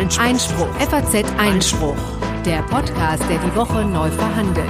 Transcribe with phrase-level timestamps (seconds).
[0.00, 0.24] Einspruch.
[0.24, 0.74] Einspruch.
[0.76, 1.96] FAZ Einspruch.
[2.46, 4.66] Der Podcast, der die Woche neu verhandelt.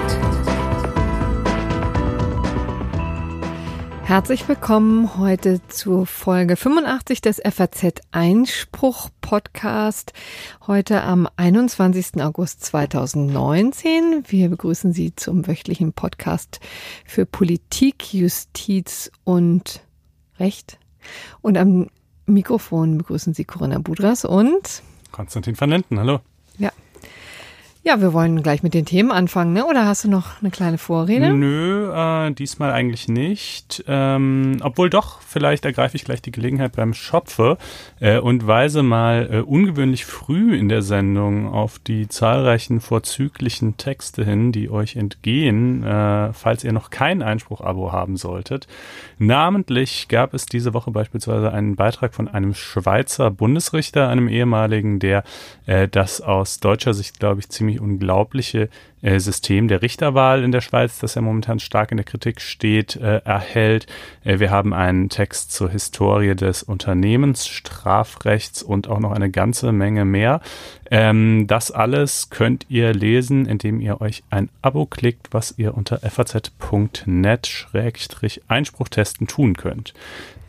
[4.02, 10.14] Herzlich willkommen heute zur Folge 85 des FAZ Einspruch Podcast.
[10.66, 12.20] Heute am 21.
[12.20, 14.24] August 2019.
[14.26, 16.58] Wir begrüßen Sie zum wöchentlichen Podcast
[17.06, 19.84] für Politik, Justiz und
[20.40, 20.80] Recht.
[21.40, 21.86] Und am
[22.26, 25.96] Mikrofon begrüßen Sie Corinna Budras und Konstantin van Lenten.
[25.96, 26.20] Hallo.
[27.82, 28.00] Ja.
[28.00, 29.66] Wir wollen gleich mit den Themen anfangen, ne?
[29.66, 31.32] Oder hast du noch eine kleine Vorrede?
[31.32, 33.84] Nö, äh, diesmal eigentlich nicht.
[33.88, 37.58] Ähm, obwohl doch, vielleicht ergreife ich gleich die Gelegenheit beim Schopfe
[37.98, 44.24] äh, und weise mal äh, ungewöhnlich früh in der Sendung auf die zahlreichen vorzüglichen Texte
[44.24, 48.68] hin, die euch entgehen, äh, falls ihr noch kein Einspruch-Abo haben solltet.
[49.18, 55.24] Namentlich gab es diese Woche beispielsweise einen Beitrag von einem Schweizer Bundesrichter, einem ehemaligen, der
[55.66, 58.68] äh, das aus deutscher Sicht, glaube ich, ziemlich ziemlich unglaubliche
[59.02, 62.96] äh, System der Richterwahl in der Schweiz, das ja momentan stark in der Kritik steht,
[62.96, 63.86] äh, erhält.
[64.24, 70.04] Äh, wir haben einen Text zur Historie des Unternehmensstrafrechts und auch noch eine ganze Menge
[70.04, 70.42] mehr.
[70.90, 75.98] Ähm, das alles könnt ihr lesen, indem ihr euch ein Abo klickt, was ihr unter
[75.98, 79.94] faz.net-einspruch testen tun könnt.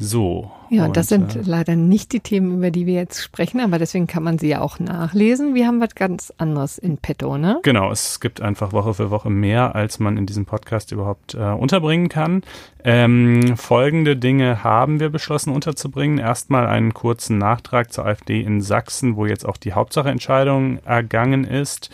[0.02, 0.50] So.
[0.72, 3.78] Ja, und, das sind äh, leider nicht die Themen, über die wir jetzt sprechen, aber
[3.78, 5.54] deswegen kann man sie ja auch nachlesen.
[5.54, 7.60] Wir haben was ganz anderes in petto, ne?
[7.62, 11.38] Genau, es gibt einfach Woche für Woche mehr, als man in diesem Podcast überhaupt äh,
[11.38, 12.42] unterbringen kann.
[12.84, 16.18] Ähm, folgende Dinge haben wir beschlossen unterzubringen.
[16.18, 21.92] Erstmal einen kurzen Nachtrag zur AfD in Sachsen, wo jetzt auch die Hauptsacheentscheidung ergangen ist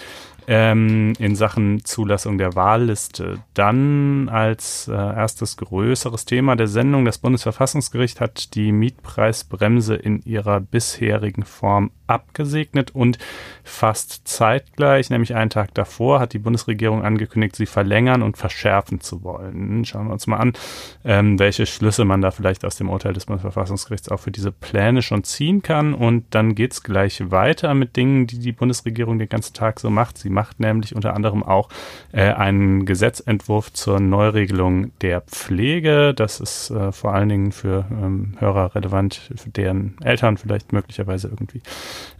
[0.47, 3.39] ähm, in Sachen Zulassung der Wahlliste.
[3.53, 10.61] Dann als äh, erstes größeres Thema der Sendung, das Bundesverfassungsgericht hat die Mietpreisbremse in ihrer
[10.61, 13.17] bisherigen Form abgesegnet und
[13.63, 19.23] fast zeitgleich, nämlich einen Tag davor, hat die Bundesregierung angekündigt, sie verlängern und verschärfen zu
[19.23, 19.85] wollen.
[19.85, 20.53] Schauen wir uns mal an,
[21.03, 25.01] ähm, welche Schlüsse man da vielleicht aus dem Urteil des Bundesverfassungsgerichts auch für diese Pläne
[25.01, 25.93] schon ziehen kann.
[25.93, 30.17] Und dann geht's gleich weiter mit Dingen, die die Bundesregierung den ganzen Tag so macht.
[30.17, 31.69] Sie macht nämlich unter anderem auch
[32.11, 36.13] äh, einen Gesetzentwurf zur Neuregelung der Pflege.
[36.13, 41.27] Das ist äh, vor allen Dingen für ähm, Hörer relevant, für deren Eltern vielleicht möglicherweise
[41.27, 41.61] irgendwie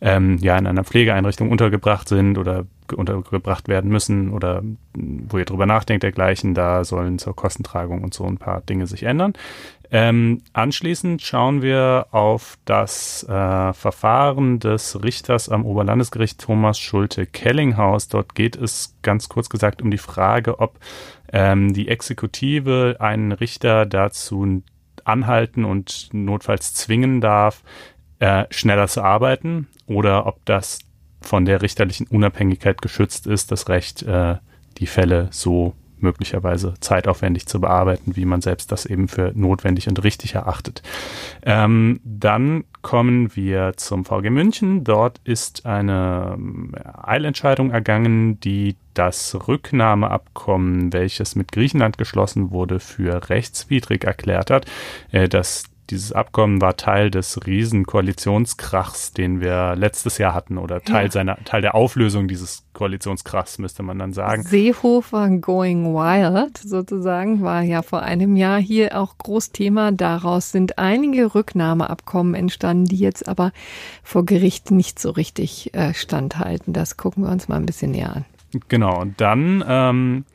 [0.02, 2.66] ähm, ja in einer Pflegeeinrichtung untergebracht sind oder
[2.96, 4.64] untergebracht werden müssen oder
[4.96, 9.04] wo ihr drüber nachdenkt dergleichen, da sollen zur Kostentragung und so ein paar Dinge sich
[9.04, 9.34] ändern.
[9.90, 18.10] Ähm, anschließend schauen wir auf das äh, Verfahren des Richters am Oberlandesgericht Thomas Schulte-Kellinghaus.
[18.10, 20.78] Dort geht es ganz kurz gesagt um die Frage, ob
[21.32, 24.62] ähm, die Exekutive einen Richter dazu
[25.06, 27.64] anhalten und notfalls zwingen darf,
[28.20, 30.80] äh, schneller zu arbeiten oder ob das
[31.22, 34.36] von der richterlichen Unabhängigkeit geschützt ist, das Recht, äh,
[34.78, 40.04] die Fälle so möglicherweise zeitaufwendig zu bearbeiten, wie man selbst das eben für notwendig und
[40.04, 40.84] richtig erachtet.
[41.44, 44.84] Ähm, dann kommen wir zum VG München.
[44.84, 53.30] Dort ist eine ähm, Eilentscheidung ergangen, die das Rücknahmeabkommen, welches mit Griechenland geschlossen wurde, für
[53.30, 54.66] rechtswidrig erklärt hat.
[55.12, 60.82] Äh, das dieses Abkommen war Teil des riesen Koalitionskrachs, den wir letztes Jahr hatten oder
[60.82, 61.12] Teil ja.
[61.12, 64.44] seiner Teil der Auflösung dieses Koalitionskrachs müsste man dann sagen.
[64.44, 69.92] Seehofer going wild sozusagen war ja vor einem Jahr hier auch Großthema.
[69.92, 73.52] Daraus sind einige Rücknahmeabkommen entstanden, die jetzt aber
[74.04, 76.74] vor Gericht nicht so richtig äh, standhalten.
[76.74, 78.26] Das gucken wir uns mal ein bisschen näher an.
[78.70, 79.02] Genau.
[79.02, 80.26] Und dann ähm,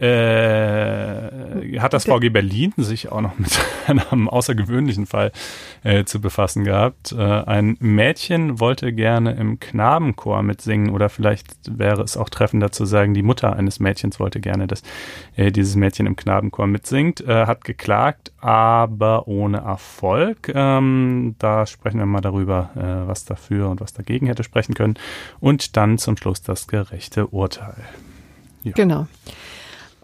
[0.00, 5.32] äh, hat das VG Berlin sich auch noch mit einem außergewöhnlichen Fall
[5.82, 7.12] äh, zu befassen gehabt.
[7.12, 12.84] Äh, ein Mädchen wollte gerne im Knabenchor mitsingen oder vielleicht wäre es auch treffender zu
[12.84, 14.82] sagen, die Mutter eines Mädchens wollte gerne, dass
[15.36, 20.50] äh, dieses Mädchen im Knabenchor mitsingt, äh, hat geklagt, aber ohne Erfolg.
[20.54, 24.94] Ähm, da sprechen wir mal darüber, äh, was dafür und was dagegen hätte sprechen können.
[25.40, 27.76] Und dann zum Schluss das gerechte Urteil.
[28.62, 28.72] Ja.
[28.72, 29.06] Genau.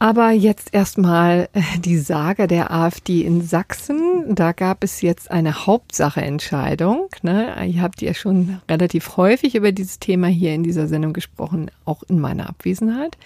[0.02, 4.35] Aber jetzt erstmal äh, die Sage der AfD in Sachsen.
[4.35, 7.11] Da gab es jetzt eine Hauptsacheentscheidung.
[7.20, 7.67] Ne?
[7.67, 12.02] Ihr habt ja schon relativ häufig über dieses Thema hier in dieser Sendung gesprochen, auch
[12.05, 13.19] in meiner Abwesenheit.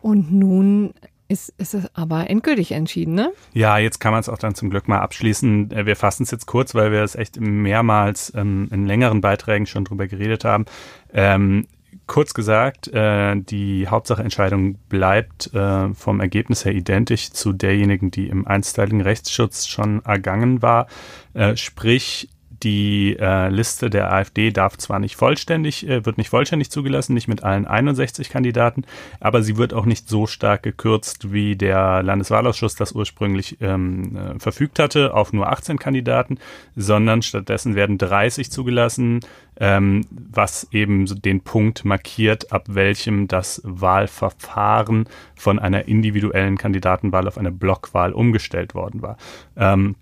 [0.00, 0.94] Und nun
[1.26, 3.32] ist, ist es aber endgültig entschieden, ne?
[3.52, 5.72] Ja, jetzt kann man es auch dann zum Glück mal abschließen.
[5.72, 9.66] Äh, wir fassen es jetzt kurz, weil wir es echt mehrmals ähm, in längeren Beiträgen
[9.66, 10.64] schon drüber geredet haben.
[11.12, 11.66] Ähm,
[12.06, 18.46] kurz gesagt, äh, die Hauptsacheentscheidung bleibt äh, vom Ergebnis her identisch zu derjenigen, die im
[18.46, 20.86] einsteiligen Rechtsschutz schon ergangen war.
[21.34, 22.28] Äh, sprich,
[22.62, 27.28] die äh, Liste der AfD darf zwar nicht vollständig, äh, wird nicht vollständig zugelassen, nicht
[27.28, 28.84] mit allen 61 Kandidaten,
[29.20, 34.38] aber sie wird auch nicht so stark gekürzt, wie der Landeswahlausschuss das ursprünglich ähm, äh,
[34.38, 36.38] verfügt hatte, auf nur 18 Kandidaten,
[36.76, 39.20] sondern stattdessen werden 30 zugelassen,
[39.62, 47.38] ähm, was eben den Punkt markiert, ab welchem das Wahlverfahren von einer individuellen Kandidatenwahl auf
[47.38, 49.16] eine Blockwahl umgestellt worden war.
[49.56, 49.94] Ähm,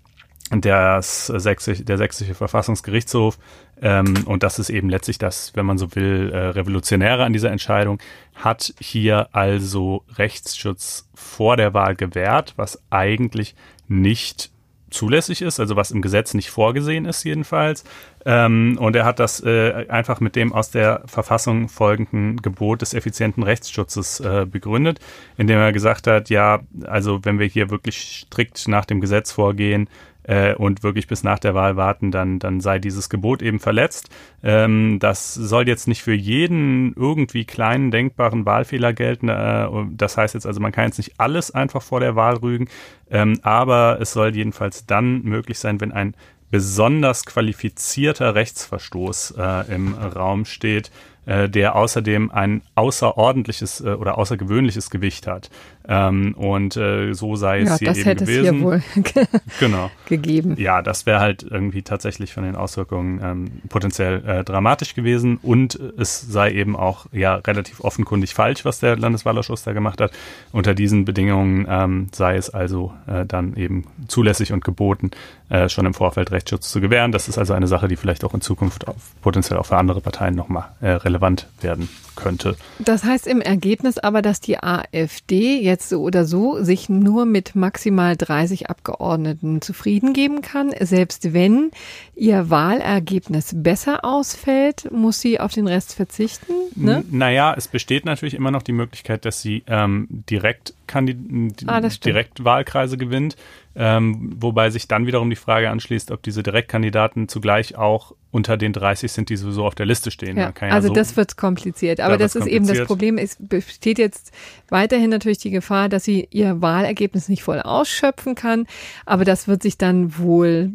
[0.49, 3.37] das Sächsisch, der sächsische Verfassungsgerichtshof,
[3.83, 7.51] ähm, und das ist eben letztlich das, wenn man so will, äh, revolutionäre an dieser
[7.51, 7.99] Entscheidung,
[8.33, 13.55] hat hier also Rechtsschutz vor der Wahl gewährt, was eigentlich
[13.87, 14.51] nicht
[14.91, 17.83] zulässig ist, also was im Gesetz nicht vorgesehen ist jedenfalls.
[18.25, 22.93] Ähm, und er hat das äh, einfach mit dem aus der Verfassung folgenden Gebot des
[22.93, 24.99] effizienten Rechtsschutzes äh, begründet,
[25.37, 29.87] indem er gesagt hat, ja, also wenn wir hier wirklich strikt nach dem Gesetz vorgehen,
[30.23, 34.09] äh, und wirklich bis nach der Wahl warten, dann, dann sei dieses Gebot eben verletzt.
[34.43, 39.29] Ähm, das soll jetzt nicht für jeden irgendwie kleinen denkbaren Wahlfehler gelten.
[39.29, 42.67] Äh, das heißt jetzt also, man kann jetzt nicht alles einfach vor der Wahl rügen,
[43.09, 46.15] ähm, aber es soll jedenfalls dann möglich sein, wenn ein
[46.51, 50.91] besonders qualifizierter Rechtsverstoß äh, im Raum steht,
[51.25, 55.49] der außerdem ein außerordentliches äh, oder außergewöhnliches Gewicht hat.
[55.87, 58.45] Ähm, und äh, so sei es ja, hier das eben hätte gewesen.
[58.45, 58.83] Es hier wohl
[59.59, 59.91] genau.
[60.05, 60.55] gegeben.
[60.57, 65.79] Ja, das wäre halt irgendwie tatsächlich von den Auswirkungen ähm, potenziell äh, dramatisch gewesen und
[65.97, 70.11] es sei eben auch ja relativ offenkundig falsch, was der Landeswahlausschuss da gemacht hat.
[70.51, 75.11] Unter diesen Bedingungen ähm, sei es also äh, dann eben zulässig und geboten,
[75.49, 77.11] äh, schon im Vorfeld Rechtsschutz zu gewähren.
[77.11, 80.01] Das ist also eine Sache, die vielleicht auch in Zukunft auf, potenziell auch für andere
[80.01, 82.55] Parteien nochmal äh, relevant werden könnte.
[82.79, 87.55] Das heißt im Ergebnis aber, dass die AfD jetzt so oder so sich nur mit
[87.55, 90.71] maximal 30 Abgeordneten zufrieden geben kann.
[90.79, 91.71] Selbst wenn
[92.15, 96.53] ihr Wahlergebnis besser ausfällt, muss sie auf den Rest verzichten.
[96.75, 97.03] Ne?
[97.09, 102.97] Naja, es besteht natürlich immer noch die Möglichkeit, dass sie ähm, direkt, ah, direkt Wahlkreise
[102.97, 103.35] gewinnt.
[103.73, 108.73] Ähm, wobei sich dann wiederum die Frage anschließt, ob diese Direktkandidaten zugleich auch unter den
[108.73, 110.37] 30 sind, die sowieso auf der Liste stehen.
[110.37, 112.01] Ja, ja also so, das wird kompliziert.
[112.01, 113.17] Aber da das ist eben das Problem.
[113.17, 114.31] Es besteht jetzt
[114.69, 118.67] weiterhin natürlich die Gefahr, dass sie ihr Wahlergebnis nicht voll ausschöpfen kann.
[119.05, 120.69] Aber das wird sich dann wohl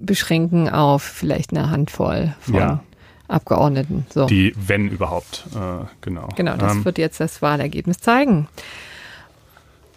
[0.00, 2.84] beschränken auf vielleicht eine Handvoll von ja.
[3.28, 4.06] Abgeordneten.
[4.12, 4.26] So.
[4.26, 6.28] Die, wenn überhaupt, äh, genau.
[6.36, 8.48] Genau, das ähm, wird jetzt das Wahlergebnis zeigen.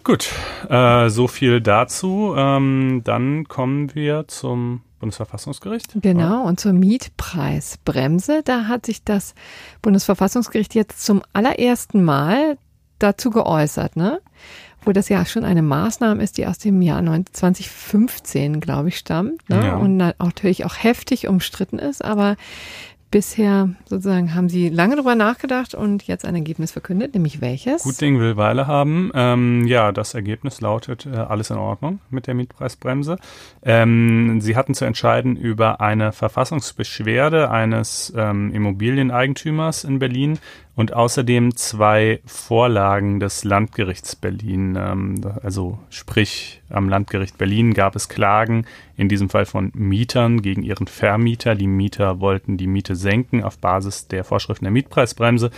[0.04, 0.30] Gut,
[0.68, 2.34] äh, so viel dazu.
[2.36, 5.96] Ähm, dann kommen wir zum Bundesverfassungsgericht.
[6.02, 8.42] Genau, und zur Mietpreisbremse.
[8.44, 9.34] Da hat sich das
[9.80, 12.58] Bundesverfassungsgericht jetzt zum allerersten Mal
[12.98, 14.20] dazu geäußert, ne?
[14.82, 19.48] Wo das ja schon eine Maßnahme ist, die aus dem Jahr 2015, glaube ich, stammt.
[19.48, 19.64] Ne?
[19.64, 19.76] Ja.
[19.76, 22.04] Und natürlich auch heftig umstritten ist.
[22.04, 22.36] Aber
[23.14, 27.84] bisher sozusagen haben Sie lange darüber nachgedacht und jetzt ein Ergebnis verkündet, nämlich welches?
[27.84, 29.12] Gut Ding will Weile haben.
[29.14, 33.18] Ähm, ja, das Ergebnis lautet äh, alles in Ordnung mit der Mietpreisbremse.
[33.62, 40.40] Ähm, Sie hatten zu entscheiden über eine Verfassungsbeschwerde eines ähm, Immobilieneigentümers in Berlin,
[40.76, 44.76] und außerdem zwei Vorlagen des Landgerichts Berlin.
[44.78, 48.66] Ähm, also sprich, am Landgericht Berlin gab es Klagen,
[48.96, 51.54] in diesem Fall von Mietern gegen ihren Vermieter.
[51.54, 55.50] Die Mieter wollten die Miete senken auf Basis der Vorschriften der Mietpreisbremse.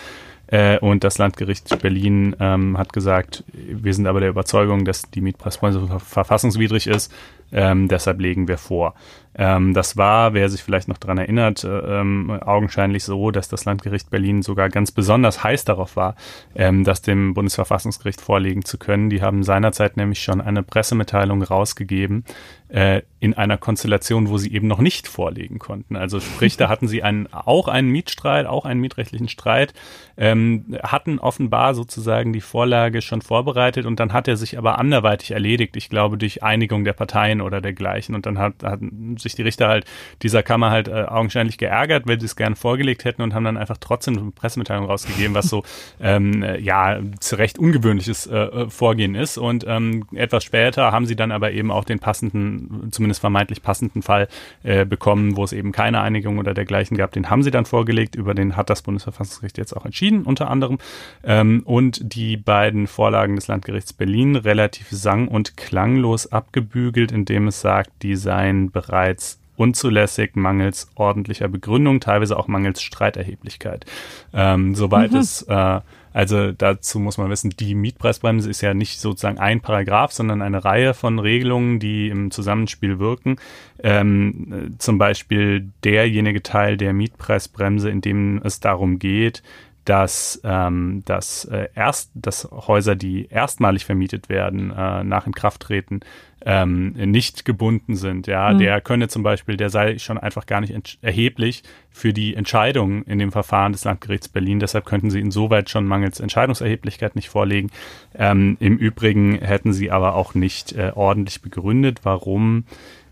[0.49, 5.21] Äh, und das Landgericht Berlin ähm, hat gesagt, wir sind aber der Überzeugung, dass die
[5.21, 7.13] Mietpreisbremse verfassungswidrig ist.
[7.53, 8.95] Ähm, deshalb legen wir vor.
[9.39, 13.65] Ähm, das war, wer sich vielleicht noch daran erinnert, äh, ähm, augenscheinlich so, dass das
[13.65, 16.17] Landgericht Berlin sogar ganz besonders heiß darauf war,
[16.55, 19.11] ähm, das dem Bundesverfassungsgericht vorlegen zu können.
[19.11, 22.25] Die haben seinerzeit nämlich schon eine Pressemitteilung rausgegeben,
[22.69, 25.97] äh, in einer Konstellation, wo sie eben noch nicht vorlegen konnten.
[25.97, 29.73] Also sprich, da hatten sie einen, auch einen Mietstreit, auch einen mietrechtlichen Streit,
[30.17, 35.31] ähm, hatten offenbar sozusagen die Vorlage schon vorbereitet und dann hat er sich aber anderweitig
[35.31, 38.15] erledigt, ich glaube durch Einigung der Parteien oder dergleichen.
[38.15, 39.85] Und dann hat, hatten sich die Richter halt
[40.23, 43.57] dieser Kammer halt äh, augenscheinlich geärgert, weil sie es gern vorgelegt hätten und haben dann
[43.57, 45.65] einfach trotzdem eine Pressemitteilung rausgegeben, was so
[46.01, 49.39] ähm, äh, ja zu recht ungewöhnliches äh, äh, Vorgehen ist.
[49.39, 54.03] Und ähm, etwas später haben sie dann aber eben auch den passenden, zumindest vermeintlich passenden
[54.03, 54.29] Fall
[54.63, 57.13] äh, bekommen, wo es eben keine Einigung oder dergleichen gab.
[57.13, 60.79] Den haben sie dann vorgelegt, über den hat das Bundesverfassungsgericht jetzt auch entschieden, unter anderem.
[61.25, 67.61] Ähm, und die beiden Vorlagen des Landgerichts Berlin relativ sang- und klanglos abgebügelt, indem es
[67.61, 69.16] sagt, die seien bereits
[69.57, 73.87] unzulässig, mangels ordentlicher Begründung, teilweise auch mangels Streiterheblichkeit.
[74.35, 75.19] Ähm, soweit mhm.
[75.19, 75.81] es äh,
[76.17, 80.65] Also dazu muss man wissen, die Mietpreisbremse ist ja nicht sozusagen ein Paragraph, sondern eine
[80.65, 83.37] Reihe von Regelungen, die im Zusammenspiel wirken.
[83.83, 89.43] Ähm, zum Beispiel derjenige Teil der Mietpreisbremse, in dem es darum geht,
[89.87, 96.01] dass, ähm, dass, äh, erst, dass Häuser, die erstmalig vermietet werden, äh, nach Inkrafttreten,
[96.45, 98.27] ähm, nicht gebunden sind.
[98.27, 98.59] Ja, mhm.
[98.59, 103.19] der könne zum Beispiel, der sei schon einfach gar nicht erheblich für die Entscheidung in
[103.19, 104.61] dem Verfahren des Landgerichts Berlin.
[104.61, 107.71] Deshalb könnten sie insoweit schon mangels Entscheidungserheblichkeit nicht vorlegen.
[108.15, 112.65] Ähm, Im Übrigen hätten sie aber auch nicht äh, ordentlich begründet, warum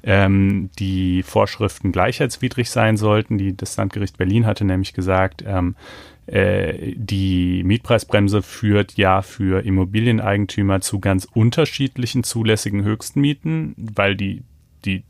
[0.05, 3.39] ähm, die Vorschriften gleichheitswidrig sein sollten.
[3.39, 10.81] Die, das Landgericht Berlin hatte nämlich gesagt, ähm, äh, die Mietpreisbremse führt ja für Immobilieneigentümer
[10.81, 14.43] zu ganz unterschiedlichen zulässigen Höchstmieten, weil die,
[14.85, 15.03] die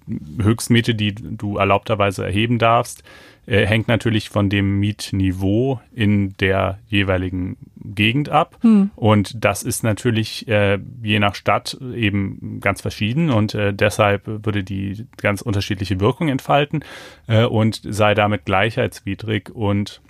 [0.42, 3.04] Höchstmiete, die du erlaubterweise erheben darfst,
[3.46, 8.56] äh, hängt natürlich von dem Mietniveau in der jeweiligen Gegend ab.
[8.62, 8.90] Hm.
[8.96, 14.64] Und das ist natürlich äh, je nach Stadt eben ganz verschieden und äh, deshalb würde
[14.64, 16.84] die ganz unterschiedliche Wirkung entfalten
[17.26, 20.00] äh, und sei damit gleichheitswidrig und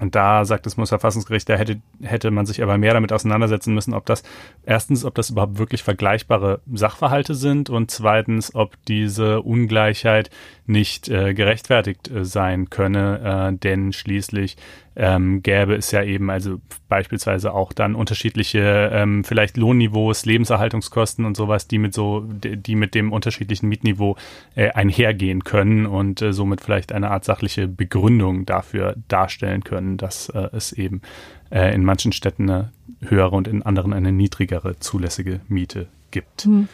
[0.00, 3.92] und da sagt das Bundesverfassungsgericht, da hätte, hätte man sich aber mehr damit auseinandersetzen müssen,
[3.92, 4.22] ob das,
[4.64, 10.30] erstens, ob das überhaupt wirklich vergleichbare Sachverhalte sind und zweitens, ob diese Ungleichheit
[10.66, 14.56] nicht äh, gerechtfertigt äh, sein könne, äh, denn schließlich
[14.96, 21.36] ähm, gäbe es ja eben also beispielsweise auch dann unterschiedliche ähm, vielleicht Lohnniveaus, Lebenserhaltungskosten und
[21.36, 24.16] sowas, die mit so, die mit dem unterschiedlichen Mietniveau
[24.56, 30.28] äh, einhergehen können und äh, somit vielleicht eine Art sachliche Begründung dafür darstellen können, dass
[30.30, 31.02] äh, es eben
[31.50, 36.46] äh, in manchen Städten eine höhere und in anderen eine niedrigere zulässige Miete gibt.
[36.46, 36.68] Mhm.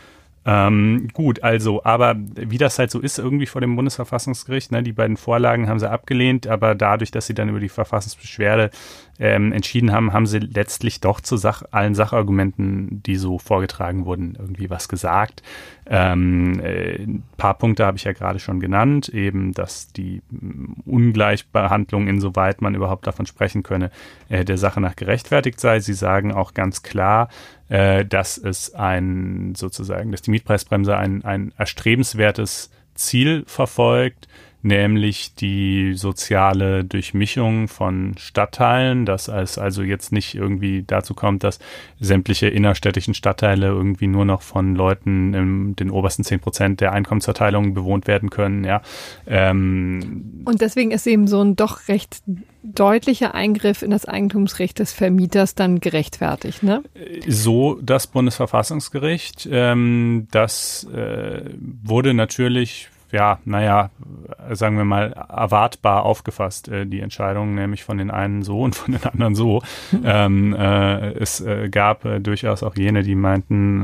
[0.48, 4.92] Ähm, gut, also, aber wie das halt so ist, irgendwie vor dem Bundesverfassungsgericht, ne, die
[4.92, 8.70] beiden Vorlagen haben sie abgelehnt, aber dadurch, dass sie dann über die Verfassungsbeschwerde
[9.18, 14.36] ähm, entschieden haben, haben sie letztlich doch zu Sach allen Sachargumenten, die so vorgetragen wurden,
[14.38, 15.42] irgendwie was gesagt.
[15.86, 20.80] Ähm, äh, ein paar Punkte habe ich ja gerade schon genannt, eben, dass die mm,
[20.84, 23.90] Ungleichbehandlung, insoweit man überhaupt davon sprechen könne,
[24.28, 25.80] äh, der Sache nach gerechtfertigt sei.
[25.80, 27.28] Sie sagen auch ganz klar,
[27.68, 34.28] äh, dass es ein sozusagen, dass die Mietpreisbremse ein, ein erstrebenswertes Ziel verfolgt,
[34.66, 41.58] nämlich die soziale Durchmischung von Stadtteilen, dass es also jetzt nicht irgendwie dazu kommt, dass
[42.00, 47.74] sämtliche innerstädtischen Stadtteile irgendwie nur noch von Leuten in den obersten zehn Prozent der Einkommensverteilung
[47.74, 48.82] bewohnt werden können, ja.
[49.26, 52.22] Ähm, Und deswegen ist eben so ein doch recht
[52.62, 56.82] deutlicher Eingriff in das Eigentumsrecht des Vermieters dann gerechtfertigt, ne?
[57.28, 59.48] So das Bundesverfassungsgericht.
[59.50, 61.42] Ähm, das äh,
[61.84, 63.90] wurde natürlich ja, naja,
[64.50, 68.92] sagen wir mal, erwartbar aufgefasst, äh, die Entscheidung, nämlich von den einen so und von
[68.92, 69.62] den anderen so.
[70.04, 73.82] Ähm, äh, es äh, gab äh, durchaus auch jene, die meinten,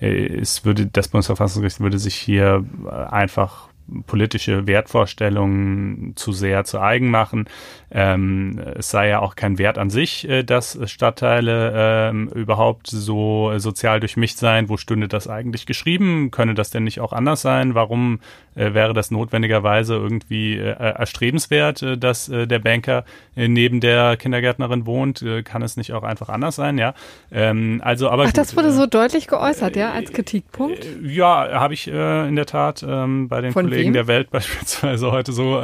[0.00, 3.68] äh, es würde, das Bundesverfassungsgericht würde sich hier äh, einfach
[4.06, 7.48] politische Wertvorstellungen zu sehr zu eigen machen.
[7.90, 11.72] Ähm, es sei ja auch kein Wert an sich, äh, dass Stadtteile
[12.10, 14.68] ähm, überhaupt so sozial durchmischt seien.
[14.68, 16.30] Wo stünde das eigentlich geschrieben?
[16.30, 17.74] Könne das denn nicht auch anders sein?
[17.74, 18.20] Warum
[18.56, 23.04] äh, wäre das notwendigerweise irgendwie äh, erstrebenswert, äh, dass äh, der Banker
[23.36, 25.24] äh, neben der Kindergärtnerin wohnt?
[25.44, 26.78] kann es nicht auch einfach anders sein?
[26.78, 26.94] Ja.
[27.32, 30.86] Ähm, also, aber Ach, gut, das wurde so deutlich geäußert, ja, als Kritikpunkt.
[31.02, 33.92] ja, habe ich in der Tat ähm, bei den Von Kollegen wem?
[33.94, 35.60] der Welt beispielsweise heute so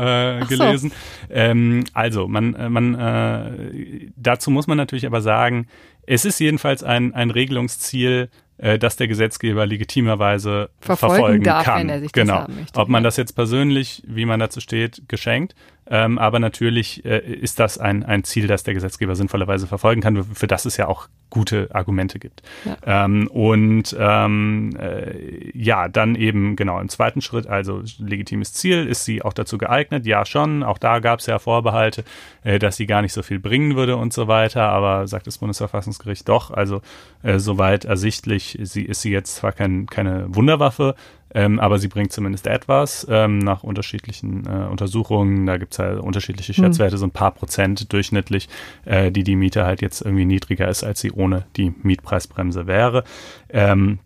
[0.49, 0.91] gelesen.
[0.91, 1.35] So.
[1.35, 5.67] Ähm, also man, äh, man, äh, dazu muss man natürlich aber sagen,
[6.07, 8.29] es ist jedenfalls ein, ein Regelungsziel,
[8.63, 11.81] äh, das der Gesetzgeber legitimerweise verfolgen, verfolgen darf, kann.
[11.81, 12.35] Wenn er sich genau.
[12.35, 15.55] Das haben möchte, Ob man das jetzt persönlich, wie man dazu steht, geschenkt
[15.93, 20.25] ähm, aber natürlich äh, ist das ein, ein Ziel, das der Gesetzgeber sinnvollerweise verfolgen kann,
[20.25, 22.41] für das es ja auch gute Argumente gibt.
[22.65, 23.05] Ja.
[23.05, 29.05] Ähm, und ähm, äh, ja, dann eben genau im zweiten Schritt, also legitimes Ziel, ist
[29.05, 30.07] sie auch dazu geeignet?
[30.07, 30.63] Ja, schon.
[30.63, 32.05] Auch da gab es ja Vorbehalte,
[32.43, 34.63] äh, dass sie gar nicht so viel bringen würde und so weiter.
[34.71, 36.51] Aber sagt das Bundesverfassungsgericht doch.
[36.51, 36.81] Also
[37.23, 40.95] äh, soweit ersichtlich, sie ist sie jetzt zwar kein, keine Wunderwaffe,
[41.35, 45.47] ähm, aber sie bringt zumindest etwas ähm, nach unterschiedlichen äh, Untersuchungen.
[45.47, 46.65] Da gibt es halt unterschiedliche hm.
[46.65, 48.49] Schätzwerte, so ein paar Prozent durchschnittlich,
[48.85, 53.05] äh, die die Miete halt jetzt irgendwie niedriger ist, als sie ohne die Mietpreisbremse wäre.
[53.49, 53.99] Ähm,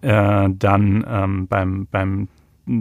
[0.00, 2.28] äh, dann ähm, beim, beim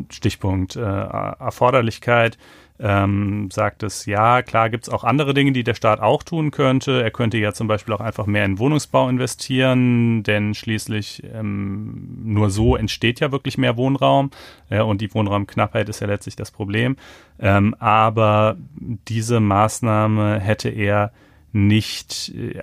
[0.10, 2.38] Stichpunkt äh, Erforderlichkeit
[2.79, 6.51] ähm, sagt es, ja, klar gibt es auch andere Dinge, die der Staat auch tun
[6.51, 7.01] könnte.
[7.01, 12.50] Er könnte ja zum Beispiel auch einfach mehr in Wohnungsbau investieren, denn schließlich ähm, nur
[12.50, 14.32] so entsteht ja wirklich mehr Wohnraum
[14.70, 16.98] äh, und die Wohnraumknappheit ist ja letztlich das Problem.
[17.39, 18.58] Ähm, aber
[19.08, 21.12] diese Maßnahme hätte er
[21.53, 22.62] nicht äh,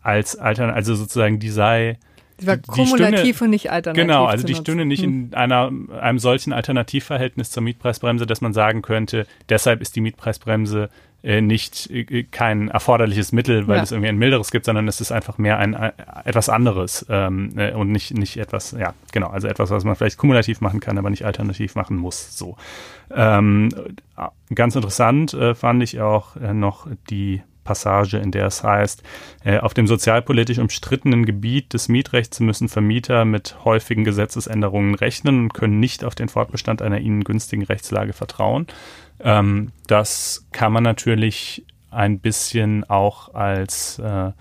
[0.00, 1.98] als Altern, also sozusagen die sei
[2.40, 4.06] die war kumulativ Stunde, und nicht alternativ.
[4.06, 5.34] Genau, also die Stunde nicht in hm.
[5.34, 10.88] einer, einem solchen Alternativverhältnis zur Mietpreisbremse, dass man sagen könnte, deshalb ist die Mietpreisbremse
[11.22, 13.82] äh, nicht äh, kein erforderliches Mittel, weil ja.
[13.82, 15.92] es irgendwie ein milderes gibt, sondern es ist einfach mehr ein, ein
[16.24, 20.16] etwas anderes ähm, äh, und nicht nicht etwas, ja genau, also etwas, was man vielleicht
[20.16, 22.38] kumulativ machen kann, aber nicht alternativ machen muss.
[22.38, 22.56] So
[23.12, 23.70] ähm,
[24.54, 29.02] ganz interessant äh, fand ich auch äh, noch die Passage, in der es heißt,
[29.44, 35.54] äh, auf dem sozialpolitisch umstrittenen Gebiet des Mietrechts müssen Vermieter mit häufigen Gesetzesänderungen rechnen und
[35.54, 38.66] können nicht auf den Fortbestand einer ihnen günstigen Rechtslage vertrauen.
[39.20, 44.32] Ähm, das kann man natürlich ein bisschen auch als äh,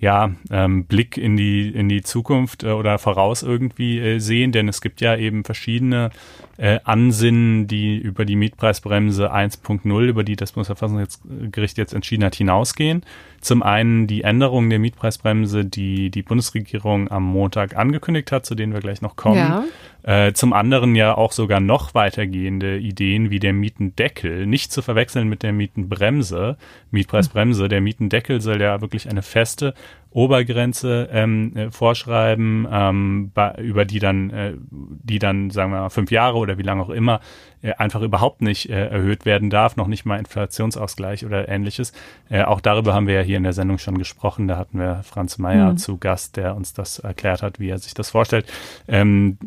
[0.00, 4.66] ja, ähm, Blick in die, in die Zukunft äh, oder voraus irgendwie äh, sehen, denn
[4.66, 6.10] es gibt ja eben verschiedene
[6.56, 13.02] äh, Ansinnen, die über die Mietpreisbremse 1.0, über die das Bundesverfassungsgericht jetzt entschieden hat, hinausgehen.
[13.40, 18.74] Zum einen die Änderung der Mietpreisbremse, die die Bundesregierung am Montag angekündigt hat, zu denen
[18.74, 19.36] wir gleich noch kommen.
[19.36, 19.64] Ja.
[20.02, 25.28] Äh, zum anderen ja auch sogar noch weitergehende Ideen wie der Mietendeckel, nicht zu verwechseln
[25.28, 26.56] mit der Mietenbremse,
[26.90, 27.68] Mietpreisbremse.
[27.68, 29.74] Der Mietendeckel soll ja wirklich eine feste
[30.12, 36.10] Obergrenze ähm, äh, vorschreiben, ähm, über die dann, äh, die dann, sagen wir mal, fünf
[36.10, 37.20] Jahre oder wie lange auch immer,
[37.62, 41.92] äh, einfach überhaupt nicht äh, erhöht werden darf, noch nicht mal Inflationsausgleich oder ähnliches.
[42.28, 44.48] Äh, auch darüber haben wir ja hier in der Sendung schon gesprochen.
[44.48, 45.76] Da hatten wir Franz Mayer mhm.
[45.76, 48.46] zu Gast, der uns das erklärt hat, wie er sich das vorstellt.
[48.88, 49.38] Ähm,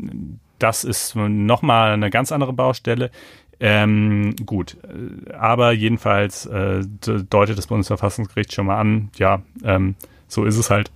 [0.60, 3.12] das ist nochmal eine ganz andere Baustelle.
[3.60, 9.96] Ähm, gut, äh, aber jedenfalls äh, deutet das Bundesverfassungsgericht schon mal an, ja, ähm,
[10.34, 10.92] so ist es halt.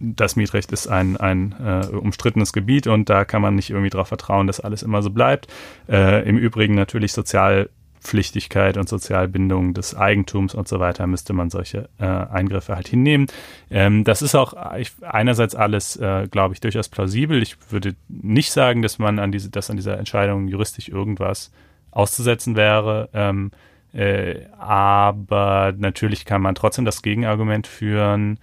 [0.00, 4.08] Das Mietrecht ist ein, ein äh, umstrittenes Gebiet und da kann man nicht irgendwie darauf
[4.08, 5.46] vertrauen, dass alles immer so bleibt.
[5.88, 11.88] Äh, Im Übrigen natürlich Sozialpflichtigkeit und Sozialbindung des Eigentums und so weiter müsste man solche
[11.98, 13.28] äh, Eingriffe halt hinnehmen.
[13.70, 17.40] Ähm, das ist auch ich, einerseits alles, äh, glaube ich, durchaus plausibel.
[17.40, 21.52] Ich würde nicht sagen, dass man an diese, dass an dieser Entscheidung juristisch irgendwas
[21.92, 23.08] auszusetzen wäre.
[23.14, 23.52] Ähm,
[23.94, 28.38] äh, aber natürlich kann man trotzdem das Gegenargument führen.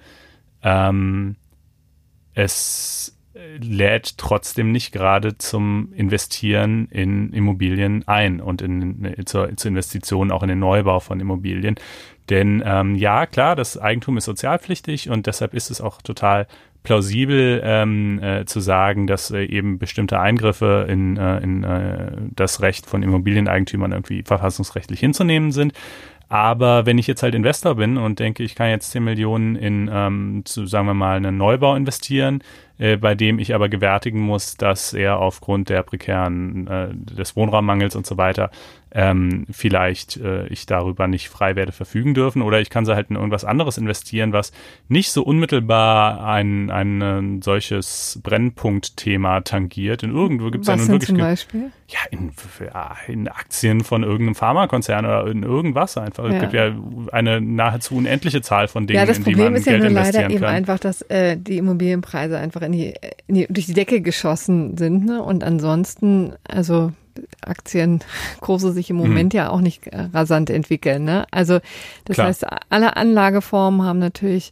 [0.64, 1.36] Ähm,
[2.34, 9.70] es lädt trotzdem nicht gerade zum Investieren in Immobilien ein und in, in zur, zur,
[9.70, 11.76] Investition auch in den Neubau von Immobilien.
[12.30, 16.48] Denn ähm, ja, klar, das Eigentum ist sozialpflichtig und deshalb ist es auch total
[16.84, 22.62] plausibel ähm, äh, zu sagen, dass äh, eben bestimmte Eingriffe in, äh, in äh, das
[22.62, 25.74] Recht von Immobilieneigentümern irgendwie verfassungsrechtlich hinzunehmen sind.
[26.32, 29.90] Aber wenn ich jetzt halt Investor bin und denke, ich kann jetzt 10 Millionen in,
[29.92, 32.42] ähm, zu, sagen wir mal, einen Neubau investieren,
[32.82, 37.96] äh, bei dem ich aber gewärtigen muss, dass er aufgrund der prekären, äh, des Wohnraummangels
[37.96, 38.50] und so weiter
[38.94, 43.10] ähm, vielleicht äh, ich darüber nicht frei werde verfügen dürfen oder ich kann sie halt
[43.10, 44.52] in irgendwas anderes investieren, was
[44.90, 50.04] nicht so unmittelbar ein, ein solches Brennpunktthema tangiert.
[50.04, 51.72] In irgendwo gibt es ja nun wirklich zum Beispiel?
[51.88, 52.32] ja in,
[52.74, 56.26] ja in Aktien von irgendeinem Pharmakonzern oder in irgendwas einfach.
[56.26, 56.36] Ja.
[56.36, 56.74] Es gibt ja
[57.12, 59.92] eine nahezu unendliche Zahl von Dingen, ja, das in die man ist ja Geld nur
[59.92, 62.94] leider eben einfach, dass äh, die Immobilienpreise einfach in die,
[63.28, 65.22] in die, durch die Decke geschossen sind ne?
[65.22, 66.92] und ansonsten also
[67.42, 69.38] Aktienkurse sich im Moment mhm.
[69.38, 71.04] ja auch nicht äh, rasant entwickeln.
[71.04, 71.26] Ne?
[71.32, 71.60] Also
[72.06, 72.28] das Klar.
[72.28, 74.52] heißt, alle Anlageformen haben natürlich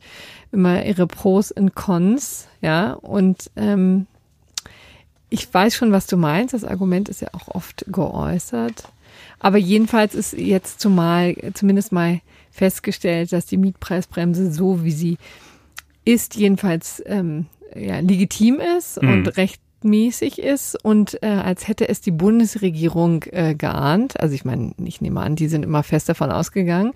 [0.52, 2.94] immer ihre Pros und Cons, ja.
[2.94, 4.08] Und ähm,
[5.30, 6.54] ich weiß schon, was du meinst.
[6.54, 8.90] Das Argument ist ja auch oft geäußert.
[9.40, 12.20] Aber jedenfalls ist jetzt zumal zumindest mal
[12.52, 15.18] festgestellt, dass die Mietpreisbremse so wie sie
[16.04, 19.10] ist, jedenfalls ähm, ja, legitim ist mhm.
[19.10, 24.44] und recht mäßig ist und äh, als hätte es die Bundesregierung äh, geahnt, also ich
[24.44, 26.92] meine, ich nehme an, die sind immer fest davon ausgegangen,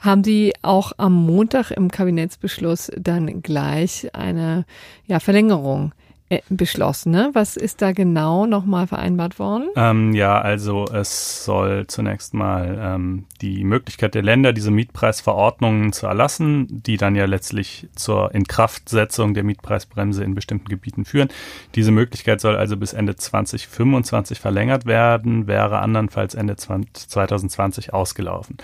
[0.00, 4.64] haben die auch am Montag im Kabinettsbeschluss dann gleich eine
[5.06, 6.05] ja, Verlängerung äh,
[6.48, 7.12] beschlossen.
[7.12, 7.30] Ne?
[7.34, 9.68] Was ist da genau nochmal vereinbart worden?
[9.76, 16.06] Ähm, ja, also es soll zunächst mal ähm, die Möglichkeit der Länder, diese Mietpreisverordnungen zu
[16.06, 21.28] erlassen, die dann ja letztlich zur Inkraftsetzung der Mietpreisbremse in bestimmten Gebieten führen.
[21.76, 28.56] Diese Möglichkeit soll also bis Ende 2025 verlängert werden, wäre andernfalls Ende 2020 ausgelaufen.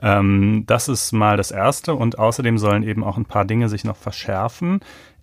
[0.00, 3.82] Ähm, das ist mal das Erste und außerdem sollen eben auch ein paar Dinge sich
[3.82, 4.80] noch verschärfen.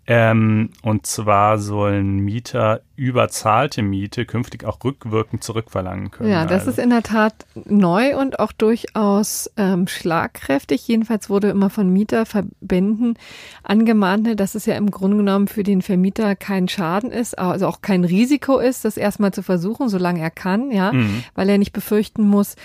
[0.08, 6.30] Ähm, und zwar sollen Mieter überzahlte Miete künftig auch rückwirkend zurückverlangen können.
[6.30, 6.72] Ja, das also.
[6.72, 7.34] ist in der Tat
[7.65, 10.88] neu und auch durchaus ähm, schlagkräftig.
[10.88, 13.18] Jedenfalls wurde immer von Mieterverbänden
[13.63, 17.82] angemahnt, dass es ja im Grunde genommen für den Vermieter kein Schaden ist, also auch
[17.82, 21.24] kein Risiko ist, das erstmal zu versuchen, solange er kann, ja, mhm.
[21.34, 22.56] weil er nicht befürchten muss,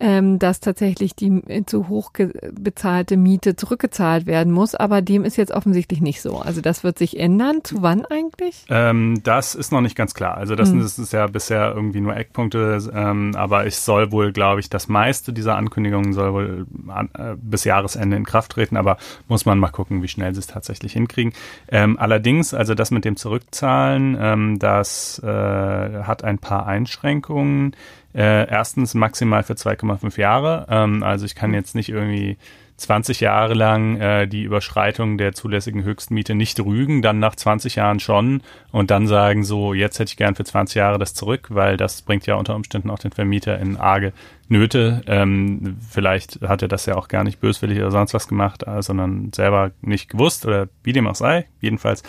[0.00, 2.12] ähm, dass tatsächlich die zu hoch
[2.52, 4.74] bezahlte Miete zurückgezahlt werden muss.
[4.74, 6.38] Aber dem ist jetzt offensichtlich nicht so.
[6.38, 7.58] Also das wird sich ändern.
[7.62, 8.64] Zu wann eigentlich?
[8.70, 10.36] Ähm, das ist noch nicht ganz klar.
[10.36, 10.80] Also das, hm.
[10.80, 12.78] das ist ja bisher irgendwie nur Eckpunkte.
[12.94, 17.36] Ähm, aber ich soll wohl, glaube ich, das meiste dieser Ankündigungen soll wohl an, äh,
[17.36, 18.78] bis Jahresende in Kraft treten.
[18.78, 18.96] Aber
[19.28, 21.34] muss man mal gucken, wie schnell sie es tatsächlich hinkriegen.
[21.68, 27.76] Ähm, allerdings, also das mit dem Zurückzahlen, ähm, das äh, hat ein paar Einschränkungen.
[28.14, 30.66] Äh, erstens maximal für 2,5 Jahre.
[30.68, 32.38] Ähm, also ich kann jetzt nicht irgendwie
[32.80, 38.00] 20 Jahre lang äh, die Überschreitung der zulässigen Höchstmiete nicht rügen, dann nach 20 Jahren
[38.00, 38.42] schon
[38.72, 42.02] und dann sagen so, jetzt hätte ich gern für 20 Jahre das zurück, weil das
[42.02, 44.12] bringt ja unter Umständen auch den Vermieter in arge
[44.50, 45.02] Nöte.
[45.06, 48.82] Ähm, vielleicht hat er das ja auch gar nicht böswillig oder sonst was gemacht, äh,
[48.82, 51.46] sondern selber nicht gewusst oder wie dem auch sei.
[51.60, 52.02] Jedenfalls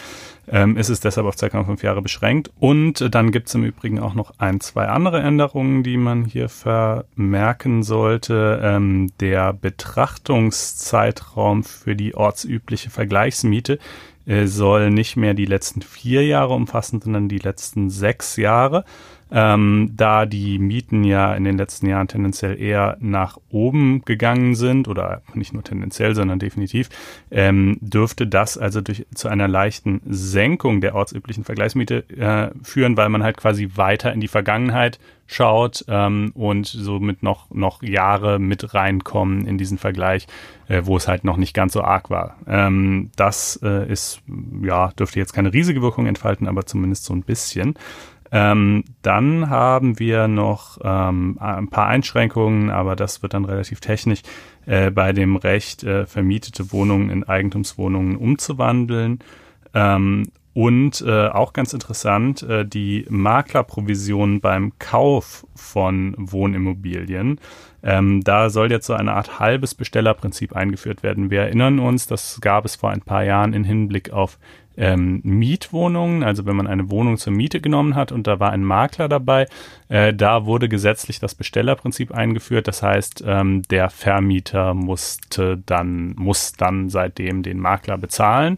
[0.48, 2.50] ähm, ist es deshalb auf 2,5 Jahre beschränkt.
[2.60, 6.50] Und dann gibt es im Übrigen auch noch ein, zwei andere Änderungen, die man hier
[6.50, 8.60] vermerken sollte.
[8.64, 13.78] Ähm, der Betrachtungszeitraum für die ortsübliche Vergleichsmiete
[14.26, 18.84] äh, soll nicht mehr die letzten vier Jahre umfassen, sondern die letzten sechs Jahre.
[19.32, 24.88] Ähm, da die Mieten ja in den letzten Jahren tendenziell eher nach oben gegangen sind
[24.88, 26.90] oder nicht nur tendenziell, sondern definitiv,
[27.32, 33.10] ähm, dürfte das also durch zu einer leichten Senkung der ortsüblichen Vergleichsmiete äh, führen, weil
[33.10, 38.74] man halt quasi weiter in die Vergangenheit schaut ähm, und somit noch noch Jahre mit
[38.74, 40.28] reinkommen in diesen Vergleich,
[40.68, 42.36] äh, wo es halt noch nicht ganz so arg war.
[42.48, 44.22] Ähm, das äh, ist
[44.62, 47.76] ja dürfte jetzt keine riesige Wirkung entfalten, aber zumindest so ein bisschen.
[48.32, 54.22] Ähm, dann haben wir noch ähm, ein paar Einschränkungen, aber das wird dann relativ technisch,
[54.66, 59.20] äh, bei dem Recht, äh, vermietete Wohnungen in Eigentumswohnungen umzuwandeln.
[59.74, 67.40] Ähm, und äh, auch ganz interessant, äh, die Maklerprovision beim Kauf von Wohnimmobilien.
[67.84, 71.32] Ähm, da soll jetzt so eine Art halbes Bestellerprinzip eingeführt werden.
[71.32, 74.38] Wir erinnern uns, das gab es vor ein paar Jahren in Hinblick auf
[74.78, 78.64] ähm, Mietwohnungen, also wenn man eine Wohnung zur Miete genommen hat und da war ein
[78.64, 79.48] Makler dabei,
[79.90, 82.68] äh, da wurde gesetzlich das Bestellerprinzip eingeführt.
[82.68, 88.58] Das heißt, ähm, der Vermieter musste dann, muss dann seitdem den Makler bezahlen.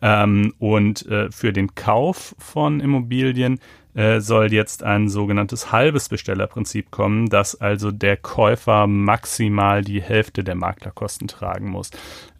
[0.00, 3.60] Ähm, und äh, für den Kauf von Immobilien
[3.94, 10.42] äh, soll jetzt ein sogenanntes halbes Bestellerprinzip kommen, dass also der Käufer maximal die Hälfte
[10.42, 11.90] der Maklerkosten tragen muss.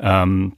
[0.00, 0.54] Ähm,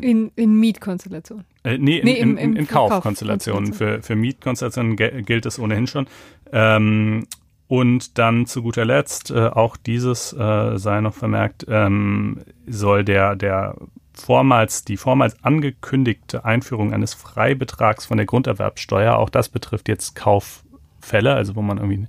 [0.00, 1.44] in, in Mietkonstellationen.
[1.64, 3.72] Äh, nee, in, nee, in, in, in Kaufkonstellationen.
[3.72, 6.06] Für, für Mietkonstellationen gilt es ohnehin schon.
[6.52, 7.26] Ähm,
[7.66, 13.36] und dann zu guter Letzt, äh, auch dieses äh, sei noch vermerkt, ähm, soll der,
[13.36, 13.76] der
[14.12, 21.34] vormals, die vormals angekündigte Einführung eines Freibetrags von der Grunderwerbsteuer, auch das betrifft jetzt Kauffälle,
[21.34, 22.08] also wo man irgendwie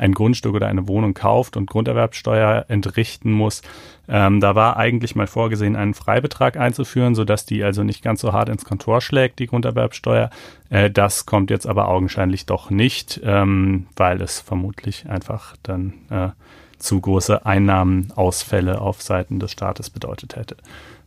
[0.00, 3.62] ein Grundstück oder eine Wohnung kauft und Grunderwerbsteuer entrichten muss.
[4.08, 8.32] Ähm, da war eigentlich mal vorgesehen, einen Freibetrag einzuführen, sodass die also nicht ganz so
[8.32, 10.30] hart ins Kontor schlägt, die Grunderwerbsteuer.
[10.70, 16.28] Äh, das kommt jetzt aber augenscheinlich doch nicht, ähm, weil es vermutlich einfach dann äh,
[16.78, 20.56] zu große Einnahmenausfälle auf Seiten des Staates bedeutet hätte.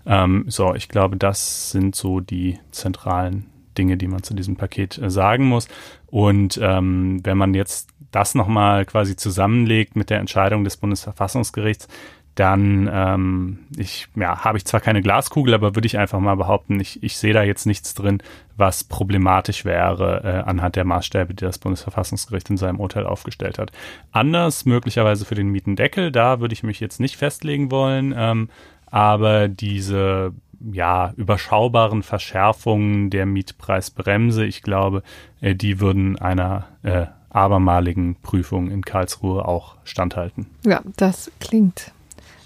[0.06, 4.97] Ähm, so, ich glaube, das sind so die zentralen Dinge, die man zu diesem Paket
[4.97, 5.67] äh, sagen muss.
[6.13, 11.88] Und ähm, wenn man jetzt das nochmal quasi zusammenlegt mit der Entscheidung des Bundesverfassungsgerichts,
[12.36, 16.80] dann ähm, ich, ja, habe ich zwar keine Glaskugel, aber würde ich einfach mal behaupten,
[16.80, 18.21] ich, ich sehe da jetzt nichts drin,
[18.58, 23.71] was problematisch wäre äh, anhand der Maßstäbe, die das Bundesverfassungsgericht in seinem Urteil aufgestellt hat.
[24.12, 28.49] Anders möglicherweise für den Mietendeckel, da würde ich mich jetzt nicht festlegen wollen, ähm,
[28.86, 30.32] aber diese
[30.71, 35.04] ja, überschaubaren Verschärfungen der Mietpreisbremse, ich glaube,
[35.41, 40.47] äh, die würden einer äh, abermaligen Prüfung in Karlsruhe auch standhalten.
[40.65, 41.91] Ja, das klingt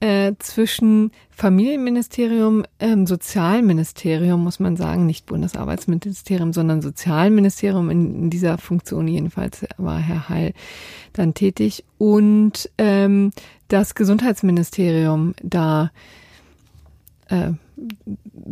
[0.00, 8.58] äh, zwischen Familienministerium, ähm, Sozialministerium, muss man sagen, nicht Bundesarbeitsministerium, sondern Sozialministerium in, in dieser
[8.58, 10.52] Funktion jedenfalls war Herr Heil
[11.12, 13.30] dann tätig und ähm,
[13.68, 15.90] das Gesundheitsministerium da
[17.28, 17.52] äh,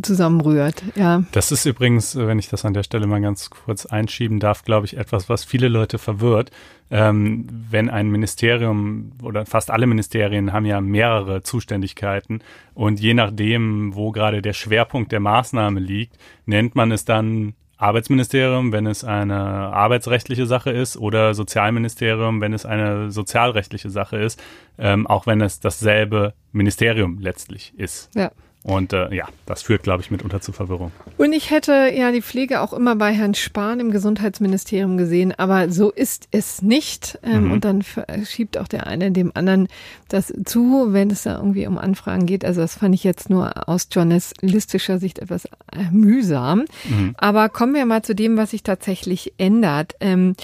[0.01, 0.83] zusammenrührt.
[0.95, 1.23] Ja.
[1.31, 4.85] Das ist übrigens, wenn ich das an der Stelle mal ganz kurz einschieben darf, glaube
[4.85, 6.51] ich, etwas, was viele Leute verwirrt.
[6.91, 12.41] Ähm, wenn ein Ministerium oder fast alle Ministerien haben ja mehrere Zuständigkeiten
[12.73, 18.71] und je nachdem, wo gerade der Schwerpunkt der Maßnahme liegt, nennt man es dann Arbeitsministerium,
[18.71, 24.41] wenn es eine arbeitsrechtliche Sache ist, oder Sozialministerium, wenn es eine sozialrechtliche Sache ist,
[24.77, 28.09] ähm, auch wenn es dasselbe Ministerium letztlich ist.
[28.15, 28.31] Ja.
[28.63, 30.91] Und äh, ja, das führt, glaube ich, mitunter zu Verwirrung.
[31.17, 35.69] Und ich hätte ja die Pflege auch immer bei Herrn Spahn im Gesundheitsministerium gesehen, aber
[35.69, 37.19] so ist es nicht.
[37.23, 37.51] Ähm, mhm.
[37.51, 37.83] Und dann
[38.25, 39.67] schiebt auch der eine dem anderen
[40.07, 42.45] das zu, wenn es da irgendwie um Anfragen geht.
[42.45, 46.65] Also das fand ich jetzt nur aus journalistischer Sicht etwas äh, mühsam.
[46.85, 47.15] Mhm.
[47.17, 49.95] Aber kommen wir mal zu dem, was sich tatsächlich ändert.
[49.99, 50.35] Ähm,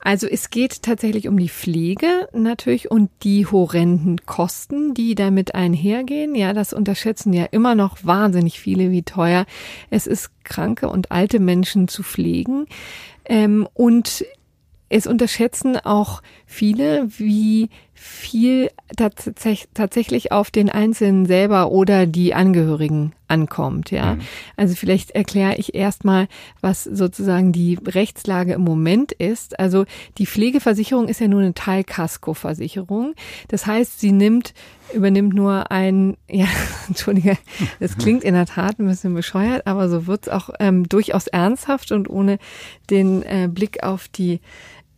[0.00, 6.34] also es geht tatsächlich um die Pflege natürlich und die horrenden Kosten, die damit einhergehen.
[6.34, 9.44] Ja, das unterschätzen ja immer noch wahnsinnig viele, wie teuer
[9.90, 12.66] es ist, kranke und alte Menschen zu pflegen.
[13.24, 14.24] Ähm, und
[14.88, 17.68] es unterschätzen auch viele, wie
[18.00, 24.14] viel tatsächlich auf den Einzelnen selber oder die Angehörigen ankommt, ja.
[24.14, 24.20] Mhm.
[24.56, 26.28] Also vielleicht erkläre ich erstmal,
[26.60, 29.58] was sozusagen die Rechtslage im Moment ist.
[29.58, 29.84] Also
[30.16, 33.14] die Pflegeversicherung ist ja nur eine Teilkaskoversicherung.
[33.48, 34.54] Das heißt, sie nimmt
[34.94, 36.46] übernimmt nur ein, ja,
[36.86, 37.36] entschuldige,
[37.80, 41.92] das klingt in der Tat ein bisschen bescheuert, aber so wird's auch ähm, durchaus ernsthaft
[41.92, 42.38] und ohne
[42.88, 44.40] den äh, Blick auf die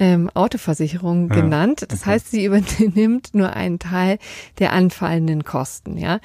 [0.01, 1.85] ähm, Autoversicherung ja, genannt.
[1.89, 2.11] Das okay.
[2.11, 4.19] heißt, sie übernimmt nur einen Teil
[4.59, 6.19] der anfallenden Kosten, ja.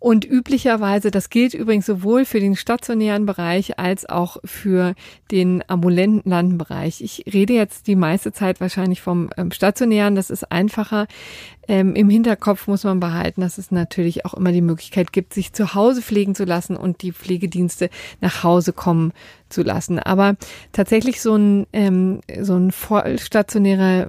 [0.00, 4.94] Und üblicherweise, das gilt übrigens sowohl für den stationären Bereich als auch für
[5.30, 7.00] den ambulanten Bereich.
[7.00, 11.06] Ich rede jetzt die meiste Zeit wahrscheinlich vom ähm, stationären, das ist einfacher.
[11.68, 15.52] Ähm, Im Hinterkopf muss man behalten, dass es natürlich auch immer die Möglichkeit gibt, sich
[15.52, 17.88] zu Hause pflegen zu lassen und die Pflegedienste
[18.20, 19.12] nach Hause kommen
[19.48, 19.98] zu lassen.
[19.98, 20.36] Aber
[20.72, 24.08] tatsächlich so ein, ähm, so ein vollstationärer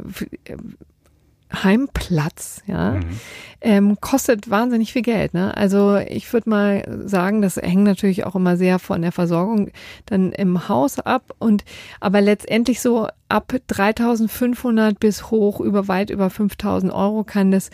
[1.62, 3.20] Heimplatz, ja, mhm.
[3.62, 5.34] ähm, kostet wahnsinnig viel Geld.
[5.34, 5.56] Ne?
[5.56, 9.70] Also ich würde mal sagen, das hängt natürlich auch immer sehr von der Versorgung
[10.08, 11.64] dann im Haus ab und
[12.00, 17.72] aber letztendlich so ab 3.500 bis hoch über weit über 5.000 Euro kann das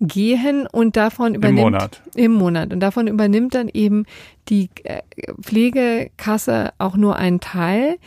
[0.00, 4.06] gehen und davon übernimmt im Monat im Monat und davon übernimmt dann eben
[4.48, 5.02] die äh,
[5.42, 7.98] Pflegekasse auch nur einen Teil.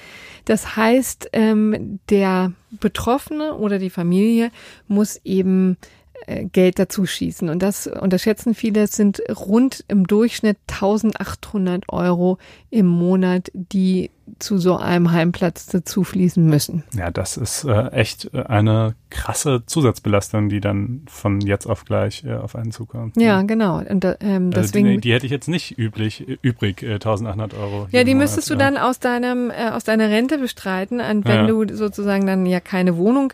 [0.46, 4.50] Das heißt, ähm, der Betroffene oder die Familie
[4.88, 5.78] muss eben
[6.26, 7.50] äh, Geld dazu schießen.
[7.50, 12.40] Und das unterschätzen viele, es sind rund im Durchschnitt 1800 Euro
[12.72, 14.10] im Monat, die
[14.40, 16.84] zu so einem Heimplatz dazu fließen müssen.
[16.94, 22.24] Ja, das ist äh, echt äh, eine krasse Zusatzbelastung, die dann von jetzt auf gleich
[22.26, 23.16] äh, auf einen zukommt.
[23.18, 23.78] Ja, genau.
[23.80, 27.88] Und, ähm, deswegen, also die, die, hätte ich jetzt nicht üblich, übrig, äh, 1800 Euro.
[27.92, 31.48] Ja, die müsstest du dann aus deinem, äh, aus deiner Rente bestreiten, wenn ja.
[31.48, 33.32] du sozusagen dann ja keine Wohnung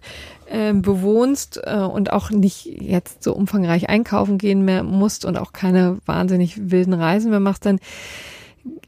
[0.48, 5.54] äh, bewohnst äh, und auch nicht jetzt so umfangreich einkaufen gehen mehr musst und auch
[5.54, 7.80] keine wahnsinnig wilden Reisen mehr machst, dann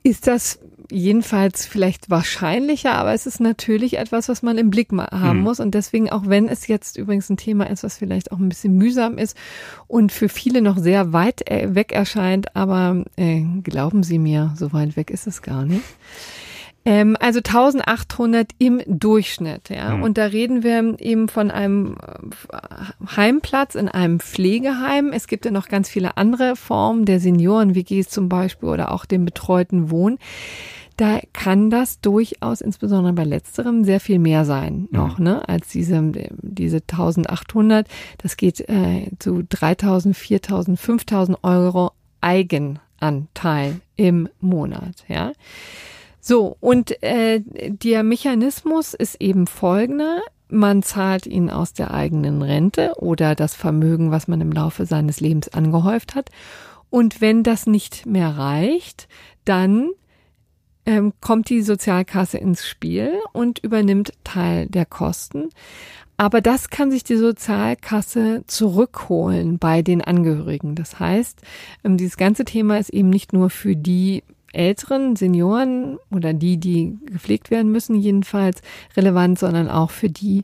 [0.03, 0.59] ist das
[0.93, 5.43] jedenfalls vielleicht wahrscheinlicher, aber es ist natürlich etwas, was man im Blick haben mhm.
[5.43, 5.59] muss.
[5.59, 8.77] Und deswegen, auch wenn es jetzt übrigens ein Thema ist, was vielleicht auch ein bisschen
[8.77, 9.35] mühsam ist
[9.87, 14.73] und für viele noch sehr weit äh, weg erscheint, aber äh, glauben Sie mir, so
[14.73, 15.83] weit weg ist es gar nicht.
[16.85, 19.95] Ähm, also 1800 im Durchschnitt, ja.
[19.95, 20.03] Mhm.
[20.03, 21.95] Und da reden wir eben von einem
[22.51, 22.57] äh,
[23.15, 25.13] Heimplatz in einem Pflegeheim.
[25.13, 29.23] Es gibt ja noch ganz viele andere Formen der Senioren-WGs zum Beispiel oder auch den
[29.23, 30.17] betreuten Wohn.
[30.97, 35.23] Da kann das durchaus, insbesondere bei letzterem, sehr viel mehr sein noch, mhm.
[35.23, 37.87] ne, als diese, diese 1800.
[38.19, 45.33] Das geht äh, zu 3000, 4000, 5000 Euro Eigenanteil im Monat, ja.
[46.25, 50.21] So, und äh, der Mechanismus ist eben folgender.
[50.47, 55.19] Man zahlt ihn aus der eigenen Rente oder das Vermögen, was man im Laufe seines
[55.19, 56.29] Lebens angehäuft hat.
[56.89, 59.09] Und wenn das nicht mehr reicht,
[59.43, 59.89] dann
[60.85, 65.49] ähm, kommt die Sozialkasse ins Spiel und übernimmt Teil der Kosten.
[66.17, 70.75] Aber das kann sich die Sozialkasse zurückholen bei den Angehörigen.
[70.75, 71.41] Das heißt,
[71.83, 76.97] ähm, dieses ganze Thema ist eben nicht nur für die älteren Senioren oder die, die
[77.05, 78.61] gepflegt werden müssen, jedenfalls
[78.95, 80.43] relevant, sondern auch für die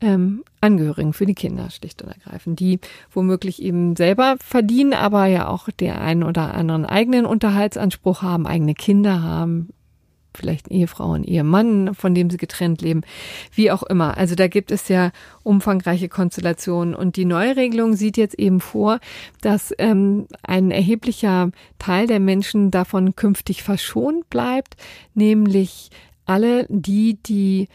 [0.00, 2.80] ähm, Angehörigen, für die Kinder schlicht und ergreifend, die
[3.12, 8.74] womöglich eben selber verdienen, aber ja auch der einen oder anderen eigenen Unterhaltsanspruch haben, eigene
[8.74, 9.68] Kinder haben,
[10.34, 13.02] vielleicht Ehefrau und Ehemann, von dem sie getrennt leben,
[13.52, 14.16] wie auch immer.
[14.16, 15.10] Also da gibt es ja
[15.42, 16.94] umfangreiche Konstellationen.
[16.94, 19.00] Und die Neuregelung sieht jetzt eben vor,
[19.40, 24.76] dass ähm, ein erheblicher Teil der Menschen davon künftig verschont bleibt,
[25.14, 25.90] nämlich
[26.24, 27.68] alle die, die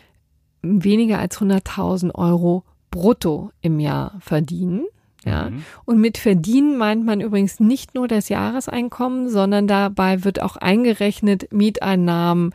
[0.62, 4.86] weniger als 100.000 Euro brutto im Jahr verdienen.
[5.26, 5.50] Ja.
[5.50, 5.66] Mhm.
[5.86, 11.52] Und mit verdienen meint man übrigens nicht nur das Jahreseinkommen, sondern dabei wird auch eingerechnet
[11.52, 12.54] Mieteinnahmen,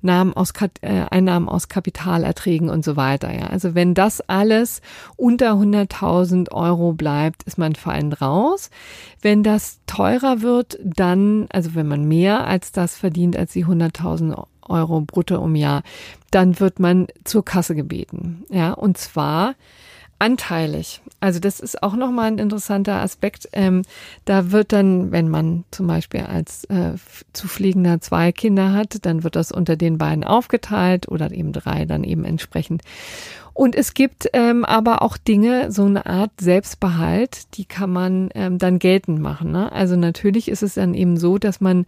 [0.00, 3.34] Namen aus, äh, Einnahmen aus Kapitalerträgen und so weiter.
[3.34, 3.48] Ja.
[3.48, 4.80] Also wenn das alles
[5.16, 8.70] unter 100.000 Euro bleibt, ist man fein raus.
[9.20, 14.46] Wenn das teurer wird, dann, also wenn man mehr als das verdient, als die 100.000
[14.68, 15.82] Euro brutto im Jahr,
[16.30, 18.44] dann wird man zur Kasse gebeten.
[18.48, 19.54] Ja, und zwar
[20.22, 21.00] anteilig.
[21.18, 23.48] Also das ist auch nochmal ein interessanter Aspekt.
[23.52, 23.82] Ähm,
[24.24, 26.92] da wird dann, wenn man zum Beispiel als äh,
[27.32, 32.04] Zufliegender zwei Kinder hat, dann wird das unter den beiden aufgeteilt oder eben drei dann
[32.04, 32.82] eben entsprechend.
[33.52, 38.58] Und es gibt ähm, aber auch Dinge, so eine Art Selbstbehalt, die kann man ähm,
[38.58, 39.50] dann geltend machen.
[39.50, 39.72] Ne?
[39.72, 41.84] Also natürlich ist es dann eben so, dass man,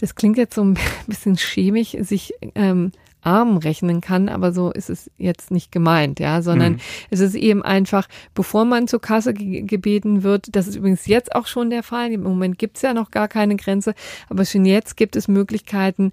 [0.00, 2.92] das klingt jetzt so ein bisschen schämig, sich ähm,
[3.24, 6.80] arm rechnen kann, aber so ist es jetzt nicht gemeint, ja, sondern mhm.
[7.10, 11.34] es ist eben einfach, bevor man zur Kasse ge gebeten wird, das ist übrigens jetzt
[11.34, 13.94] auch schon der Fall, im Moment gibt es ja noch gar keine Grenze,
[14.28, 16.12] aber schon jetzt gibt es Möglichkeiten,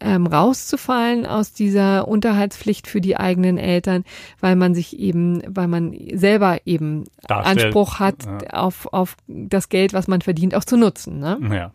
[0.00, 4.04] ähm, rauszufallen aus dieser Unterhaltspflicht für die eigenen Eltern,
[4.40, 7.64] weil man sich eben, weil man selber eben Darstellt.
[7.66, 8.58] Anspruch hat ja.
[8.58, 11.20] auf, auf das Geld, was man verdient, auch zu nutzen.
[11.20, 11.38] Ne?
[11.52, 11.72] Ja.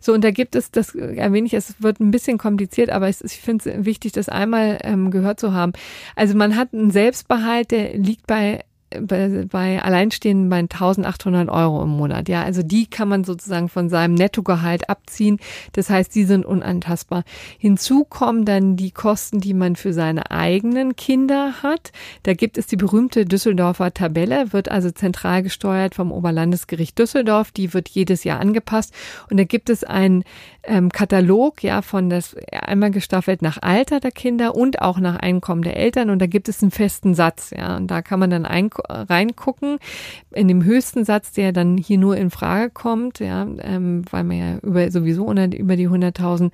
[0.00, 3.20] So, und da gibt es, das erwähne ich, es wird ein bisschen kompliziert, aber es,
[3.20, 5.72] ich finde es wichtig, das einmal ähm, gehört zu haben.
[6.16, 8.64] Also man hat einen Selbstbehalt, der liegt bei
[9.00, 12.28] bei, bei Alleinstehenden bei 1800 Euro im Monat.
[12.28, 15.38] Ja, also die kann man sozusagen von seinem Nettogehalt abziehen.
[15.72, 17.24] Das heißt, die sind unantastbar.
[17.58, 21.92] Hinzu kommen dann die Kosten, die man für seine eigenen Kinder hat.
[22.24, 27.52] Da gibt es die berühmte Düsseldorfer Tabelle, wird also zentral gesteuert vom Oberlandesgericht Düsseldorf.
[27.52, 28.92] Die wird jedes Jahr angepasst.
[29.30, 30.24] Und da gibt es einen
[30.62, 35.62] ähm, Katalog, ja, von das einmal gestaffelt nach Alter der Kinder und auch nach Einkommen
[35.62, 36.10] der Eltern.
[36.10, 37.76] Und da gibt es einen festen Satz, ja.
[37.76, 39.78] Und da kann man dann ein reingucken.
[40.32, 44.36] In dem höchsten Satz, der dann hier nur in Frage kommt, ja, ähm, weil man
[44.36, 46.50] ja über, sowieso unter, über die 100.000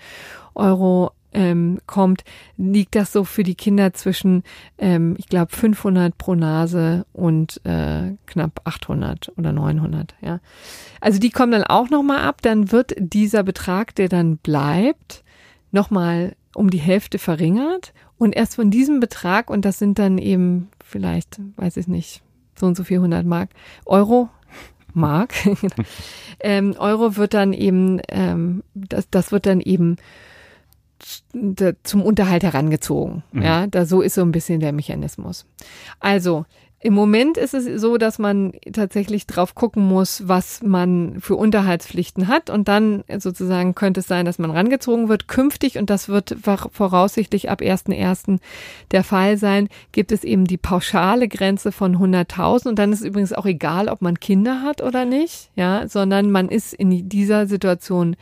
[0.54, 2.24] Euro ähm, kommt,
[2.56, 4.42] liegt das so für die Kinder zwischen,
[4.78, 10.14] ähm, ich glaube, 500 pro Nase und äh, knapp 800 oder 900.
[10.22, 10.40] Ja,
[11.00, 12.40] also die kommen dann auch noch mal ab.
[12.40, 15.24] Dann wird dieser Betrag, der dann bleibt,
[15.72, 20.16] noch mal um die Hälfte verringert und erst von diesem Betrag und das sind dann
[20.16, 22.22] eben vielleicht, weiß ich nicht,
[22.58, 23.50] so und so viel 100 Mark,
[23.84, 24.30] Euro,
[24.94, 25.34] Mark,
[26.40, 29.98] ähm, Euro wird dann eben, ähm, das, das wird dann eben
[31.82, 33.22] zum Unterhalt herangezogen.
[33.32, 33.42] Mhm.
[33.42, 35.46] Ja, da so ist so ein bisschen der Mechanismus.
[36.00, 36.46] Also
[36.78, 42.28] im Moment ist es so, dass man tatsächlich drauf gucken muss, was man für Unterhaltspflichten
[42.28, 42.50] hat.
[42.50, 45.26] Und dann sozusagen könnte es sein, dass man rangezogen wird.
[45.26, 48.38] Künftig, und das wird voraussichtlich ab 1.1.
[48.90, 52.68] der Fall sein, gibt es eben die pauschale Grenze von 100.000.
[52.68, 56.30] Und dann ist es übrigens auch egal, ob man Kinder hat oder nicht, ja, sondern
[56.30, 58.16] man ist in dieser Situation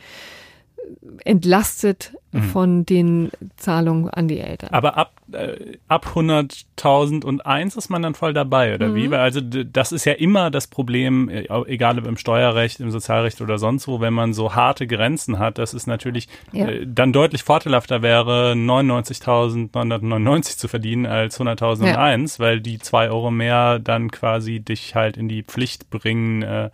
[1.23, 2.43] entlastet mhm.
[2.43, 4.69] von den Zahlungen an die Eltern.
[4.71, 8.95] Aber ab, äh, ab 100.001 ist man dann voll dabei, oder mhm.
[8.95, 9.11] wie?
[9.11, 13.41] Weil also das ist ja immer das Problem, äh, egal ob im Steuerrecht, im Sozialrecht
[13.41, 16.67] oder sonst wo, wenn man so harte Grenzen hat, dass es natürlich ja.
[16.67, 22.39] äh, dann deutlich vorteilhafter wäre, 99.999 zu verdienen als 100.001, ja.
[22.39, 26.69] weil die zwei Euro mehr dann quasi dich halt in die Pflicht bringen, äh,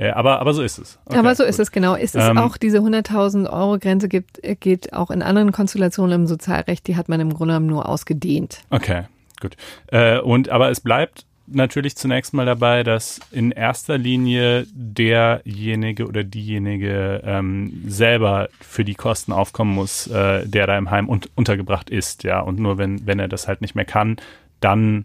[0.00, 0.98] ja, aber, aber so ist es.
[1.04, 1.50] Okay, aber so gut.
[1.50, 1.94] ist es, genau.
[1.94, 6.26] Ist es ähm, auch, diese 100.000 Euro Grenze gibt, geht auch in anderen Konstellationen im
[6.26, 8.62] Sozialrecht, die hat man im Grunde genommen nur ausgedehnt.
[8.70, 9.04] Okay,
[9.40, 9.56] gut.
[9.88, 16.24] Äh, und, aber es bleibt natürlich zunächst mal dabei, dass in erster Linie derjenige oder
[16.24, 21.90] diejenige ähm, selber für die Kosten aufkommen muss, äh, der da im Heim un untergebracht
[21.90, 22.40] ist, ja.
[22.40, 24.16] Und nur wenn, wenn er das halt nicht mehr kann,
[24.60, 25.04] dann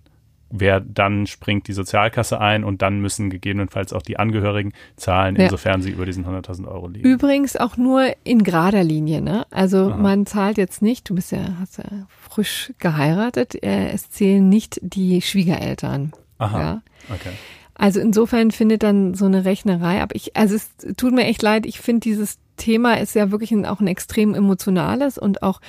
[0.50, 5.44] wer dann springt die Sozialkasse ein und dann müssen gegebenenfalls auch die Angehörigen zahlen, ja.
[5.44, 7.08] insofern sie über diesen 100.000 Euro liegen.
[7.08, 9.46] Übrigens auch nur in gerader Linie, ne?
[9.52, 9.98] Also Aha.
[9.98, 14.80] man zahlt jetzt nicht, du bist ja, hast ja frisch geheiratet, äh, es zählen nicht
[14.82, 16.14] die Schwiegereltern.
[16.38, 16.60] Aha.
[16.60, 16.82] Ja?
[17.10, 17.32] Okay.
[17.74, 20.12] Also insofern findet dann so eine Rechnerei ab.
[20.14, 23.66] Ich, also es tut mir echt leid, ich finde dieses Thema ist ja wirklich ein,
[23.66, 25.60] auch ein extrem emotionales und auch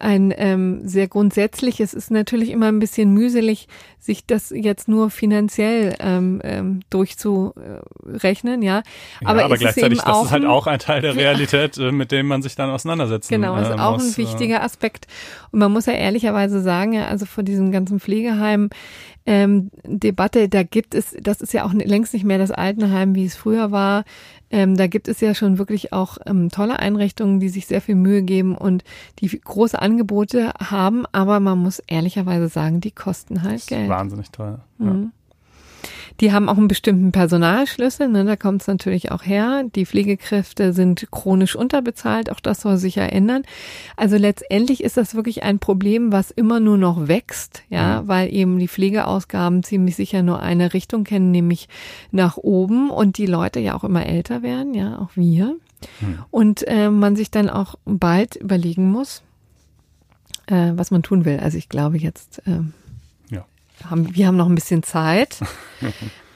[0.00, 1.92] ein ähm, sehr grundsätzliches.
[1.92, 3.68] Es ist natürlich immer ein bisschen mühselig,
[3.98, 8.82] sich das jetzt nur finanziell ähm, ähm, durchzurechnen, ja.
[9.24, 12.26] Aber, ja, aber gleichzeitig, das ist halt auch ein Teil der Realität, äh, mit dem
[12.26, 15.06] man sich dann auseinandersetzen Genau, ist äh, auch muss, ein wichtiger Aspekt.
[15.52, 18.70] Und man muss ja ehrlicherweise sagen, ja, also vor diesem ganzen Pflegeheim
[19.26, 23.24] ähm, Debatte, da gibt es, das ist ja auch längst nicht mehr das Altenheim, wie
[23.24, 24.04] es früher war.
[24.54, 27.96] Ähm, da gibt es ja schon wirklich auch ähm, tolle Einrichtungen, die sich sehr viel
[27.96, 28.84] Mühe geben und
[29.18, 33.88] die große Angebote haben, aber man muss ehrlicherweise sagen, die kosten halt Geld.
[33.88, 34.60] Wahnsinnig teuer.
[34.78, 34.86] Mhm.
[34.86, 35.10] Ja.
[36.20, 39.64] Die haben auch einen bestimmten Personalschlüssel, ne, da kommt es natürlich auch her.
[39.74, 43.42] Die Pflegekräfte sind chronisch unterbezahlt, auch das soll sich ja ändern.
[43.96, 48.58] Also letztendlich ist das wirklich ein Problem, was immer nur noch wächst, ja, weil eben
[48.58, 51.68] die Pflegeausgaben ziemlich sicher nur eine Richtung kennen, nämlich
[52.12, 55.56] nach oben und die Leute ja auch immer älter werden, ja, auch wir.
[56.00, 56.18] Mhm.
[56.30, 59.22] Und äh, man sich dann auch bald überlegen muss,
[60.46, 61.40] äh, was man tun will.
[61.40, 62.60] Also ich glaube jetzt, äh,
[63.90, 65.38] haben, wir haben noch ein bisschen Zeit.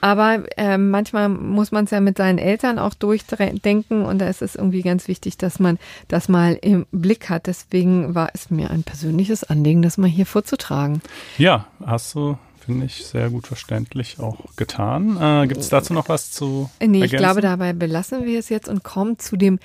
[0.00, 4.42] Aber äh, manchmal muss man es ja mit seinen Eltern auch durchdenken und da ist
[4.42, 7.46] es irgendwie ganz wichtig, dass man das mal im Blick hat.
[7.46, 11.02] Deswegen war es mir ein persönliches Anliegen, das mal hier vorzutragen.
[11.36, 15.16] Ja, hast du, finde ich, sehr gut verständlich auch getan.
[15.20, 16.70] Äh, Gibt es dazu noch was zu?
[16.78, 17.04] Nee, ergänzen?
[17.04, 19.58] ich glaube, dabei belassen wir es jetzt und kommen zu dem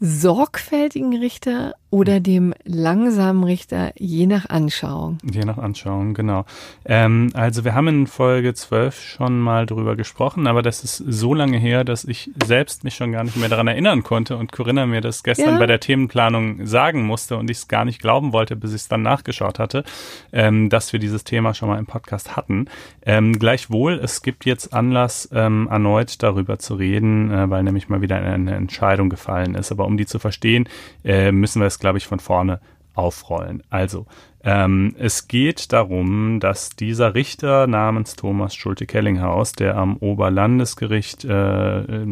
[0.00, 5.18] sorgfältigen Richter oder dem langsamen Richter, je nach Anschauung.
[5.22, 6.44] Je nach Anschauung, genau.
[6.84, 11.32] Ähm, also wir haben in Folge 12 schon mal drüber gesprochen, aber das ist so
[11.32, 14.84] lange her, dass ich selbst mich schon gar nicht mehr daran erinnern konnte und Corinna
[14.86, 15.58] mir das gestern ja.
[15.58, 18.88] bei der Themenplanung sagen musste und ich es gar nicht glauben wollte, bis ich es
[18.88, 19.84] dann nachgeschaut hatte,
[20.32, 22.66] ähm, dass wir dieses Thema schon mal im Podcast hatten.
[23.02, 28.02] Ähm, gleichwohl, es gibt jetzt Anlass, ähm, erneut darüber zu reden, äh, weil nämlich mal
[28.02, 29.72] wieder eine Entscheidung gefallen ist.
[29.72, 30.68] Aber um die zu verstehen,
[31.04, 32.60] äh, müssen wir es glaube ich, von vorne
[32.94, 33.62] aufrollen.
[33.70, 34.06] Also,
[34.48, 42.06] ähm, es geht darum, dass dieser Richter namens Thomas Schulte-Kellinghaus, der am Oberlandesgericht äh,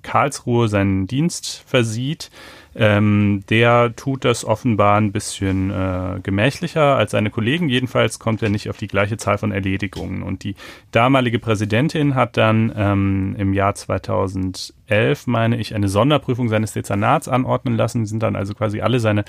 [0.00, 2.30] Karlsruhe seinen Dienst versieht,
[2.76, 7.68] ähm, der tut das offenbar ein bisschen äh, gemächlicher als seine Kollegen.
[7.68, 10.22] Jedenfalls kommt er nicht auf die gleiche Zahl von Erledigungen.
[10.22, 10.56] Und die
[10.90, 17.76] damalige Präsidentin hat dann ähm, im Jahr 2011, meine ich, eine Sonderprüfung seines Dezernats anordnen
[17.76, 18.06] lassen.
[18.06, 19.24] Sind dann also quasi alle seine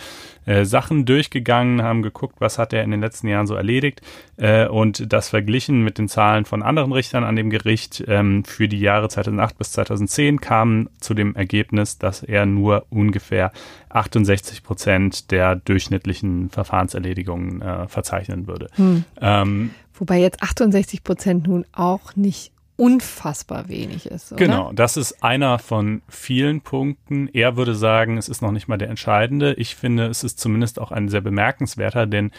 [0.46, 4.02] äh, Sachen durchgegangen, haben geguckt, was hat er in den letzten Jahren so erledigt
[4.38, 8.68] äh, und das verglichen mit den Zahlen von anderen Richtern an dem Gericht ähm, für
[8.68, 13.52] die Jahre 2008 bis 2010 kamen zu dem Ergebnis, dass er nur ungefähr ungefähr
[13.90, 18.68] 68 Prozent der durchschnittlichen Verfahrenserledigungen äh, verzeichnen würde.
[18.76, 19.06] Hm.
[19.22, 24.32] Ähm, Wobei jetzt 68 Prozent nun auch nicht unfassbar wenig ist.
[24.32, 24.46] Oder?
[24.46, 27.30] Genau, das ist einer von vielen Punkten.
[27.32, 29.54] Er würde sagen, es ist noch nicht mal der entscheidende.
[29.54, 32.32] Ich finde, es ist zumindest auch ein sehr bemerkenswerter, denn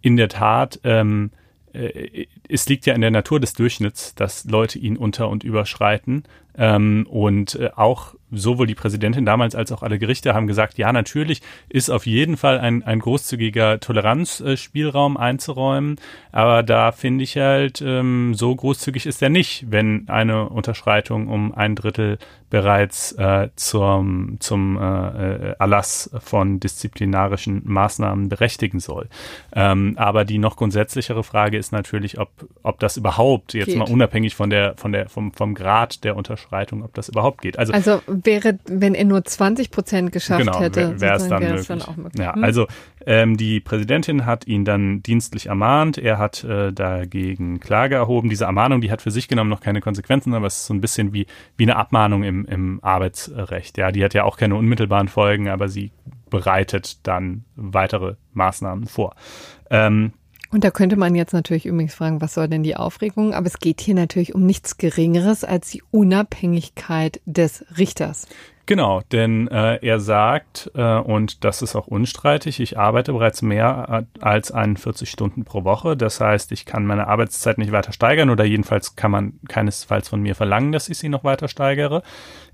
[0.00, 1.30] in der Tat, ähm,
[1.72, 6.24] äh, es liegt ja in der Natur des Durchschnitts, dass Leute ihn unter- und überschreiten.
[6.56, 10.92] Ähm, und äh, auch sowohl die Präsidentin damals als auch alle Gerichte haben gesagt, ja,
[10.92, 15.96] natürlich ist auf jeden Fall ein, ein großzügiger Toleranzspielraum einzuräumen.
[16.32, 21.52] Aber da finde ich halt, ähm, so großzügig ist er nicht, wenn eine Unterschreitung um
[21.54, 22.18] ein Drittel
[22.50, 29.08] bereits äh, zum, zum äh, Erlass von disziplinarischen Maßnahmen berechtigen soll.
[29.54, 32.30] Ähm, aber die noch grundsätzlichere Frage ist natürlich, ob,
[32.64, 33.76] ob das überhaupt, jetzt geht.
[33.76, 36.39] mal unabhängig von der, von der, vom, vom Grad der Unterschreitung,
[36.82, 37.58] ob das überhaupt geht.
[37.58, 41.82] Also, also wäre, wenn er nur 20 Prozent geschafft genau, hätte, wäre es dann, dann
[41.82, 42.20] auch möglich.
[42.20, 42.44] Ja, hm?
[42.44, 42.66] also
[43.06, 45.98] ähm, die Präsidentin hat ihn dann dienstlich ermahnt.
[45.98, 48.28] Er hat äh, dagegen Klage erhoben.
[48.28, 50.80] Diese Ermahnung, die hat für sich genommen noch keine Konsequenzen, aber es ist so ein
[50.80, 51.26] bisschen wie,
[51.56, 53.78] wie eine Abmahnung im, im Arbeitsrecht.
[53.78, 55.92] Ja, die hat ja auch keine unmittelbaren Folgen, aber sie
[56.30, 59.14] bereitet dann weitere Maßnahmen vor.
[59.68, 60.12] Ähm,
[60.50, 63.34] und da könnte man jetzt natürlich übrigens fragen, was soll denn die Aufregung?
[63.34, 68.26] Aber es geht hier natürlich um nichts Geringeres als die Unabhängigkeit des Richters.
[68.66, 74.06] Genau, denn äh, er sagt, äh, und das ist auch unstreitig, ich arbeite bereits mehr
[74.20, 75.96] äh, als 41 Stunden pro Woche.
[75.96, 80.20] Das heißt, ich kann meine Arbeitszeit nicht weiter steigern oder jedenfalls kann man keinesfalls von
[80.22, 82.02] mir verlangen, dass ich sie noch weiter steigere.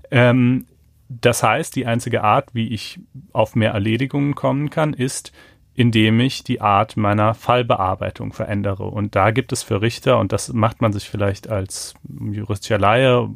[0.09, 0.65] Ähm,
[1.09, 2.99] das heißt, die einzige Art, wie ich
[3.31, 5.31] auf mehr Erledigungen kommen kann, ist,
[5.77, 8.85] indem ich die Art meiner Fallbearbeitung verändere.
[8.85, 13.29] Und da gibt es für Richter, und das macht man sich vielleicht als juristischer Laie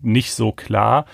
[0.00, 1.04] nicht so klar,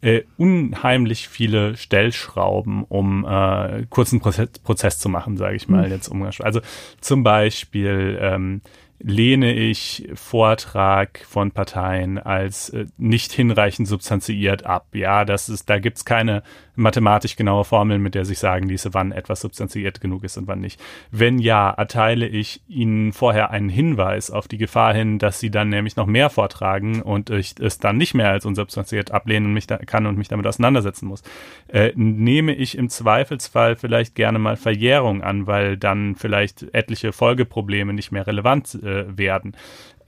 [0.00, 5.90] äh, unheimlich viele Stellschrauben, um äh, kurzen Prozess, Prozess zu machen, sage ich mal mhm.
[5.90, 6.46] jetzt umgangssprachlich.
[6.46, 6.60] Also
[7.00, 8.60] zum Beispiel ähm,
[9.00, 14.86] lehne ich Vortrag von Parteien als äh, nicht hinreichend substanziiert ab.
[14.94, 16.44] Ja, das ist, da gibt's keine
[16.78, 20.60] mathematisch genaue Formeln, mit der sich sagen ließe, wann etwas substanziiert genug ist und wann
[20.60, 20.80] nicht.
[21.10, 25.68] Wenn ja, erteile ich Ihnen vorher einen Hinweis auf die Gefahr hin, dass Sie dann
[25.68, 30.06] nämlich noch mehr vortragen und ich es dann nicht mehr als unsubstanziiert ablehnen mich kann
[30.06, 31.22] und mich damit auseinandersetzen muss.
[31.68, 37.92] Äh, nehme ich im Zweifelsfall vielleicht gerne mal Verjährung an, weil dann vielleicht etliche Folgeprobleme
[37.92, 39.54] nicht mehr relevant äh, werden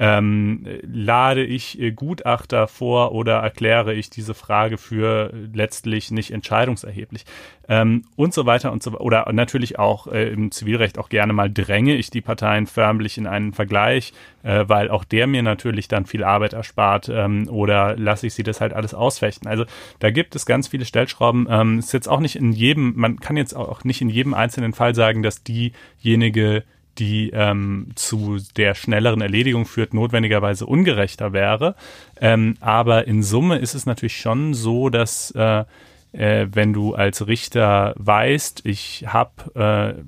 [0.01, 7.26] ähm, lade ich äh, Gutachter vor oder erkläre ich diese Frage für letztlich nicht entscheidungserheblich
[7.68, 11.53] ähm, und so weiter und so oder natürlich auch äh, im Zivilrecht auch gerne mal
[11.53, 16.07] dränge ich die Parteien förmlich in einen Vergleich, äh, weil auch der mir natürlich dann
[16.07, 19.48] viel Arbeit erspart ähm, oder lasse ich sie das halt alles ausfechten.
[19.48, 19.66] Also
[19.98, 21.46] da gibt es ganz viele Stellschrauben.
[21.51, 24.72] Ähm, ist jetzt auch nicht in jedem, man kann jetzt auch nicht in jedem einzelnen
[24.72, 26.64] Fall sagen, dass diejenige
[27.01, 31.74] die ähm, zu der schnelleren Erledigung führt, notwendigerweise ungerechter wäre.
[32.20, 35.64] Ähm, aber in Summe ist es natürlich schon so, dass äh,
[36.12, 40.03] äh, wenn du als Richter weißt, ich habe äh,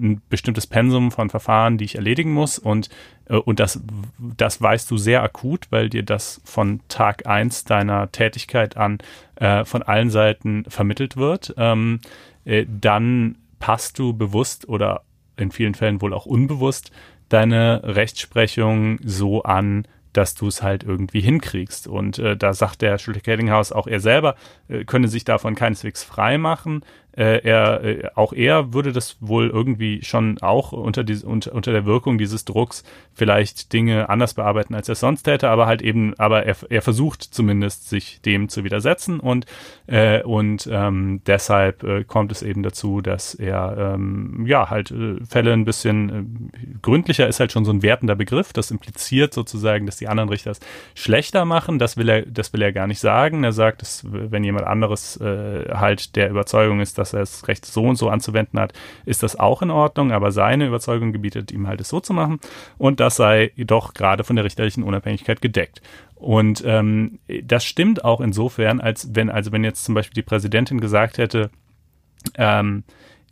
[0.00, 2.88] ein bestimmtes Pensum von Verfahren, die ich erledigen muss und,
[3.28, 3.80] äh, und das,
[4.18, 8.98] das weißt du sehr akut, weil dir das von Tag eins deiner Tätigkeit an
[9.36, 12.00] äh, von allen Seiten vermittelt wird, ähm,
[12.44, 15.02] äh, dann passt du bewusst oder
[15.36, 16.90] in vielen Fällen wohl auch unbewusst
[17.28, 21.86] deine Rechtsprechung so an, dass du es halt irgendwie hinkriegst.
[21.88, 24.36] Und äh, da sagt der Schulte-Kellinghaus auch er selber,
[24.68, 26.84] äh, könne sich davon keineswegs frei machen,
[27.16, 31.72] äh, er, äh, auch er würde das wohl irgendwie schon auch unter, die, unter, unter
[31.72, 36.14] der Wirkung dieses Drucks vielleicht Dinge anders bearbeiten, als er sonst täte, aber halt eben,
[36.18, 39.46] aber er, er versucht zumindest, sich dem zu widersetzen und,
[39.86, 45.16] äh, und ähm, deshalb äh, kommt es eben dazu, dass er ähm, ja halt äh,
[45.24, 49.86] Fälle ein bisschen äh, gründlicher ist halt schon so ein wertender Begriff, das impliziert sozusagen,
[49.86, 50.60] dass die anderen Richter es
[50.94, 53.44] schlechter machen, das will er, das will er gar nicht sagen.
[53.44, 57.48] Er sagt, dass wenn jemand anderes äh, halt der Überzeugung ist, dass dass er das
[57.48, 58.72] Recht so und so anzuwenden hat,
[59.04, 62.40] ist das auch in Ordnung, aber seine Überzeugung gebietet ihm halt es so zu machen
[62.78, 65.82] und das sei jedoch gerade von der richterlichen Unabhängigkeit gedeckt.
[66.14, 70.80] Und ähm, das stimmt auch insofern, als wenn, also wenn jetzt zum Beispiel die Präsidentin
[70.80, 71.50] gesagt hätte,
[72.36, 72.84] ähm,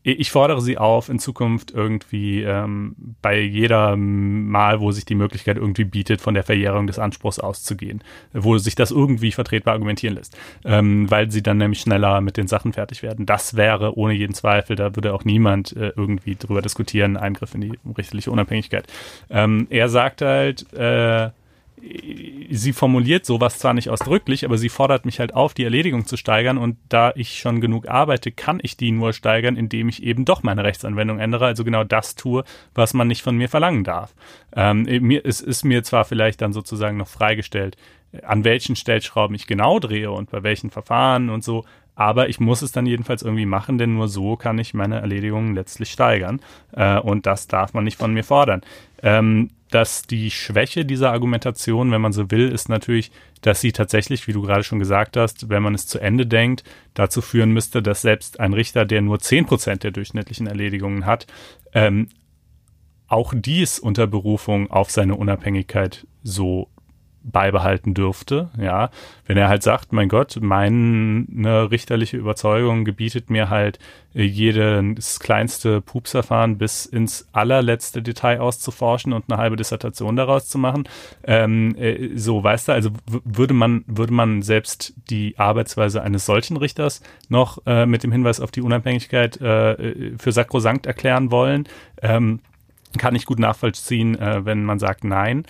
[0.02, 5.56] ich fordere Sie auf, in Zukunft irgendwie ähm, bei jeder Mal, wo sich die Möglichkeit
[5.56, 10.36] irgendwie bietet, von der Verjährung des Anspruchs auszugehen, wo sich das irgendwie vertretbar argumentieren lässt,
[10.64, 13.26] ähm, weil Sie dann nämlich schneller mit den Sachen fertig werden.
[13.26, 17.60] Das wäre ohne jeden Zweifel, da würde auch niemand äh, irgendwie drüber diskutieren, Eingriff in
[17.60, 18.86] die richterliche Unabhängigkeit.
[19.30, 21.30] Ähm, er sagt halt, äh,
[22.50, 26.16] sie formuliert sowas zwar nicht ausdrücklich, aber sie fordert mich halt auf, die Erledigung zu
[26.16, 30.24] steigern und da ich schon genug arbeite, kann ich die nur steigern, indem ich eben
[30.24, 34.14] doch meine Rechtsanwendung ändere, also genau das tue, was man nicht von mir verlangen darf.
[34.54, 34.86] Ähm,
[35.24, 37.76] es ist mir zwar vielleicht dann sozusagen noch freigestellt,
[38.22, 41.64] an welchen Stellschrauben ich genau drehe und bei welchen Verfahren und so,
[42.02, 45.54] aber ich muss es dann jedenfalls irgendwie machen, denn nur so kann ich meine Erledigungen
[45.54, 46.40] letztlich steigern.
[46.72, 48.62] Äh, und das darf man nicht von mir fordern.
[49.04, 54.26] Ähm, dass die Schwäche dieser Argumentation, wenn man so will, ist natürlich, dass sie tatsächlich,
[54.26, 57.82] wie du gerade schon gesagt hast, wenn man es zu Ende denkt, dazu führen müsste,
[57.82, 61.28] dass selbst ein Richter, der nur zehn Prozent der durchschnittlichen Erledigungen hat,
[61.72, 62.08] ähm,
[63.06, 66.68] auch dies unter Berufung auf seine Unabhängigkeit so
[67.24, 68.90] beibehalten dürfte, ja,
[69.26, 73.78] wenn er halt sagt, mein Gott, meine richterliche Überzeugung gebietet mir halt
[74.14, 80.58] äh, jedes kleinste Pupserfahren bis ins allerletzte Detail auszuforschen und eine halbe Dissertation daraus zu
[80.58, 80.88] machen,
[81.24, 86.56] ähm, äh, so, weißt du, also würde man, würde man selbst die Arbeitsweise eines solchen
[86.56, 91.68] Richters noch äh, mit dem Hinweis auf die Unabhängigkeit äh, für sakrosankt erklären wollen,
[92.02, 92.40] ähm,
[92.98, 95.44] kann ich gut nachvollziehen, äh, wenn man sagt nein.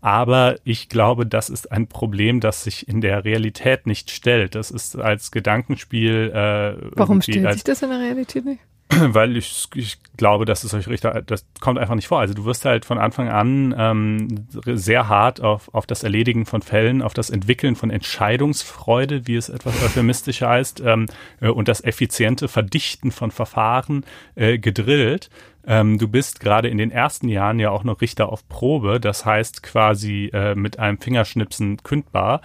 [0.00, 4.54] Aber ich glaube, das ist ein Problem, das sich in der Realität nicht stellt.
[4.54, 6.30] Das ist als Gedankenspiel.
[6.32, 8.60] Äh, Warum stellt als, sich das in der Realität nicht?
[8.90, 12.20] Weil ich, ich glaube, dass es euch Richter, das kommt einfach nicht vor.
[12.20, 16.62] Also du wirst halt von Anfang an ähm, sehr hart auf, auf das Erledigen von
[16.62, 21.06] Fällen, auf das Entwickeln von Entscheidungsfreude, wie es etwas euphemistisch heißt, ähm,
[21.40, 25.28] äh, und das effiziente Verdichten von Verfahren äh, gedrillt.
[25.66, 29.26] Ähm, du bist gerade in den ersten Jahren ja auch noch Richter auf Probe, das
[29.26, 32.40] heißt quasi äh, mit einem Fingerschnipsen kündbar.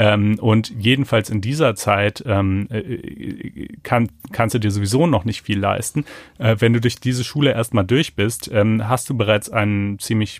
[0.00, 5.42] Ähm, und jedenfalls in dieser Zeit ähm, äh, kann, kannst du dir sowieso noch nicht
[5.42, 6.04] viel leisten.
[6.38, 10.38] Äh, wenn du durch diese Schule erstmal durch bist, ähm, hast du bereits einen ziemlich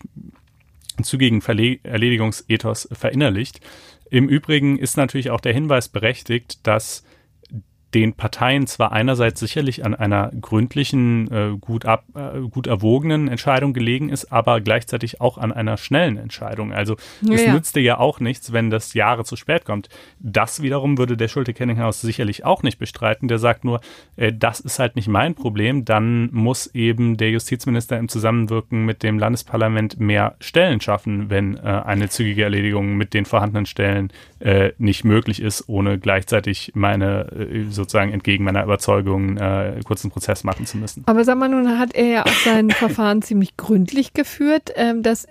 [1.03, 3.61] zügigen Verle Erledigungsethos verinnerlicht.
[4.09, 7.05] Im Übrigen ist natürlich auch der Hinweis berechtigt, dass
[7.95, 13.73] den Parteien zwar einerseits sicherlich an einer gründlichen, äh, gut, ab, äh, gut erwogenen Entscheidung
[13.73, 16.73] gelegen ist, aber gleichzeitig auch an einer schnellen Entscheidung.
[16.73, 19.89] Also ja, es nützt dir ja auch nichts, wenn das Jahre zu spät kommt.
[20.19, 23.27] Das wiederum würde der Schulte-Kenninghaus sicherlich auch nicht bestreiten.
[23.27, 23.81] Der sagt nur,
[24.17, 25.87] äh, das ist halt nicht mein Problem.
[25.87, 31.61] Dann muss eben der Justizminister im Zusammenwirken mit dem Landesparlament mehr Stellen schaffen, wenn äh,
[31.61, 37.71] eine zügige Erledigung mit den vorhandenen Stellen äh, nicht möglich ist, ohne gleichzeitig meine äh,
[37.79, 41.05] sozusagen entgegen meiner Überzeugung äh, kurzen Prozess machen zu müssen.
[41.07, 44.73] Aber sag mal, nun hat er ja auch sein Verfahren ziemlich gründlich geführt.
[44.77, 45.27] Ähm, das,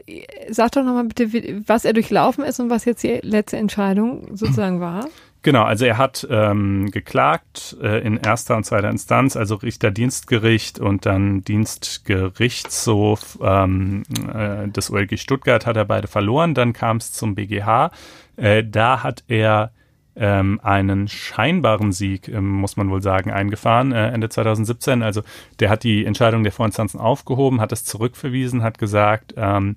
[0.50, 4.80] sag doch nochmal bitte, was er durchlaufen ist und was jetzt die letzte Entscheidung sozusagen
[4.80, 5.08] war.
[5.44, 11.06] Genau, also er hat ähm, geklagt äh, in erster und zweiter Instanz, also Richterdienstgericht und
[11.06, 16.54] dann Dienstgerichtshof ähm, äh, des OLG Stuttgart hat er beide verloren.
[16.54, 17.92] Dann kam es zum BGH.
[18.36, 19.72] Äh, da hat er
[20.18, 25.04] ähm, einen scheinbaren Sieg, ähm, muss man wohl sagen, eingefahren äh, Ende 2017.
[25.04, 25.22] Also
[25.60, 29.76] der hat die Entscheidung der Vorinstanzen aufgehoben, hat es zurückverwiesen, hat gesagt, ähm,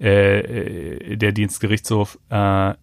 [0.00, 2.74] äh, äh der Dienstgerichtshof äh,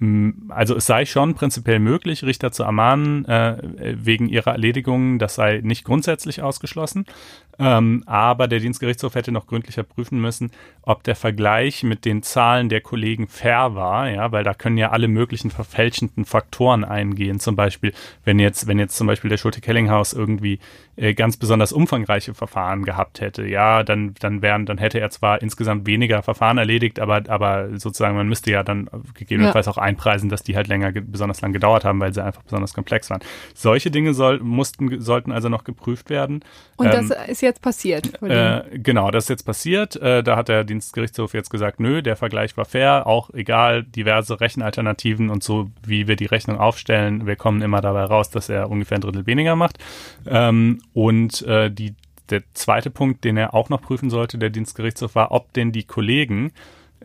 [0.00, 3.56] also es sei schon prinzipiell möglich, Richter zu ermahnen äh,
[3.96, 5.18] wegen ihrer Erledigungen.
[5.18, 7.04] Das sei nicht grundsätzlich ausgeschlossen.
[7.60, 12.68] Ähm, aber der Dienstgerichtshof hätte noch gründlicher prüfen müssen, ob der Vergleich mit den Zahlen
[12.68, 17.40] der Kollegen fair war, ja, weil da können ja alle möglichen verfälschenden Faktoren eingehen.
[17.40, 17.92] Zum Beispiel,
[18.24, 20.60] wenn jetzt, wenn jetzt zum Beispiel der Schulte-Kellinghaus irgendwie
[20.98, 25.40] äh, ganz besonders umfangreiche Verfahren gehabt hätte, ja, dann, dann wären, dann hätte er zwar
[25.40, 29.72] insgesamt weniger Verfahren erledigt, aber, aber sozusagen man müsste ja dann gegebenenfalls ja.
[29.72, 33.10] auch einpreisen, dass die halt länger, besonders lang gedauert haben, weil sie einfach besonders komplex
[33.10, 33.20] waren.
[33.54, 36.44] Solche Dinge soll, mussten, sollten also noch geprüft werden.
[36.76, 38.20] Und ähm, das ist jetzt passiert?
[38.20, 39.94] Äh, genau, das ist jetzt passiert.
[39.96, 44.40] Äh, da hat der Dienstgerichtshof jetzt gesagt, nö, der Vergleich war fair, auch egal, diverse
[44.40, 48.68] Rechenalternativen und so, wie wir die Rechnung aufstellen, wir kommen immer dabei raus, dass er
[48.68, 49.78] ungefähr ein Drittel weniger macht.
[50.26, 51.94] Ähm, und äh, die,
[52.28, 55.84] der zweite Punkt, den er auch noch prüfen sollte, der Dienstgerichtshof, war, ob denn die
[55.84, 56.50] Kollegen,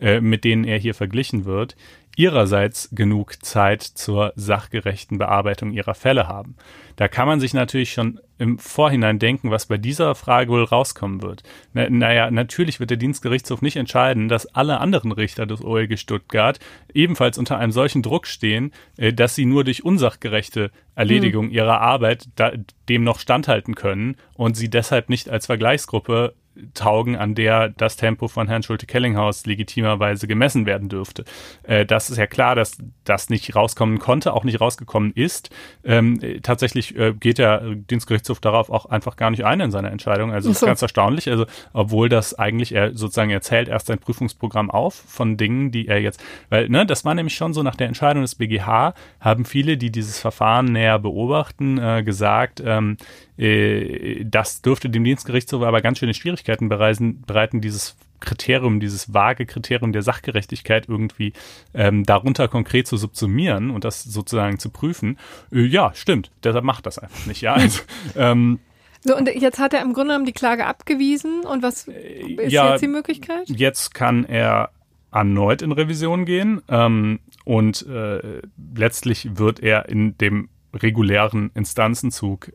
[0.00, 1.76] äh, mit denen er hier verglichen wird,
[2.16, 6.56] ihrerseits genug Zeit zur sachgerechten Bearbeitung ihrer Fälle haben.
[6.96, 11.22] Da kann man sich natürlich schon im Vorhinein denken, was bei dieser Frage wohl rauskommen
[11.22, 11.42] wird.
[11.72, 16.58] Na, naja, natürlich wird der Dienstgerichtshof nicht entscheiden, dass alle anderen Richter des OLG Stuttgart
[16.92, 21.52] ebenfalls unter einem solchen Druck stehen, äh, dass sie nur durch unsachgerechte Erledigung hm.
[21.52, 22.52] ihrer Arbeit da,
[22.88, 26.34] dem noch standhalten können und sie deshalb nicht als Vergleichsgruppe
[26.74, 31.24] taugen, an der das Tempo von Herrn Schulte-Kellinghaus legitimerweise gemessen werden dürfte.
[31.64, 35.50] Äh, das ist ja klar, dass das nicht rauskommen konnte, auch nicht rausgekommen ist.
[35.84, 40.32] Ähm, tatsächlich äh, geht der Dienstgerichtshof darauf auch einfach gar nicht ein in seiner Entscheidung.
[40.32, 41.28] Also das ist ganz erstaunlich.
[41.28, 46.00] Also obwohl das eigentlich er sozusagen erzählt erst sein Prüfungsprogramm auf von Dingen, die er
[46.00, 49.76] jetzt, weil ne, das war nämlich schon so nach der Entscheidung des BGH haben viele,
[49.76, 52.96] die dieses Verfahren näher beobachten, äh, gesagt, ähm,
[53.36, 59.46] äh, das dürfte dem Dienstgerichtshof aber ganz schöne Schwierigkeiten bereisen, bereiten, dieses Kriterium, dieses vage
[59.46, 61.32] Kriterium der Sachgerechtigkeit irgendwie
[61.74, 65.18] ähm, darunter konkret zu subsumieren und das sozusagen zu prüfen.
[65.52, 66.30] Äh, ja, stimmt.
[66.42, 67.42] Deshalb macht das einfach nicht.
[67.42, 67.82] Ja, also,
[68.16, 68.60] ähm,
[69.02, 71.44] so, und jetzt hat er im Grunde genommen die Klage abgewiesen.
[71.44, 71.92] Und was äh,
[72.22, 73.48] ist ja, jetzt die Möglichkeit?
[73.48, 74.70] Jetzt kann er
[75.12, 78.40] erneut in Revision gehen ähm, und äh,
[78.74, 82.52] letztlich wird er in dem regulären Instanzenzug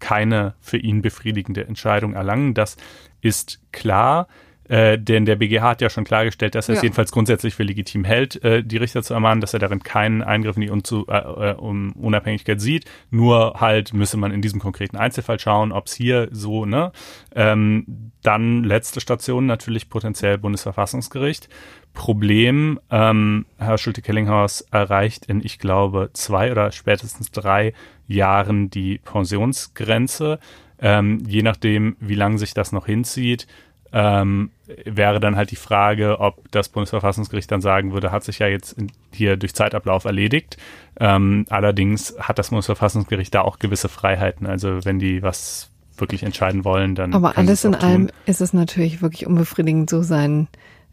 [0.00, 2.54] keine für ihn befriedigende Entscheidung erlangen.
[2.54, 2.76] Das
[3.20, 4.26] ist klar.
[4.70, 6.78] Äh, denn der BGH hat ja schon klargestellt, dass er ja.
[6.78, 10.22] es jedenfalls grundsätzlich für legitim hält, äh, die Richter zu ermahnen, dass er darin keinen
[10.22, 11.16] Eingriff in die Unzu äh,
[11.50, 12.84] äh, um Unabhängigkeit sieht.
[13.10, 16.92] Nur halt müsse man in diesem konkreten Einzelfall schauen, ob es hier so, ne?
[17.34, 21.48] Ähm, dann letzte Station natürlich potenziell Bundesverfassungsgericht.
[21.92, 27.72] Problem, ähm, Herr Schulte-Kellinghaus erreicht in, ich glaube, zwei oder spätestens drei
[28.14, 30.38] Jahren die Pensionsgrenze.
[30.80, 33.46] Ähm, je nachdem, wie lange sich das noch hinzieht,
[33.92, 34.50] ähm,
[34.84, 38.72] wäre dann halt die Frage, ob das Bundesverfassungsgericht dann sagen würde, hat sich ja jetzt
[38.72, 40.56] in, hier durch Zeitablauf erledigt.
[40.98, 44.46] Ähm, allerdings hat das Bundesverfassungsgericht da auch gewisse Freiheiten.
[44.46, 47.14] Also wenn die was wirklich entscheiden wollen, dann.
[47.14, 50.48] Aber alles in allem ist es natürlich wirklich unbefriedigend, so sein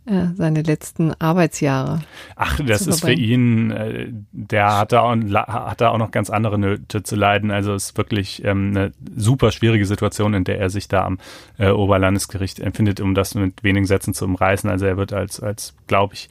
[0.09, 1.99] ja, seine letzten Arbeitsjahre.
[2.37, 6.29] Ach, das ist für ihn, äh, der hat da, auch, hat da auch noch ganz
[6.29, 7.51] andere Nöte zu leiden.
[7.51, 11.19] Also es ist wirklich ähm, eine super schwierige Situation, in der er sich da am
[11.57, 14.69] äh, Oberlandesgericht empfindet, um das mit wenigen Sätzen zu umreißen.
[14.69, 16.29] Also er wird als, als glaube ich,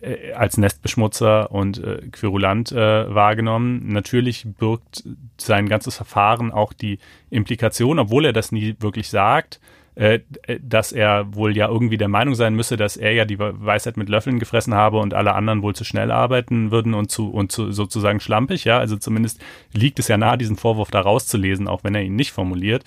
[0.00, 3.92] äh, als Nestbeschmutzer und äh, Querulant äh, wahrgenommen.
[3.92, 5.04] Natürlich birgt
[5.38, 6.98] sein ganzes Verfahren auch die
[7.30, 12.34] Implikation, obwohl er das nie wirklich sagt, äh, dass er wohl ja irgendwie der Meinung
[12.34, 15.76] sein müsse, dass er ja die Weisheit mit Löffeln gefressen habe und alle anderen wohl
[15.76, 18.78] zu schnell arbeiten würden und zu und zu sozusagen schlampig, ja.
[18.78, 19.40] Also zumindest
[19.72, 22.82] liegt es ja nahe, diesen Vorwurf da rauszulesen, auch wenn er ihn nicht formuliert.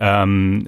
[0.00, 0.66] Ähm,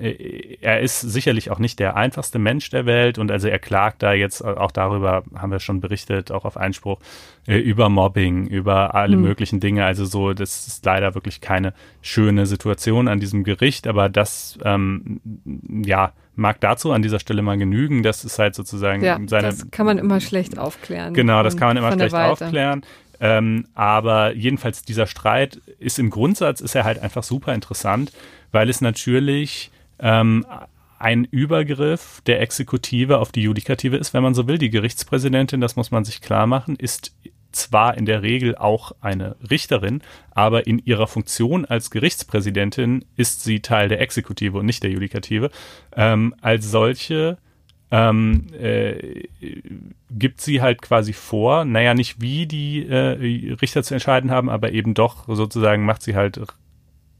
[0.60, 4.12] er ist sicherlich auch nicht der einfachste Mensch der Welt und also er klagt da
[4.12, 6.98] jetzt auch darüber, haben wir schon berichtet, auch auf Einspruch,
[7.46, 9.22] äh, über Mobbing, über alle mhm.
[9.22, 9.84] möglichen Dinge.
[9.84, 15.20] Also so, das ist leider wirklich keine schöne Situation an diesem Gericht, aber das, ähm,
[15.84, 18.02] ja, mag dazu an dieser Stelle mal genügen.
[18.02, 19.48] Das ist halt sozusagen ja, seine.
[19.48, 21.14] Das kann man immer schlecht aufklären.
[21.14, 22.82] Genau, das kann man immer schlecht aufklären.
[23.20, 28.12] Ähm, aber jedenfalls dieser Streit ist im Grundsatz ist er halt einfach super interessant,
[28.50, 30.46] weil es natürlich ähm,
[30.98, 34.58] ein Übergriff der Exekutive auf die Judikative ist, wenn man so will.
[34.58, 37.12] Die Gerichtspräsidentin, das muss man sich klar machen, ist
[37.52, 43.60] zwar in der Regel auch eine Richterin, aber in ihrer Funktion als Gerichtspräsidentin ist sie
[43.60, 45.50] Teil der Exekutive und nicht der Judikative.
[45.96, 47.38] Ähm, als solche
[47.90, 49.24] ähm, äh,
[50.10, 54.72] gibt sie halt quasi vor, naja, nicht wie die äh, Richter zu entscheiden haben, aber
[54.72, 56.40] eben doch sozusagen macht sie halt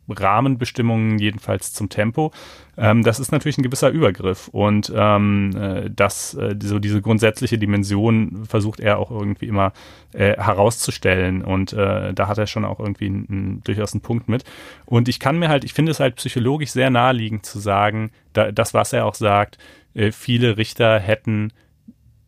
[0.08, 2.32] Rahmenbestimmungen jedenfalls zum Tempo.
[2.76, 7.58] Ähm, das ist natürlich ein gewisser Übergriff und ähm, äh, das, äh, so diese grundsätzliche
[7.58, 9.72] Dimension versucht er auch irgendwie immer
[10.12, 14.28] äh, herauszustellen und äh, da hat er schon auch irgendwie ein, ein, durchaus einen Punkt
[14.28, 14.44] mit.
[14.86, 18.52] Und ich kann mir halt, ich finde es halt psychologisch sehr naheliegend zu sagen, da,
[18.52, 19.58] das, was er auch sagt,
[19.94, 21.52] äh, viele Richter hätten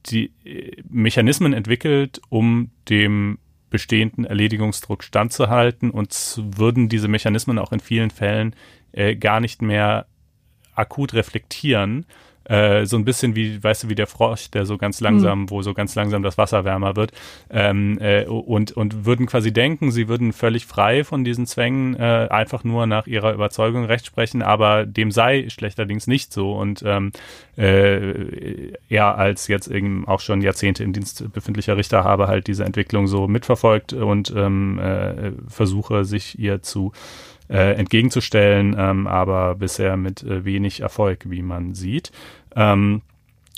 [0.07, 3.39] die äh, Mechanismen entwickelt, um dem
[3.71, 8.55] bestehenden Erledigungsdruck standzuhalten und würden diese Mechanismen auch in vielen Fällen
[8.93, 10.07] äh, gar nicht mehr
[10.75, 12.07] akut reflektieren,
[12.45, 15.51] äh, so ein bisschen wie, weißt du, wie der Frosch, der so ganz langsam, mhm.
[15.51, 17.13] wo so ganz langsam das Wasser wärmer wird,
[17.51, 22.29] ähm, äh, und, und würden quasi denken, sie würden völlig frei von diesen Zwängen äh,
[22.31, 27.13] einfach nur nach ihrer Überzeugung recht sprechen, aber dem sei schlechterdings nicht so und ähm,
[27.57, 32.65] äh, er als jetzt eben auch schon Jahrzehnte im Dienst befindlicher Richter habe halt diese
[32.65, 39.97] Entwicklung so mitverfolgt und ähm, äh, versuche sich ihr zu äh, entgegenzustellen, ähm, aber bisher
[39.97, 42.13] mit äh, wenig Erfolg, wie man sieht.
[42.55, 43.03] Ähm,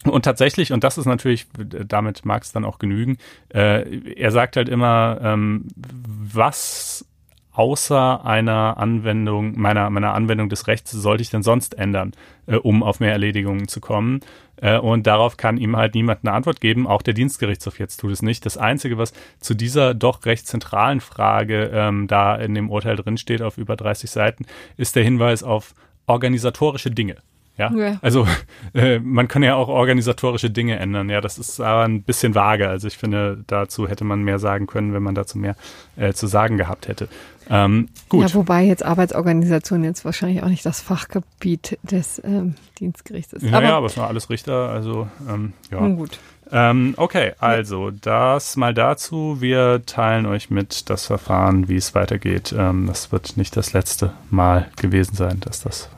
[0.05, 3.17] und tatsächlich, und das ist natürlich, damit mag es dann auch genügen,
[3.53, 7.07] äh, er sagt halt immer, ähm, was
[7.55, 12.13] außer einer Anwendung, meiner, meiner Anwendung des Rechts sollte ich denn sonst ändern,
[12.47, 14.21] äh, um auf mehr Erledigungen zu kommen?
[14.57, 16.87] Äh, und darauf kann ihm halt niemand eine Antwort geben.
[16.87, 18.45] Auch der Dienstgerichtshof jetzt tut es nicht.
[18.45, 23.41] Das Einzige, was zu dieser doch recht zentralen Frage ähm, da in dem Urteil drinsteht,
[23.41, 24.47] auf über 30 Seiten,
[24.77, 25.75] ist der Hinweis auf
[26.07, 27.17] organisatorische Dinge.
[27.57, 27.99] Ja, ja.
[28.03, 28.27] also
[28.75, 31.09] äh, man kann ja auch organisatorische Dinge ändern.
[31.09, 32.69] Ja, das ist aber ein bisschen vage.
[32.69, 35.55] Also ich finde, dazu hätte man mehr sagen können, wenn man dazu mehr
[35.97, 37.09] äh, zu sagen gehabt hätte.
[37.51, 38.23] Ähm, gut.
[38.23, 43.43] Ja, wobei jetzt Arbeitsorganisation jetzt wahrscheinlich auch nicht das Fachgebiet des ähm, Dienstgerichts ist.
[43.43, 45.87] Ja, aber, ja, aber es sind alles Richter, also ähm, ja.
[45.87, 46.19] Gut.
[46.51, 49.41] Ähm, okay, also das mal dazu.
[49.41, 52.55] Wir teilen euch mit das Verfahren, wie es weitergeht.
[52.57, 55.89] Ähm, das wird nicht das letzte Mal gewesen sein, dass das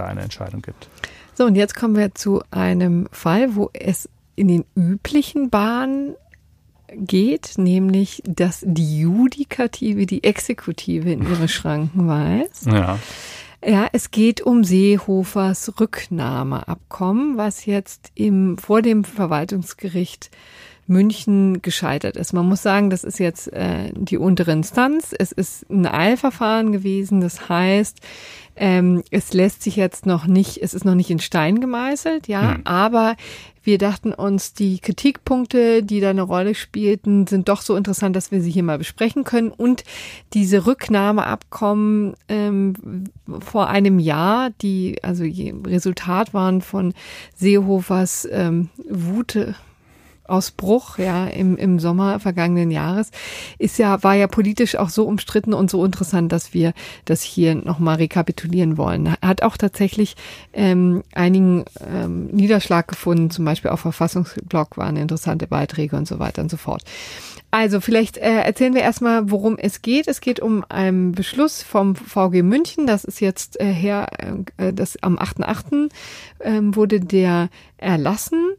[0.00, 0.88] da eine Entscheidung gibt.
[1.34, 6.16] So, und jetzt kommen wir zu einem Fall, wo es in den üblichen Bahnen
[6.94, 12.66] geht, nämlich dass die Judikative die Exekutive in ihre Schranken weist.
[12.66, 12.98] Ja.
[13.62, 20.30] Ja, es geht um Seehofers Rücknahmeabkommen, was jetzt im, vor dem Verwaltungsgericht
[20.90, 22.32] München gescheitert ist.
[22.32, 25.14] Man muss sagen, das ist jetzt äh, die untere Instanz.
[25.16, 27.20] Es ist ein Eilverfahren gewesen.
[27.20, 27.98] Das heißt,
[28.56, 32.56] ähm, es lässt sich jetzt noch nicht, es ist noch nicht in Stein gemeißelt, ja,
[32.56, 32.66] hm.
[32.66, 33.16] aber
[33.62, 38.32] wir dachten uns, die Kritikpunkte, die da eine Rolle spielten, sind doch so interessant, dass
[38.32, 39.50] wir sie hier mal besprechen können.
[39.50, 39.84] Und
[40.32, 43.04] diese Rücknahmeabkommen ähm,
[43.38, 46.94] vor einem Jahr, die also Resultat waren von
[47.36, 49.54] Seehofers ähm, Wute,
[50.30, 53.10] Ausbruch, ja, im, im Sommer vergangenen Jahres,
[53.58, 56.72] ist ja, war ja politisch auch so umstritten und so interessant, dass wir
[57.04, 59.14] das hier nochmal rekapitulieren wollen.
[59.22, 60.16] Hat auch tatsächlich
[60.52, 66.42] ähm, einigen ähm, Niederschlag gefunden, zum Beispiel auf Verfassungsblog waren interessante Beiträge und so weiter
[66.42, 66.82] und so fort.
[67.50, 70.06] Also vielleicht äh, erzählen wir erstmal, worum es geht.
[70.06, 72.86] Es geht um einen Beschluss vom VG München.
[72.86, 74.06] Das ist jetzt äh, her,
[74.56, 75.90] äh, das am 8.8.
[76.38, 78.52] Äh, wurde der erlassen.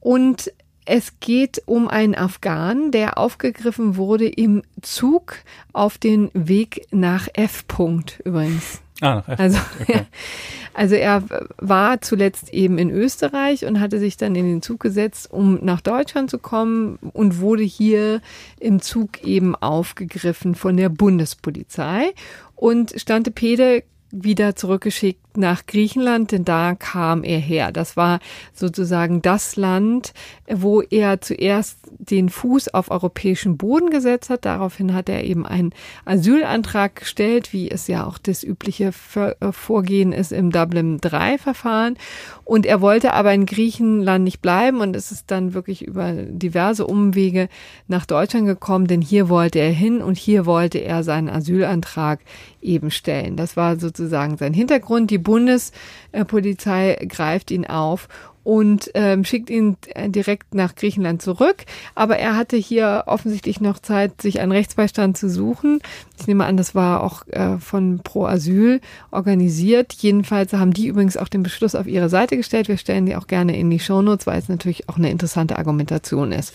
[0.00, 0.52] Und
[0.90, 5.36] es geht um einen Afghan, der aufgegriffen wurde im Zug
[5.72, 7.64] auf den Weg nach F.
[7.68, 8.80] -Punkt übrigens.
[9.00, 9.38] Ah, F.
[9.38, 9.92] Also, okay.
[9.94, 10.06] ja,
[10.74, 11.22] also er
[11.58, 15.80] war zuletzt eben in Österreich und hatte sich dann in den Zug gesetzt, um nach
[15.80, 18.20] Deutschland zu kommen und wurde hier
[18.58, 22.12] im Zug eben aufgegriffen von der Bundespolizei
[22.56, 27.72] und Stante Pede wieder zurückgeschickt nach Griechenland, denn da kam er her.
[27.72, 28.20] Das war
[28.52, 30.12] sozusagen das Land,
[30.48, 34.44] wo er zuerst den Fuß auf europäischen Boden gesetzt hat.
[34.44, 35.72] Daraufhin hat er eben einen
[36.04, 41.96] Asylantrag gestellt, wie es ja auch das übliche äh, Vorgehen ist im Dublin 3 Verfahren.
[42.44, 46.86] Und er wollte aber in Griechenland nicht bleiben und es ist dann wirklich über diverse
[46.86, 47.48] Umwege
[47.86, 52.20] nach Deutschland gekommen, denn hier wollte er hin und hier wollte er seinen Asylantrag
[52.60, 53.36] eben stellen.
[53.36, 55.10] Das war sozusagen sein Hintergrund.
[55.10, 58.08] Die Bundespolizei greift ihn auf
[58.42, 61.64] und ähm, schickt ihn äh, direkt nach Griechenland zurück.
[61.94, 65.80] Aber er hatte hier offensichtlich noch Zeit, sich einen Rechtsbeistand zu suchen.
[66.18, 69.92] Ich nehme an, das war auch äh, von Pro Asyl organisiert.
[69.92, 72.68] Jedenfalls haben die übrigens auch den Beschluss auf ihre Seite gestellt.
[72.68, 76.32] Wir stellen die auch gerne in die Shownotes, weil es natürlich auch eine interessante Argumentation
[76.32, 76.54] ist.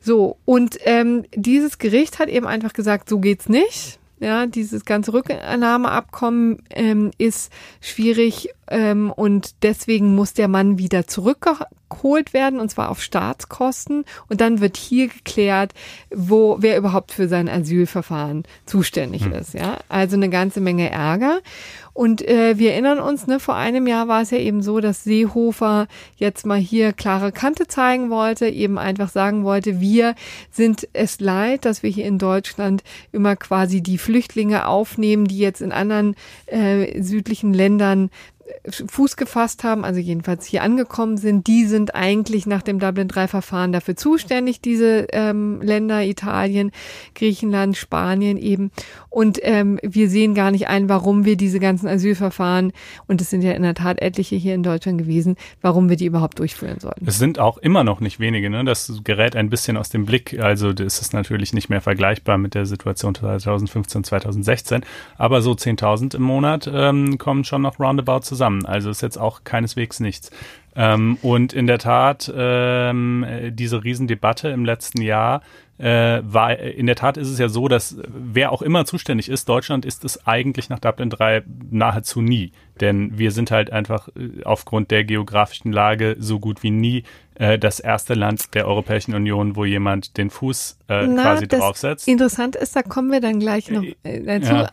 [0.00, 3.98] So, und ähm, dieses Gericht hat eben einfach gesagt, so geht's nicht.
[4.20, 12.32] Ja, dieses ganze Rücknahmeabkommen ähm, ist schwierig ähm, und deswegen muss der Mann wieder zurückgeholt
[12.32, 15.72] werden und zwar auf Staatskosten und dann wird hier geklärt,
[16.10, 19.32] wo wer überhaupt für sein Asylverfahren zuständig hm.
[19.34, 19.54] ist.
[19.54, 21.40] Ja, also eine ganze Menge Ärger
[21.98, 25.02] und äh, wir erinnern uns, ne, vor einem Jahr war es ja eben so, dass
[25.02, 30.14] Seehofer jetzt mal hier klare Kante zeigen wollte, eben einfach sagen wollte, wir
[30.48, 35.60] sind es leid, dass wir hier in Deutschland immer quasi die Flüchtlinge aufnehmen, die jetzt
[35.60, 36.14] in anderen
[36.46, 38.10] äh, südlichen Ländern
[38.70, 43.96] Fuß gefasst haben, also jedenfalls hier angekommen sind, die sind eigentlich nach dem Dublin-3-Verfahren dafür
[43.96, 46.70] zuständig, diese ähm, Länder, Italien,
[47.14, 48.70] Griechenland, Spanien eben.
[49.10, 52.72] Und ähm, wir sehen gar nicht ein, warum wir diese ganzen Asylverfahren,
[53.06, 56.06] und es sind ja in der Tat etliche hier in Deutschland gewesen, warum wir die
[56.06, 57.06] überhaupt durchführen sollten.
[57.06, 58.64] Es sind auch immer noch nicht wenige, ne?
[58.64, 60.38] Das gerät ein bisschen aus dem Blick.
[60.38, 64.84] Also das ist natürlich nicht mehr vergleichbar mit der Situation 2015, 2016.
[65.16, 68.64] Aber so 10.000 im Monat ähm, kommen schon noch roundabout zusammen zusammen.
[68.64, 70.30] Also ist jetzt auch keineswegs nichts.
[70.76, 75.42] Ähm, und in der Tat, ähm, diese Riesendebatte im letzten Jahr
[75.78, 79.48] äh, war, in der Tat ist es ja so, dass wer auch immer zuständig ist,
[79.48, 82.52] Deutschland ist es eigentlich nach Dublin 3 nahezu nie.
[82.80, 87.02] Denn wir sind halt einfach äh, aufgrund der geografischen Lage so gut wie nie
[87.34, 92.06] äh, das erste Land der Europäischen Union, wo jemand den Fuß äh, Na, quasi draufsetzt.
[92.06, 94.52] Interessant ist, da kommen wir dann gleich noch äh, dazu.
[94.52, 94.70] Ja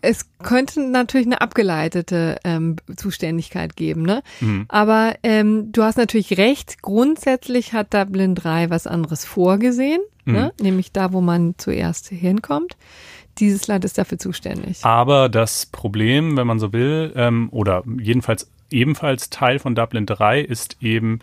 [0.00, 4.22] es könnte natürlich eine abgeleitete ähm, Zuständigkeit geben, ne?
[4.40, 4.66] Mhm.
[4.68, 10.32] Aber ähm, du hast natürlich recht, grundsätzlich hat Dublin 3 was anderes vorgesehen, mhm.
[10.32, 10.52] ne?
[10.60, 12.76] nämlich da, wo man zuerst hinkommt.
[13.38, 14.84] Dieses Land ist dafür zuständig.
[14.84, 20.40] Aber das Problem, wenn man so will, ähm, oder jedenfalls ebenfalls Teil von Dublin 3
[20.40, 21.20] ist eben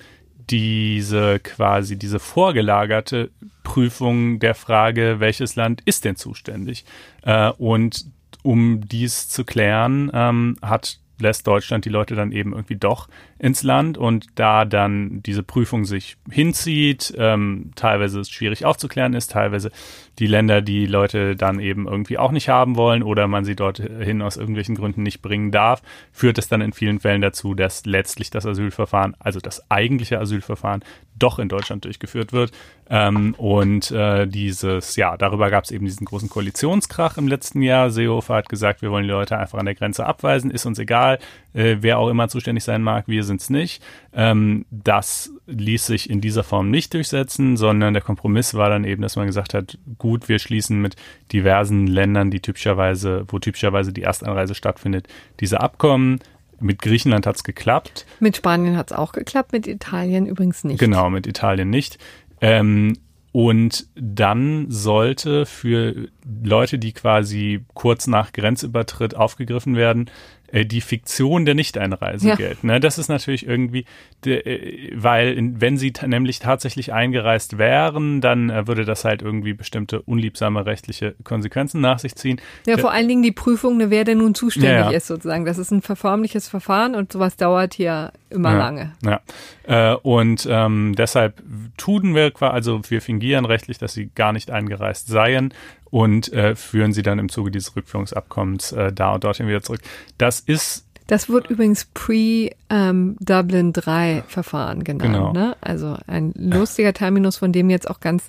[0.49, 3.31] diese quasi diese vorgelagerte
[3.63, 6.85] Prüfung der Frage, welches Land ist denn zuständig?
[7.23, 8.05] Äh, und
[8.45, 13.07] um dies zu klären, ähm, hat lässt Deutschland die Leute dann eben irgendwie doch
[13.39, 19.31] ins Land und da dann diese Prüfung sich hinzieht, ähm, teilweise es schwierig aufzuklären ist,
[19.31, 19.71] teilweise
[20.19, 24.21] die Länder die Leute dann eben irgendwie auch nicht haben wollen oder man sie dorthin
[24.21, 28.29] aus irgendwelchen Gründen nicht bringen darf, führt es dann in vielen Fällen dazu, dass letztlich
[28.29, 30.83] das Asylverfahren, also das eigentliche Asylverfahren,
[31.17, 32.51] doch in Deutschland durchgeführt wird.
[32.89, 37.89] Ähm, und äh, dieses, ja, darüber gab es eben diesen großen Koalitionskrach im letzten Jahr.
[37.89, 41.04] Seehofer hat gesagt, wir wollen die Leute einfach an der Grenze abweisen, ist uns egal,
[41.13, 43.83] äh, wer auch immer zuständig sein mag, wir sind es nicht.
[44.13, 49.01] Ähm, das ließ sich in dieser Form nicht durchsetzen, sondern der Kompromiss war dann eben,
[49.01, 50.95] dass man gesagt hat, gut, wir schließen mit
[51.31, 55.07] diversen Ländern, die typischerweise, wo typischerweise die Erstanreise stattfindet,
[55.39, 56.19] diese Abkommen.
[56.59, 58.05] Mit Griechenland hat es geklappt.
[58.19, 60.79] Mit Spanien hat es auch geklappt, mit Italien übrigens nicht.
[60.79, 61.99] Genau, mit Italien nicht.
[62.41, 62.93] Ähm,
[63.35, 66.07] und dann sollte für
[66.41, 70.09] Leute, die quasi kurz nach Grenzübertritt aufgegriffen werden,
[70.55, 72.35] äh, die Fiktion der Nichteinreise ja.
[72.35, 72.63] gilt.
[72.63, 72.79] Ne?
[72.79, 73.85] Das ist natürlich irgendwie,
[74.25, 80.01] äh, weil wenn sie nämlich tatsächlich eingereist wären, dann äh, würde das halt irgendwie bestimmte
[80.01, 82.39] unliebsame rechtliche Konsequenzen nach sich ziehen.
[82.65, 84.97] Ja, vor allen Dingen die Prüfung, ne, wer denn nun zuständig ja, ja.
[84.97, 85.43] ist sozusagen.
[85.43, 88.93] Das ist ein verformliches Verfahren und sowas dauert hier immer lange.
[89.03, 89.21] Ja.
[89.67, 91.43] Äh, und ähm, deshalb
[91.75, 95.53] tun wir quasi, also wir fingieren rechtlich, dass sie gar nicht eingereist seien
[95.95, 99.79] und äh, führen sie dann im Zuge dieses Rückführungsabkommens äh, da und dorthin wieder zurück.
[100.17, 105.03] Das ist das wird übrigens Pre-Dublin ähm, 3 Verfahren genannt.
[105.03, 105.31] Genau.
[105.31, 105.55] Ne?
[105.61, 108.25] Also ein lustiger Terminus, von dem jetzt auch ganz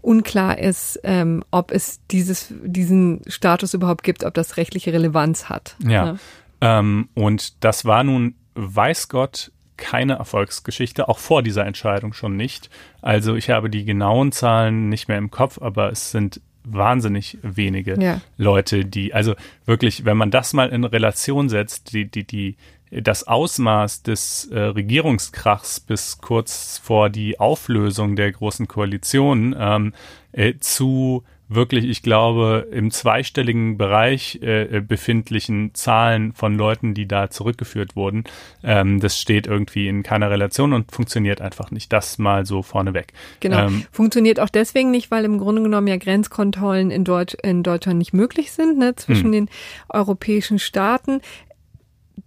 [0.00, 5.76] unklar ist, ähm, ob es dieses, diesen Status überhaupt gibt, ob das rechtliche Relevanz hat.
[5.86, 6.04] Ja.
[6.04, 6.18] Ne?
[6.62, 12.70] Ähm, und das war nun, weiß Gott, keine Erfolgsgeschichte, auch vor dieser Entscheidung schon nicht.
[13.02, 18.00] Also ich habe die genauen Zahlen nicht mehr im Kopf, aber es sind wahnsinnig wenige
[18.02, 18.20] Ja.
[18.36, 19.34] Leute, die, also
[19.66, 22.56] wirklich, wenn man das mal in Relation setzt, die, die, die,
[22.90, 29.92] das Ausmaß des äh, Regierungskrachs bis kurz vor die Auflösung der großen Koalition ähm,
[30.32, 37.30] äh, zu wirklich, ich glaube, im zweistelligen Bereich äh, befindlichen Zahlen von Leuten, die da
[37.30, 38.24] zurückgeführt wurden,
[38.62, 41.92] ähm, das steht irgendwie in keiner Relation und funktioniert einfach nicht.
[41.92, 43.12] Das mal so vorneweg.
[43.40, 43.66] Genau.
[43.66, 47.98] Ähm, Funktioniert auch deswegen nicht, weil im Grunde genommen ja Grenzkontrollen in, Deutsch, in Deutschland
[47.98, 49.32] nicht möglich sind, ne, zwischen Hm.
[49.32, 49.48] den
[49.88, 51.20] europäischen Staaten.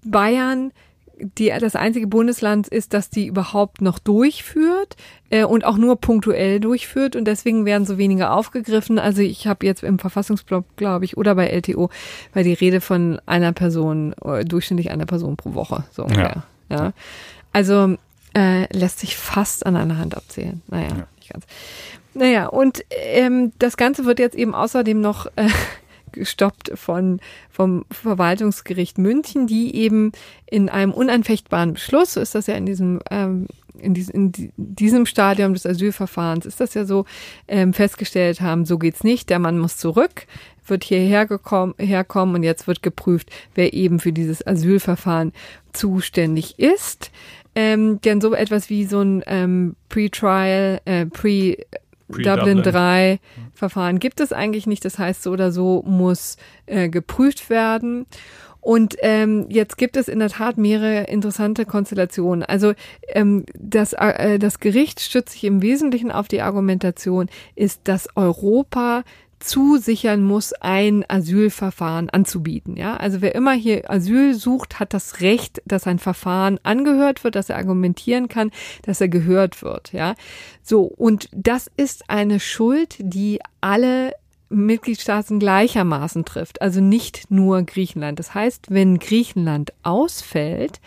[0.06, 0.72] Bayern,
[1.20, 4.96] die, das einzige Bundesland ist, das die überhaupt noch durchführt
[5.30, 9.00] äh, und auch nur punktuell durchführt und deswegen werden so wenige aufgegriffen.
[9.00, 11.90] Also ich habe jetzt im Verfassungsblock, glaube ich, oder bei LTO,
[12.34, 16.44] weil die Rede von einer Person, äh, durchschnittlich einer Person pro Woche, so ungefähr.
[16.70, 16.94] Ja.
[17.54, 17.96] Also
[18.36, 20.62] äh, lässt sich fast an einer Hand abzählen.
[20.68, 21.08] Naja, Ja.
[21.18, 21.46] nicht ganz.
[22.14, 25.50] Naja, und ähm, das Ganze wird jetzt eben außerdem noch äh,
[26.18, 30.12] gestoppt von vom Verwaltungsgericht München, die eben
[30.46, 33.48] in einem unanfechtbaren Beschluss, so ist das ja in diesem ähm,
[33.80, 37.06] in, dies, in di- diesem Stadium des Asylverfahrens ist das ja so,
[37.48, 40.26] ähm, festgestellt haben, so geht's nicht, der Mann muss zurück,
[40.66, 45.32] wird hierher gekommen, herkommen und jetzt wird geprüft, wer eben für dieses Asylverfahren
[45.74, 47.12] zuständig ist.
[47.56, 51.58] Ähm, denn so etwas wie so ein ähm, Pre-Trial, äh, Pre-.
[52.08, 53.20] Dublin 3
[53.54, 54.86] Verfahren gibt es eigentlich nicht.
[54.86, 58.06] Das heißt, so oder so muss äh, geprüft werden.
[58.68, 62.44] Und ähm, jetzt gibt es in der Tat mehrere interessante Konstellationen.
[62.44, 62.74] Also
[63.08, 69.04] ähm, das, äh, das Gericht stützt sich im Wesentlichen auf die Argumentation, ist, dass Europa
[69.40, 72.76] zusichern muss, ein Asylverfahren anzubieten.
[72.76, 77.36] Ja, also wer immer hier Asyl sucht, hat das Recht, dass ein Verfahren angehört wird,
[77.36, 78.52] dass er argumentieren kann,
[78.84, 79.94] dass er gehört wird.
[79.94, 80.16] Ja,
[80.64, 84.14] so und das ist eine Schuld, die alle
[84.50, 88.20] Mitgliedstaaten gleichermaßen trifft, also nicht nur Griechenland.
[88.20, 90.80] Das heißt, wenn Griechenland ausfällt,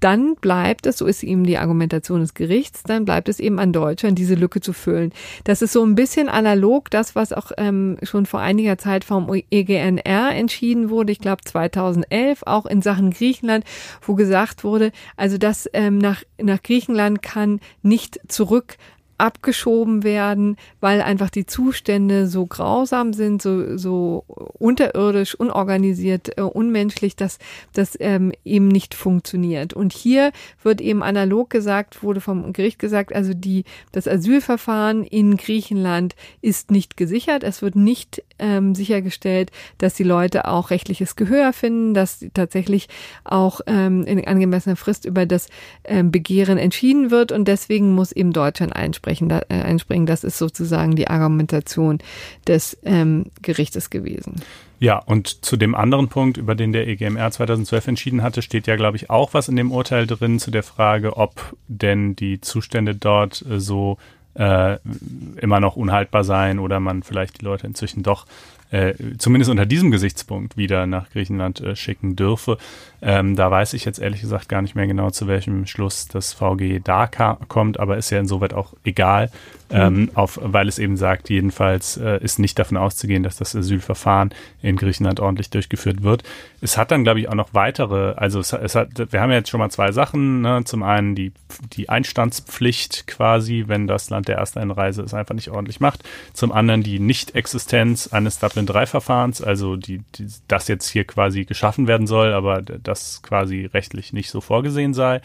[0.00, 3.72] dann bleibt es, so ist eben die Argumentation des Gerichts, dann bleibt es eben an
[3.72, 5.12] Deutschland, diese Lücke zu füllen.
[5.44, 9.28] Das ist so ein bisschen analog, das, was auch ähm, schon vor einiger Zeit vom
[9.50, 13.64] EGNR entschieden wurde, ich glaube 2011, auch in Sachen Griechenland,
[14.02, 18.76] wo gesagt wurde, also dass ähm, nach, nach Griechenland kann nicht zurück
[19.18, 27.16] abgeschoben werden, weil einfach die Zustände so grausam sind, so, so unterirdisch, unorganisiert, äh, unmenschlich,
[27.16, 27.38] dass
[27.72, 29.74] das ähm, eben nicht funktioniert.
[29.74, 35.36] Und hier wird eben analog gesagt, wurde vom Gericht gesagt, also die, das Asylverfahren in
[35.36, 37.42] Griechenland ist nicht gesichert.
[37.42, 42.88] Es wird nicht ähm, sichergestellt, dass die Leute auch rechtliches Gehör finden, dass tatsächlich
[43.24, 45.48] auch ähm, in angemessener Frist über das
[45.84, 50.06] ähm, Begehren entschieden wird und deswegen muss eben Deutschland einsprechen, da, äh, einspringen.
[50.06, 51.98] Das ist sozusagen die Argumentation
[52.46, 54.36] des ähm, Gerichtes gewesen.
[54.80, 58.76] Ja, und zu dem anderen Punkt, über den der EGMR 2012 entschieden hatte, steht ja,
[58.76, 62.94] glaube ich, auch was in dem Urteil drin zu der Frage, ob denn die Zustände
[62.94, 63.98] dort äh, so
[64.38, 64.78] äh,
[65.36, 68.26] immer noch unhaltbar seien oder man vielleicht die Leute inzwischen doch
[68.70, 72.58] äh, zumindest unter diesem Gesichtspunkt wieder nach Griechenland äh, schicken dürfe.
[73.00, 76.32] Ähm, da weiß ich jetzt ehrlich gesagt gar nicht mehr genau, zu welchem Schluss das
[76.32, 79.30] VG da kommt, aber ist ja insoweit auch egal,
[79.70, 84.30] ähm, auf, weil es eben sagt, jedenfalls äh, ist nicht davon auszugehen, dass das Asylverfahren
[84.62, 86.22] in Griechenland ordentlich durchgeführt wird.
[86.60, 89.36] Es hat dann, glaube ich, auch noch weitere, also es, es hat, wir haben ja
[89.36, 90.40] jetzt schon mal zwei Sachen.
[90.40, 90.62] Ne?
[90.64, 91.32] Zum einen die,
[91.72, 96.02] die Einstandspflicht quasi, wenn das Land der Ersteinreise es einfach nicht ordentlich macht.
[96.32, 102.06] Zum anderen die Nicht-Existenz eines Dublin-3-Verfahrens, also die, die, das jetzt hier quasi geschaffen werden
[102.06, 105.20] soll, aber das quasi rechtlich nicht so vorgesehen sei.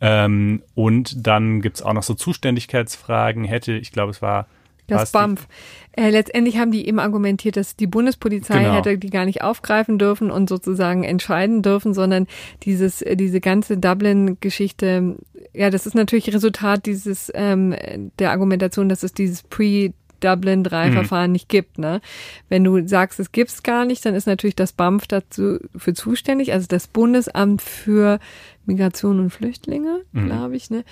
[0.00, 3.44] Ähm, und dann gibt's auch noch so Zuständigkeitsfragen.
[3.44, 4.46] Hätte, ich glaube, es war
[4.86, 5.46] Das BAMF.
[5.92, 8.74] Äh, letztendlich haben die eben argumentiert, dass die Bundespolizei Genau.
[8.74, 12.26] hätte die gar nicht aufgreifen dürfen und sozusagen entscheiden dürfen, sondern
[12.64, 15.16] dieses, äh, diese ganze Dublin-Geschichte,
[15.54, 17.74] ja, das ist natürlich Resultat dieses, ähm,
[18.18, 20.92] der Argumentation, dass es dieses Pre- Dublin 3 Mhm.
[20.94, 22.00] Verfahren nicht gibt, ne?
[22.48, 26.52] Wenn du sagst, es gibt's gar nicht, dann ist natürlich das BAMF dazu für zuständig,
[26.52, 28.18] also das Bundesamt für
[28.66, 30.26] Migration und Flüchtlinge, Mhm.
[30.26, 30.84] glaube ich, ne?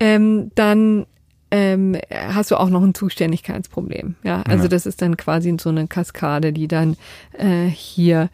[0.00, 1.06] Ähm, dann
[1.54, 4.14] ähm, hast du auch noch ein Zuständigkeitsproblem.
[4.22, 4.68] Ja, also Ja.
[4.68, 6.96] das ist dann quasi so eine Kaskade, die dann
[7.36, 8.30] äh, hier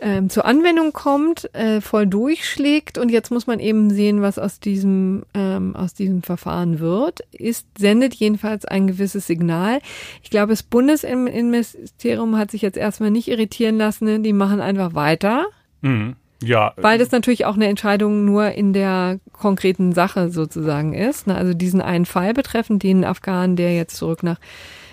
[0.00, 4.60] ähm, zur Anwendung kommt, äh, voll durchschlägt und jetzt muss man eben sehen, was aus
[4.60, 7.20] diesem ähm, aus diesem Verfahren wird.
[7.32, 9.80] Ist sendet jedenfalls ein gewisses Signal.
[10.22, 14.04] Ich glaube, das Bundesinnenministerium hat sich jetzt erstmal nicht irritieren lassen.
[14.04, 14.20] Ne?
[14.20, 15.46] Die machen einfach weiter.
[15.80, 16.16] Mhm.
[16.40, 21.26] Ja, Weil das natürlich auch eine Entscheidung nur in der konkreten Sache sozusagen ist.
[21.26, 21.34] Ne?
[21.34, 24.38] Also diesen einen Fall betreffend, den Afghanen, der jetzt zurück nach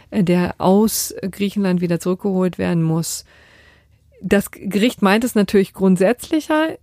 [0.09, 3.25] äh, der aus Griechenland wieder zurückgeholt werden muss.
[4.28, 6.78] Das Gericht meint es natürlich grundsätzlicher,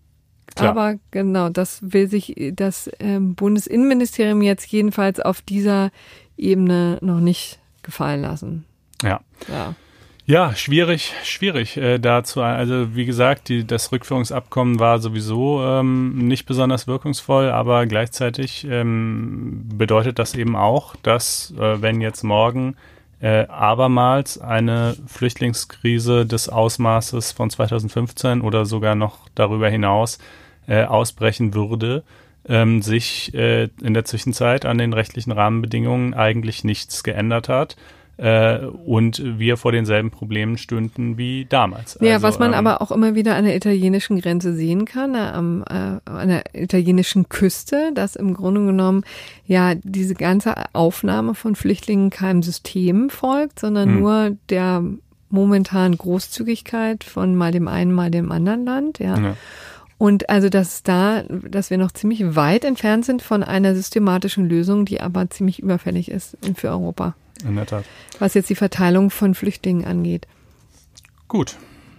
[0.55, 0.70] Klar.
[0.70, 5.90] aber genau, das will sich das ähm, Bundesinnenministerium jetzt jedenfalls auf dieser
[6.36, 8.64] Ebene noch nicht gefallen lassen.
[9.03, 9.20] Ja.
[9.49, 9.74] Ja.
[10.24, 12.43] Ja, schwierig, schwierig äh, dazu.
[12.43, 19.64] Also wie gesagt, die, das Rückführungsabkommen war sowieso ähm, nicht besonders wirkungsvoll, aber gleichzeitig ähm,
[19.74, 22.76] bedeutet das eben auch, dass äh, wenn jetzt morgen
[23.22, 30.18] äh, abermals eine Flüchtlingskrise des Ausmaßes von 2015 oder sogar noch darüber hinaus
[30.66, 32.02] äh, ausbrechen würde,
[32.48, 37.76] ähm, sich äh, in der Zwischenzeit an den rechtlichen Rahmenbedingungen eigentlich nichts geändert hat
[38.22, 41.98] äh, und wir vor denselben Problemen stünden wie damals.
[42.00, 45.16] Ja, also, was man ähm, aber auch immer wieder an der italienischen Grenze sehen kann,
[45.16, 49.02] äh, am, äh, an der italienischen Küste, dass im Grunde genommen
[49.44, 54.00] ja diese ganze Aufnahme von Flüchtlingen keinem System folgt, sondern hm.
[54.00, 54.84] nur der
[55.28, 59.18] momentan Großzügigkeit von mal dem einen, mal dem anderen Land, ja.
[59.18, 59.36] ja.
[59.98, 64.84] Und also, dass da, dass wir noch ziemlich weit entfernt sind von einer systematischen Lösung,
[64.84, 67.14] die aber ziemlich überfällig ist für Europa.
[67.47, 67.85] In der Tat.
[68.18, 70.26] Was jetzt die Verteilung von Flüchtlingen angeht.
[71.28, 71.57] Gut.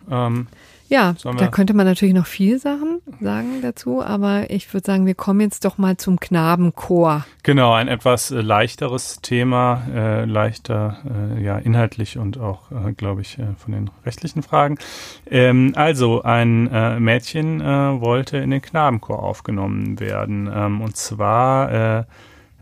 [0.09, 0.47] Ähm,
[0.89, 5.15] ja, da könnte man natürlich noch viel Sachen sagen dazu, aber ich würde sagen, wir
[5.15, 7.25] kommen jetzt doch mal zum Knabenchor.
[7.41, 10.97] Genau, ein etwas äh, leichteres Thema, äh, leichter,
[11.35, 14.77] äh, ja, inhaltlich und auch, äh, glaube ich, äh, von den rechtlichen Fragen.
[15.25, 22.05] Ähm, also, ein äh, Mädchen wollte in den Knabenchor aufgenommen werden, ähm, und zwar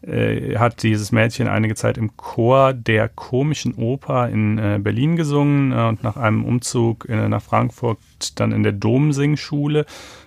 [0.01, 5.71] äh, hat dieses Mädchen einige Zeit im Chor der komischen Oper in äh, Berlin gesungen
[5.71, 7.99] äh, und nach einem Umzug äh, nach Frankfurt
[8.35, 9.85] dann in der Domsingschule.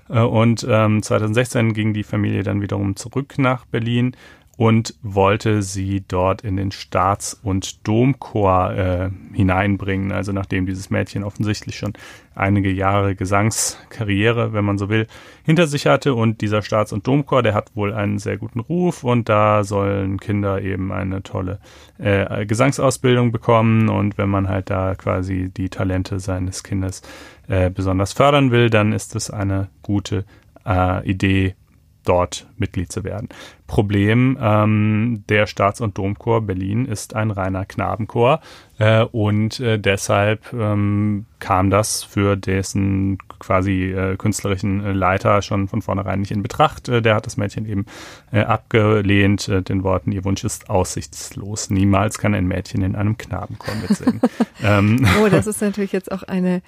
[0.09, 4.17] Äh, und ähm, 2016 ging die Familie dann wiederum zurück nach Berlin
[4.57, 10.13] und wollte sie dort in den Staats- und Domchor äh, hineinbringen.
[10.13, 11.95] Also nachdem dieses Mädchen offensichtlich schon
[12.37, 15.07] einige Jahre Gesangskarriere, wenn man so will,
[15.45, 19.03] hinter sich hatte und dieser Staats- und Domchor, der hat wohl einen sehr guten Ruf
[19.03, 21.59] und da sollen Kinder eben eine tolle
[21.99, 27.03] äh, Gesangsausbildung bekommen und wenn man halt da quasi die Talente seines Kindes
[27.49, 30.25] äh, besonders fördern will, dann ist es eine gute
[30.65, 31.55] äh, Idee,
[32.05, 33.29] dort Mitglied zu werden.
[33.67, 38.41] Problem, ähm, der Staats- und Domchor Berlin ist ein reiner Knabenchor
[38.79, 45.81] äh, und äh, deshalb ähm, kam das für dessen quasi äh, künstlerischen Leiter schon von
[45.81, 46.89] vornherein nicht in Betracht.
[46.91, 47.87] Äh, der hat das Mädchen eben
[48.33, 51.71] äh, abgelehnt, äh, den Worten, ihr Wunsch ist aussichtslos.
[51.71, 54.21] Niemals kann ein Mädchen in einem Knabenchor mitsingen.
[54.63, 56.61] ähm, oh, das ist natürlich jetzt auch eine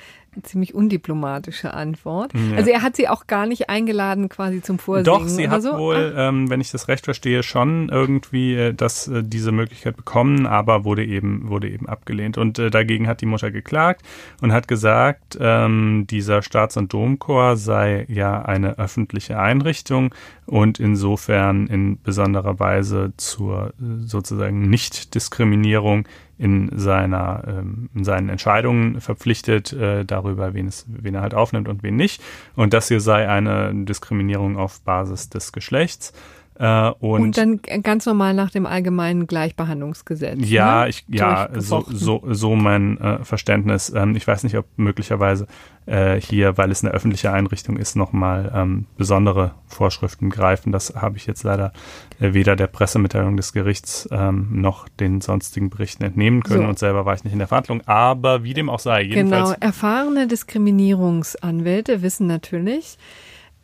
[0.42, 2.32] ziemlich undiplomatische Antwort.
[2.34, 2.56] Ja.
[2.56, 5.20] Also er hat sie auch gar nicht eingeladen quasi zum Vorsingen.
[5.20, 5.76] Doch, sie hat so?
[5.78, 10.46] wohl, ähm, wenn ich das recht verstehe, schon irgendwie äh, das, äh, diese Möglichkeit bekommen,
[10.46, 12.38] aber wurde eben, wurde eben abgelehnt.
[12.38, 14.02] Und äh, dagegen hat die Mutter geklagt
[14.40, 20.14] und hat gesagt, ähm, dieser Staats- und Domchor sei ja eine öffentliche Einrichtung
[20.46, 26.06] und insofern in besonderer Weise zur sozusagen Nichtdiskriminierung
[26.38, 29.74] in seiner ähm, in seinen Entscheidungen verpflichtet
[30.06, 32.22] darüber, wen es wen er halt aufnimmt und wen nicht.
[32.54, 36.12] Und das hier sei eine Diskriminierung auf Basis des Geschlechts.
[36.58, 40.38] Äh, und, und, dann ganz normal nach dem allgemeinen Gleichbehandlungsgesetz.
[40.48, 40.88] Ja, ne?
[40.88, 43.92] ich, ja, so, so, so mein äh, Verständnis.
[43.94, 45.46] Ähm, ich weiß nicht, ob möglicherweise
[45.86, 50.72] äh, hier, weil es eine öffentliche Einrichtung ist, nochmal ähm, besondere Vorschriften greifen.
[50.72, 51.72] Das habe ich jetzt leider
[52.20, 56.68] äh, weder der Pressemitteilung des Gerichts ähm, noch den sonstigen Berichten entnehmen können so.
[56.68, 57.82] und selber war ich nicht in der Verhandlung.
[57.86, 59.50] Aber wie dem auch sei, jedenfalls.
[59.50, 62.98] Genau, erfahrene Diskriminierungsanwälte wissen natürlich,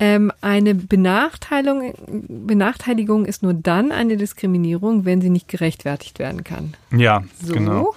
[0.02, 6.74] ähm, eine Benachteiligung, Benachteiligung ist nur dann eine Diskriminierung, wenn sie nicht gerechtfertigt werden kann.
[6.90, 7.54] Ja, so.
[7.54, 7.94] genau.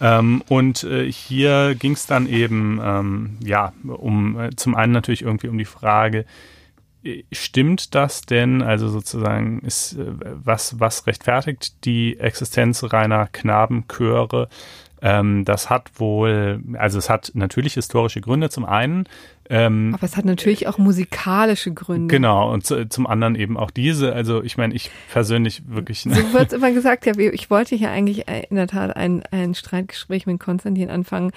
[0.00, 5.22] Ähm, und äh, hier ging es dann eben, ähm, ja, um äh, zum einen natürlich
[5.22, 6.26] irgendwie um die Frage,
[7.02, 8.62] äh, stimmt das denn?
[8.62, 10.04] Also sozusagen ist äh,
[10.44, 14.48] was was rechtfertigt die Existenz reiner Knabenchöre?
[15.00, 18.50] Ähm, das hat wohl, also es hat natürlich historische Gründe.
[18.50, 19.08] Zum einen
[19.50, 22.14] ähm, Aber es hat natürlich auch musikalische Gründe.
[22.14, 24.12] Genau, und zu, zum anderen eben auch diese.
[24.12, 26.02] Also ich meine, ich persönlich wirklich.
[26.02, 30.26] So wird immer gesagt, ja, ich wollte ja eigentlich in der Tat ein, ein Streitgespräch
[30.26, 31.32] mit Konstantin anfangen,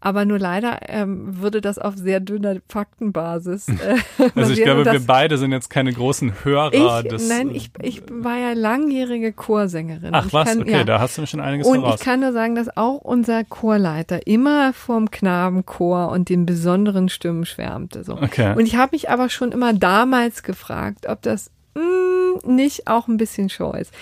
[0.00, 3.68] aber nur leider ähm, würde das auf sehr dünner Faktenbasis.
[3.68, 3.96] Äh,
[4.34, 7.28] also ich glaube, wir beide sind jetzt keine großen Hörer ich, des.
[7.28, 10.10] Nein, ich, ich war ja langjährige Chorsängerin.
[10.12, 10.84] Ach was, kann, okay, ja.
[10.84, 11.96] da hast du mir schon einiges Und voraus.
[11.98, 17.46] ich kann nur sagen, dass auch unser Chorleiter immer vom Knabenchor und den besonderen Stimmen
[17.46, 18.04] schwärmte.
[18.04, 18.14] So.
[18.14, 18.54] Okay.
[18.56, 22.05] Und ich habe mich aber schon immer damals gefragt, ob das mh, hm,
[22.44, 23.92] nicht auch ein bisschen Show ist.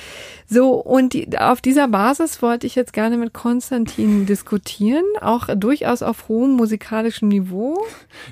[0.47, 6.03] So, und die, auf dieser Basis wollte ich jetzt gerne mit Konstantin diskutieren, auch durchaus
[6.03, 7.83] auf hohem musikalischen Niveau.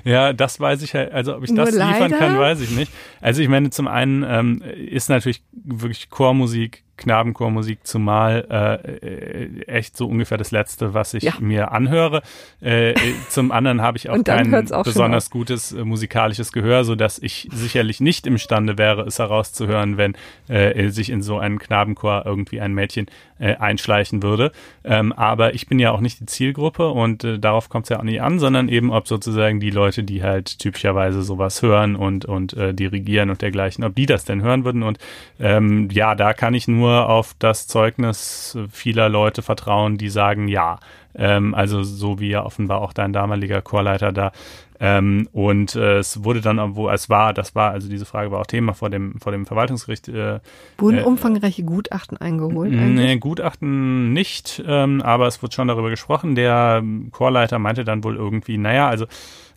[0.03, 2.17] Ja, das weiß ich halt, also ob ich Nur das liefern leider.
[2.17, 2.91] kann, weiß ich nicht.
[3.21, 10.07] Also ich meine, zum einen ähm, ist natürlich wirklich Chormusik Knabenchormusik, zumal äh, echt so
[10.07, 11.33] ungefähr das Letzte, was ich ja.
[11.39, 12.21] mir anhöre.
[12.61, 12.93] Äh,
[13.29, 17.49] zum anderen habe ich auch kein auch besonders gutes äh, musikalisches Gehör, so dass ich
[17.51, 20.15] sicherlich nicht imstande wäre, es herauszuhören, wenn
[20.47, 23.07] äh, sich in so einen Knabenchor irgendwie ein Mädchen
[23.39, 24.51] äh, einschleichen würde.
[24.83, 27.99] Ähm, aber ich bin ja auch nicht die Zielgruppe und äh, darauf kommt es ja
[27.99, 32.25] auch nicht an, sondern eben ob sozusagen die Leute, die halt typischerweise sowas hören und
[32.25, 34.83] und äh, dirigieren und dergleichen, ob die das denn hören würden.
[34.83, 34.99] Und
[35.39, 40.47] ähm, ja, da kann ich nur nur auf das Zeugnis vieler Leute vertrauen, die sagen
[40.47, 40.79] ja.
[41.15, 44.31] Ähm, also so wie ja offenbar auch dein damaliger Chorleiter da.
[44.79, 48.41] Ähm, und äh, es wurde dann, wo es war, das war, also diese Frage war
[48.41, 50.09] auch Thema vor dem, vor dem Verwaltungsgericht.
[50.09, 50.39] Äh,
[50.77, 52.71] Wurden äh, umfangreiche Gutachten eingeholt?
[52.71, 56.35] Nee, Gutachten nicht, ähm, aber es wurde schon darüber gesprochen.
[56.35, 59.05] Der Chorleiter meinte dann wohl irgendwie, naja, also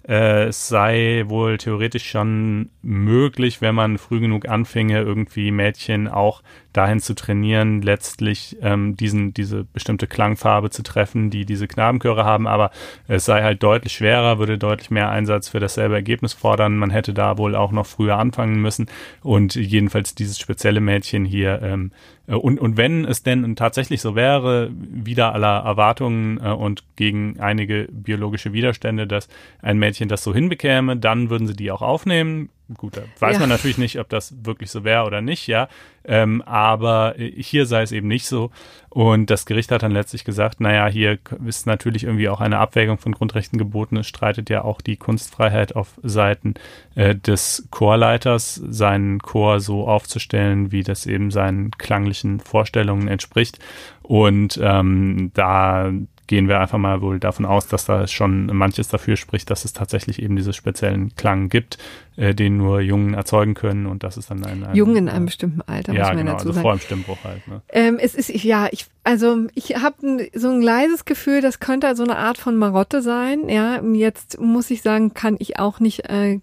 [0.09, 6.43] äh, es sei wohl theoretisch schon möglich, wenn man früh genug anfinge, irgendwie Mädchen auch
[6.77, 12.47] dahin zu trainieren, letztlich ähm, diesen, diese bestimmte Klangfarbe zu treffen, die diese Knabenchöre haben,
[12.47, 12.71] aber
[13.09, 16.77] es sei halt deutlich schwerer, würde deutlich mehr Einsatz für dasselbe Ergebnis fordern.
[16.77, 18.87] Man hätte da wohl auch noch früher anfangen müssen
[19.23, 21.93] und jedenfalls dieses spezielle Mädchen hier ähm,
[22.27, 27.41] äh, und, und wenn es denn tatsächlich so wäre, wieder aller Erwartungen äh, und gegen
[27.41, 29.29] einige biologische Widerstände, dass
[29.63, 32.51] ein Mädchen das so hinbekäme, dann würden sie die auch aufnehmen.
[32.75, 33.41] Gut, da weiß ja.
[33.41, 35.69] man natürlich nicht, ob das wirklich so wäre oder nicht, ja.
[36.05, 38.51] Ähm, aber hier sei es eben nicht so.
[38.89, 42.99] Und das Gericht hat dann letztlich gesagt, naja, hier ist natürlich irgendwie auch eine Abwägung
[42.99, 43.97] von Grundrechten geboten.
[43.99, 46.55] Es streitet ja auch die Kunstfreiheit auf Seiten
[46.97, 53.61] äh, des Chorleiters, seinen Chor so aufzustellen, wie das eben seinen klanglichen Vorstellungen entspricht.
[54.03, 55.93] Und ähm, da
[56.27, 59.73] gehen wir einfach mal wohl davon aus, dass da schon manches dafür spricht, dass es
[59.73, 61.79] tatsächlich eben diese speziellen Klang gibt,
[62.17, 65.27] äh, den nur Jungen erzeugen können und das ist dann ein, ein Jungen in einem
[65.27, 66.63] bestimmten Alter, ja, muss man genau, dazu also sagen.
[66.63, 67.49] vor dem Stimmbruch halt.
[67.49, 67.63] Ne?
[67.71, 72.03] Ähm, es ist ja, ich also ich habe so ein leises Gefühl, das könnte so
[72.03, 73.49] eine Art von Marotte sein.
[73.49, 76.41] Ja, jetzt muss ich sagen, kann ich auch nicht äh,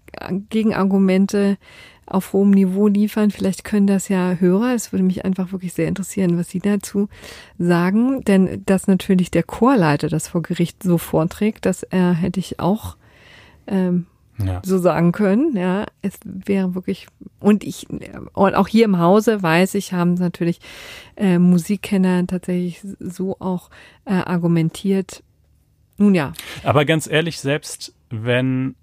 [0.48, 1.58] Gegenargumente
[2.06, 3.30] auf hohem Niveau liefern.
[3.30, 4.74] Vielleicht können das ja Hörer.
[4.74, 7.08] Es würde mich einfach wirklich sehr interessieren, was Sie dazu
[7.58, 8.22] sagen.
[8.24, 12.96] Denn dass natürlich der Chorleiter das vor Gericht so vorträgt, das äh, hätte ich auch
[13.66, 14.06] ähm,
[14.38, 14.60] ja.
[14.64, 15.56] so sagen können.
[15.56, 17.06] Ja, es wäre wirklich
[17.40, 20.60] und ich und auch hier im Hause weiß ich, haben natürlich
[21.16, 23.70] äh, Musikkenner tatsächlich so auch
[24.04, 25.22] äh, argumentiert.
[25.96, 26.32] Nun ja.
[26.64, 28.74] Aber ganz ehrlich, selbst wenn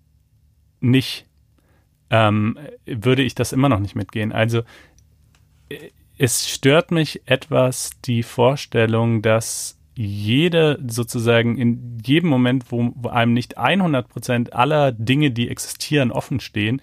[0.80, 1.26] nicht
[2.11, 4.31] ähm, würde ich das immer noch nicht mitgehen.
[4.31, 4.59] Also
[5.69, 13.33] äh, es stört mich etwas die Vorstellung, dass jede sozusagen in jedem Moment, wo, einem
[13.33, 16.81] nicht 100 Prozent aller Dinge, die existieren, offen stehen,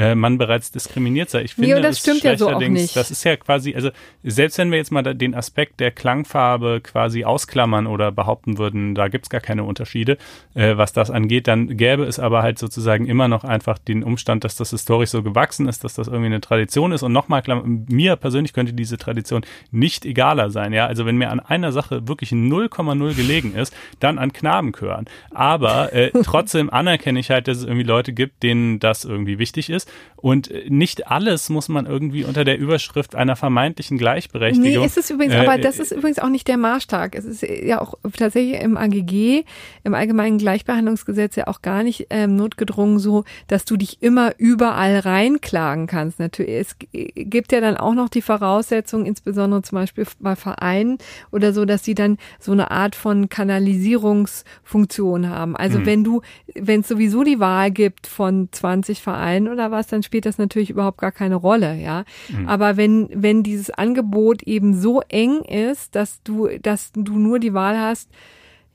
[0.00, 1.42] äh, man bereits diskriminiert sei.
[1.42, 2.96] Ich finde, nee, das stimmt ja so auch nicht.
[2.96, 3.90] Das ist ja quasi, also
[4.22, 9.08] selbst wenn wir jetzt mal den Aspekt der Klangfarbe quasi ausklammern oder behaupten würden, da
[9.08, 10.16] gibt's gar keine Unterschiede,
[10.54, 14.42] äh, was das angeht, dann gäbe es aber halt sozusagen immer noch einfach den Umstand,
[14.44, 17.02] dass das historisch so gewachsen ist, dass das irgendwie eine Tradition ist.
[17.02, 20.72] Und nochmal, mir persönlich könnte diese Tradition nicht egaler sein.
[20.72, 25.04] Ja, also wenn mir an einer Sache wirklich 0,0 gelegen ist, dann an Knabenchören.
[25.30, 29.68] Aber äh, trotzdem anerkenne ich halt, dass es irgendwie Leute gibt, denen das irgendwie wichtig
[29.68, 29.89] ist.
[30.20, 34.82] Und nicht alles muss man irgendwie unter der Überschrift einer vermeintlichen Gleichberechtigung.
[34.82, 37.14] Nee, ist es übrigens, äh, aber das ist übrigens auch nicht der Maßstab.
[37.14, 39.44] Es ist ja auch tatsächlich im AGG,
[39.82, 44.98] im Allgemeinen Gleichbehandlungsgesetz ja auch gar nicht ähm, notgedrungen so, dass du dich immer überall
[44.98, 46.18] reinklagen kannst.
[46.18, 50.98] Natürlich, es gibt ja dann auch noch die Voraussetzung, insbesondere zum Beispiel bei Vereinen
[51.30, 55.56] oder so, dass sie dann so eine Art von Kanalisierungsfunktion haben.
[55.56, 55.86] Also hm.
[55.86, 56.20] wenn du,
[56.54, 60.70] wenn es sowieso die Wahl gibt von 20 Vereinen oder was, dann spielt das natürlich
[60.70, 62.04] überhaupt gar keine Rolle, ja.
[62.28, 62.48] Mhm.
[62.48, 67.54] Aber wenn, wenn dieses Angebot eben so eng ist, dass du, dass du nur die
[67.54, 68.08] Wahl hast,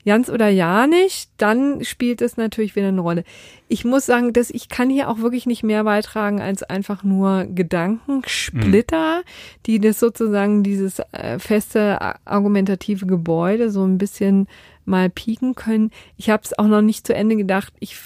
[0.06, 3.24] ganz oder ja nicht, dann spielt es natürlich wieder eine Rolle.
[3.68, 7.44] Ich muss sagen, dass ich kann hier auch wirklich nicht mehr beitragen als einfach nur
[7.46, 9.22] Gedankensplitter, mhm.
[9.66, 14.46] die das sozusagen dieses äh, feste argumentative Gebäude so ein bisschen
[14.84, 15.90] mal pieken können.
[16.16, 17.72] Ich habe es auch noch nicht zu Ende gedacht.
[17.80, 17.96] Ich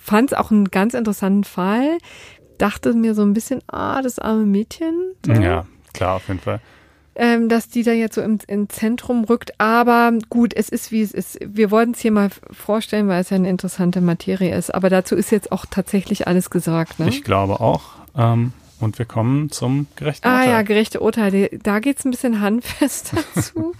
[0.00, 1.98] fand es auch einen ganz interessanten Fall.
[2.58, 4.94] Dachte mir so ein bisschen, ah, das arme Mädchen.
[5.26, 5.32] So.
[5.32, 6.60] Ja, klar, auf jeden Fall.
[7.16, 9.60] Ähm, dass die da jetzt so im, im Zentrum rückt.
[9.60, 11.38] Aber gut, es ist wie es ist.
[11.44, 14.74] Wir wollten es hier mal vorstellen, weil es ja eine interessante Materie ist.
[14.74, 16.98] Aber dazu ist jetzt auch tatsächlich alles gesagt.
[16.98, 17.08] Ne?
[17.08, 17.82] Ich glaube auch.
[18.16, 20.48] Ähm, Und wir kommen zum gerechten ah, Urteil.
[20.48, 21.50] Ah ja, gerechte Urteile.
[21.62, 23.74] Da geht's ein bisschen handfester zu.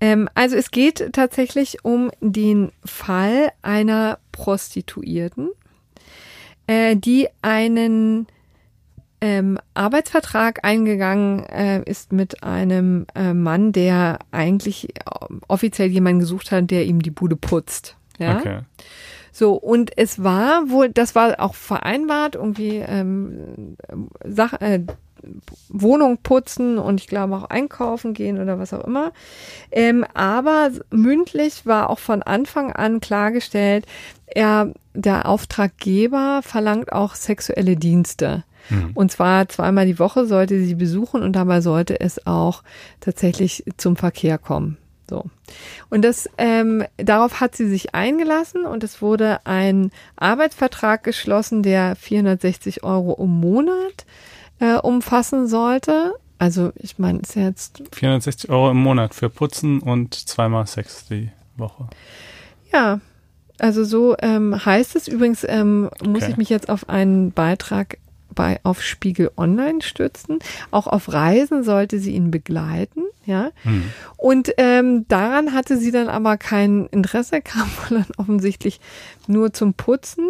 [0.00, 5.50] Ähm, also es geht tatsächlich um den Fall einer Prostituierten,
[6.66, 8.26] äh, die einen
[9.20, 15.00] ähm, Arbeitsvertrag eingegangen äh, ist mit einem äh, Mann, der eigentlich äh,
[15.48, 17.96] offiziell jemanden gesucht hat, der ihm die Bude putzt.
[18.18, 18.38] Ja.
[18.38, 18.60] Okay.
[19.32, 23.76] So, und es war wohl, das war auch vereinbart, irgendwie ähm,
[24.24, 24.80] Sach äh,
[25.68, 29.12] Wohnung putzen und ich glaube auch einkaufen gehen oder was auch immer.
[29.70, 33.86] Ähm, aber mündlich war auch von Anfang an klargestellt,
[34.26, 38.44] er, der Auftraggeber verlangt auch sexuelle Dienste.
[38.70, 38.90] Mhm.
[38.94, 42.62] Und zwar zweimal die Woche sollte sie besuchen und dabei sollte es auch
[43.00, 44.76] tatsächlich zum Verkehr kommen.
[45.08, 45.24] So.
[45.88, 51.96] Und das, ähm, darauf hat sie sich eingelassen und es wurde ein Arbeitsvertrag geschlossen, der
[51.96, 54.04] 460 Euro im Monat
[54.60, 56.14] äh, umfassen sollte.
[56.38, 61.06] Also ich meine, ist ja jetzt 460 Euro im Monat für Putzen und zweimal Sex
[61.06, 61.88] die Woche.
[62.72, 63.00] Ja,
[63.58, 65.08] also so ähm, heißt es.
[65.08, 66.30] Übrigens ähm, muss okay.
[66.30, 67.98] ich mich jetzt auf einen Beitrag
[68.34, 70.38] bei auf Spiegel Online stützen.
[70.70, 73.50] Auch auf Reisen sollte sie ihn begleiten, ja.
[73.64, 73.90] Mhm.
[74.16, 78.80] Und ähm, daran hatte sie dann aber kein Interesse, kam dann offensichtlich
[79.26, 80.28] nur zum Putzen.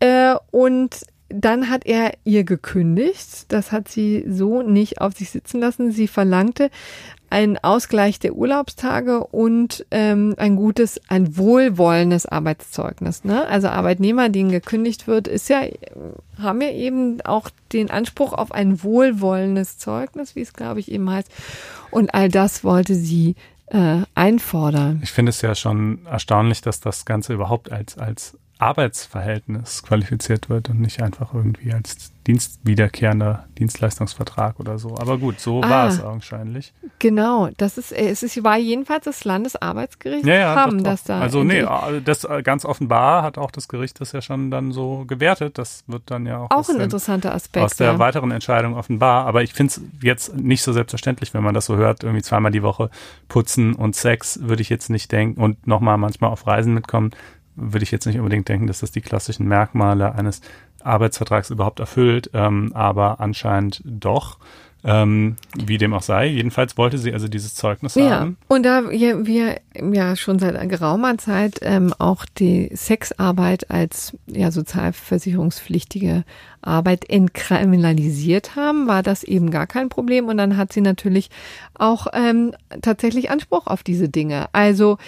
[0.00, 3.46] Äh, und dann hat er ihr gekündigt.
[3.48, 5.90] Das hat sie so nicht auf sich sitzen lassen.
[5.90, 6.70] Sie verlangte
[7.30, 13.24] einen Ausgleich der Urlaubstage und ähm, ein gutes, ein wohlwollendes Arbeitszeugnis.
[13.24, 13.46] Ne?
[13.48, 15.62] Also Arbeitnehmer, denen gekündigt wird, ist ja,
[16.38, 21.10] haben ja eben auch den Anspruch auf ein wohlwollendes Zeugnis, wie es glaube ich eben
[21.10, 21.28] heißt.
[21.90, 23.34] Und all das wollte sie
[23.66, 25.00] äh, einfordern.
[25.02, 30.70] Ich finde es ja schon erstaunlich, dass das Ganze überhaupt als, als Arbeitsverhältnis qualifiziert wird
[30.70, 34.96] und nicht einfach irgendwie als dienstwiederkehrender Dienstleistungsvertrag oder so.
[34.96, 36.72] Aber gut, so ah, war es augenscheinlich.
[36.98, 41.20] Genau, das ist, es ist, war jedenfalls das Landesarbeitsgericht ja, ja, haben das da.
[41.20, 41.66] Also nee,
[42.04, 45.58] das äh, ganz offenbar hat auch das Gericht das ja schon dann so gewertet.
[45.58, 47.98] Das wird dann ja auch, auch ein den, interessanter Aspekt aus der ja.
[47.98, 49.26] weiteren Entscheidung offenbar.
[49.26, 52.52] Aber ich finde es jetzt nicht so selbstverständlich, wenn man das so hört, irgendwie zweimal
[52.52, 52.88] die Woche
[53.28, 57.10] putzen und Sex würde ich jetzt nicht denken und nochmal manchmal auf Reisen mitkommen
[57.56, 60.40] würde ich jetzt nicht unbedingt denken, dass das die klassischen Merkmale eines
[60.82, 64.38] Arbeitsvertrags überhaupt erfüllt, ähm, aber anscheinend doch.
[64.86, 66.26] Ähm, wie dem auch sei.
[66.26, 68.10] Jedenfalls wollte sie also dieses Zeugnis ja.
[68.10, 68.36] haben.
[68.48, 74.50] Und da wir, wir ja schon seit geraumer Zeit ähm, auch die Sexarbeit als ja
[74.50, 76.24] sozialversicherungspflichtige
[76.60, 80.26] Arbeit entkriminalisiert haben, war das eben gar kein Problem.
[80.26, 81.30] Und dann hat sie natürlich
[81.72, 84.48] auch ähm, tatsächlich Anspruch auf diese Dinge.
[84.52, 84.98] Also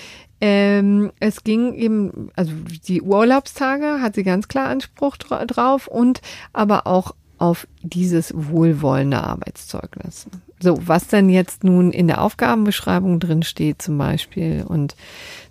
[0.41, 2.53] ähm, es ging eben, also
[2.87, 6.21] die Urlaubstage hat sie ganz klar Anspruch drauf und
[6.53, 10.27] aber auch auf dieses wohlwollende Arbeitszeugnis.
[10.61, 14.97] So, was dann jetzt nun in der Aufgabenbeschreibung drin steht zum Beispiel und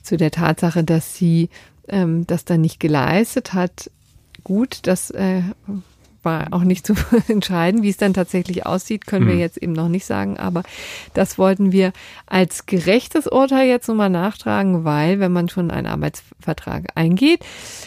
[0.01, 1.49] zu der Tatsache, dass sie
[1.87, 3.91] ähm, das dann nicht geleistet hat,
[4.43, 5.43] gut, das äh,
[6.25, 6.95] war auch nicht zu
[7.27, 7.83] entscheiden.
[7.83, 9.29] Wie es dann tatsächlich aussieht, können mhm.
[9.29, 10.37] wir jetzt eben noch nicht sagen.
[10.37, 10.63] Aber
[11.13, 11.93] das wollten wir
[12.25, 17.45] als gerechtes Urteil jetzt nochmal nachtragen, weil wenn man schon einen Arbeitsvertrag eingeht,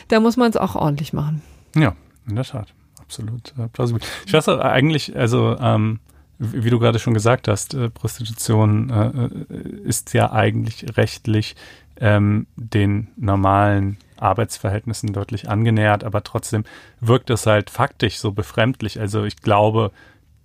[0.09, 1.43] da muss man es auch ordentlich machen.
[1.75, 1.95] Ja,
[2.29, 2.73] in der Tat.
[3.01, 4.03] Absolut äh, plausibel.
[4.27, 6.01] Ich weiß auch eigentlich, also ähm,
[6.39, 11.57] wie du gerade schon gesagt hast, äh, Prostitution äh, äh ist ja eigentlich rechtlich
[12.01, 16.65] ähm, den normalen Arbeitsverhältnissen deutlich angenähert, aber trotzdem
[17.01, 19.01] wirkt es halt faktisch so befremdlich.
[19.01, 19.93] Also ich glaube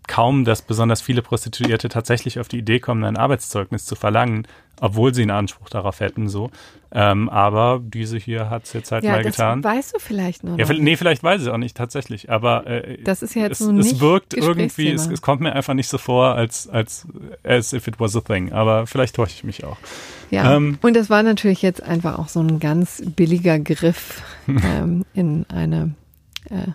[0.08, 4.48] kaum, dass besonders viele Prostituierte tatsächlich auf die Idee kommen, ein Arbeitszeugnis zu verlangen,
[4.80, 6.50] obwohl sie einen Anspruch darauf hätten, so.
[6.92, 9.64] Ähm, aber diese hier hat es jetzt halt ja, mal das getan.
[9.64, 10.58] Weißt du vielleicht noch?
[10.58, 13.68] Ja, nee, vielleicht weiß ich auch nicht tatsächlich, aber äh, das ist ja jetzt es,
[13.68, 17.08] so es wirkt irgendwie, es, es, kommt mir einfach nicht so vor, als, als
[17.44, 18.52] as if it was a thing.
[18.52, 19.78] Aber vielleicht täusche ich mich auch.
[20.30, 25.06] Ja, ähm, und das war natürlich jetzt einfach auch so ein ganz billiger Griff ähm,
[25.14, 25.96] in eine
[26.50, 26.74] äh,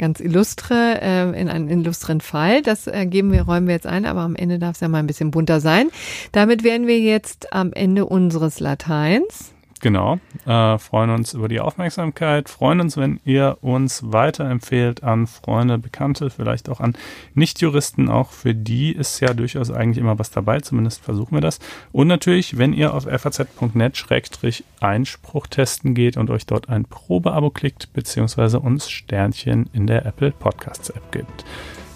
[0.00, 2.62] ganz illustre, äh, in einen illustren Fall.
[2.62, 4.98] Das äh, geben wir, räumen wir jetzt ein, aber am Ende darf es ja mal
[4.98, 5.90] ein bisschen bunter sein.
[6.32, 9.52] Damit wären wir jetzt am Ende unseres Lateins.
[9.80, 10.20] Genau.
[10.46, 12.48] Äh, freuen uns über die Aufmerksamkeit.
[12.48, 16.94] Freuen uns, wenn ihr uns weiterempfehlt an Freunde, Bekannte, vielleicht auch an
[17.34, 18.08] Nichtjuristen.
[18.10, 20.60] Auch für die ist ja durchaus eigentlich immer was dabei.
[20.60, 21.60] Zumindest versuchen wir das.
[21.92, 28.60] Und natürlich, wenn ihr auf faz.net-einspruch testen geht und euch dort ein Probeabo klickt, beziehungsweise
[28.60, 31.46] uns Sternchen in der Apple Podcasts App gibt.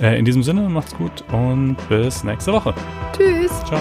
[0.00, 2.74] Äh, in diesem Sinne, macht's gut und bis nächste Woche.
[3.16, 3.52] Tschüss.
[3.64, 3.80] Ciao.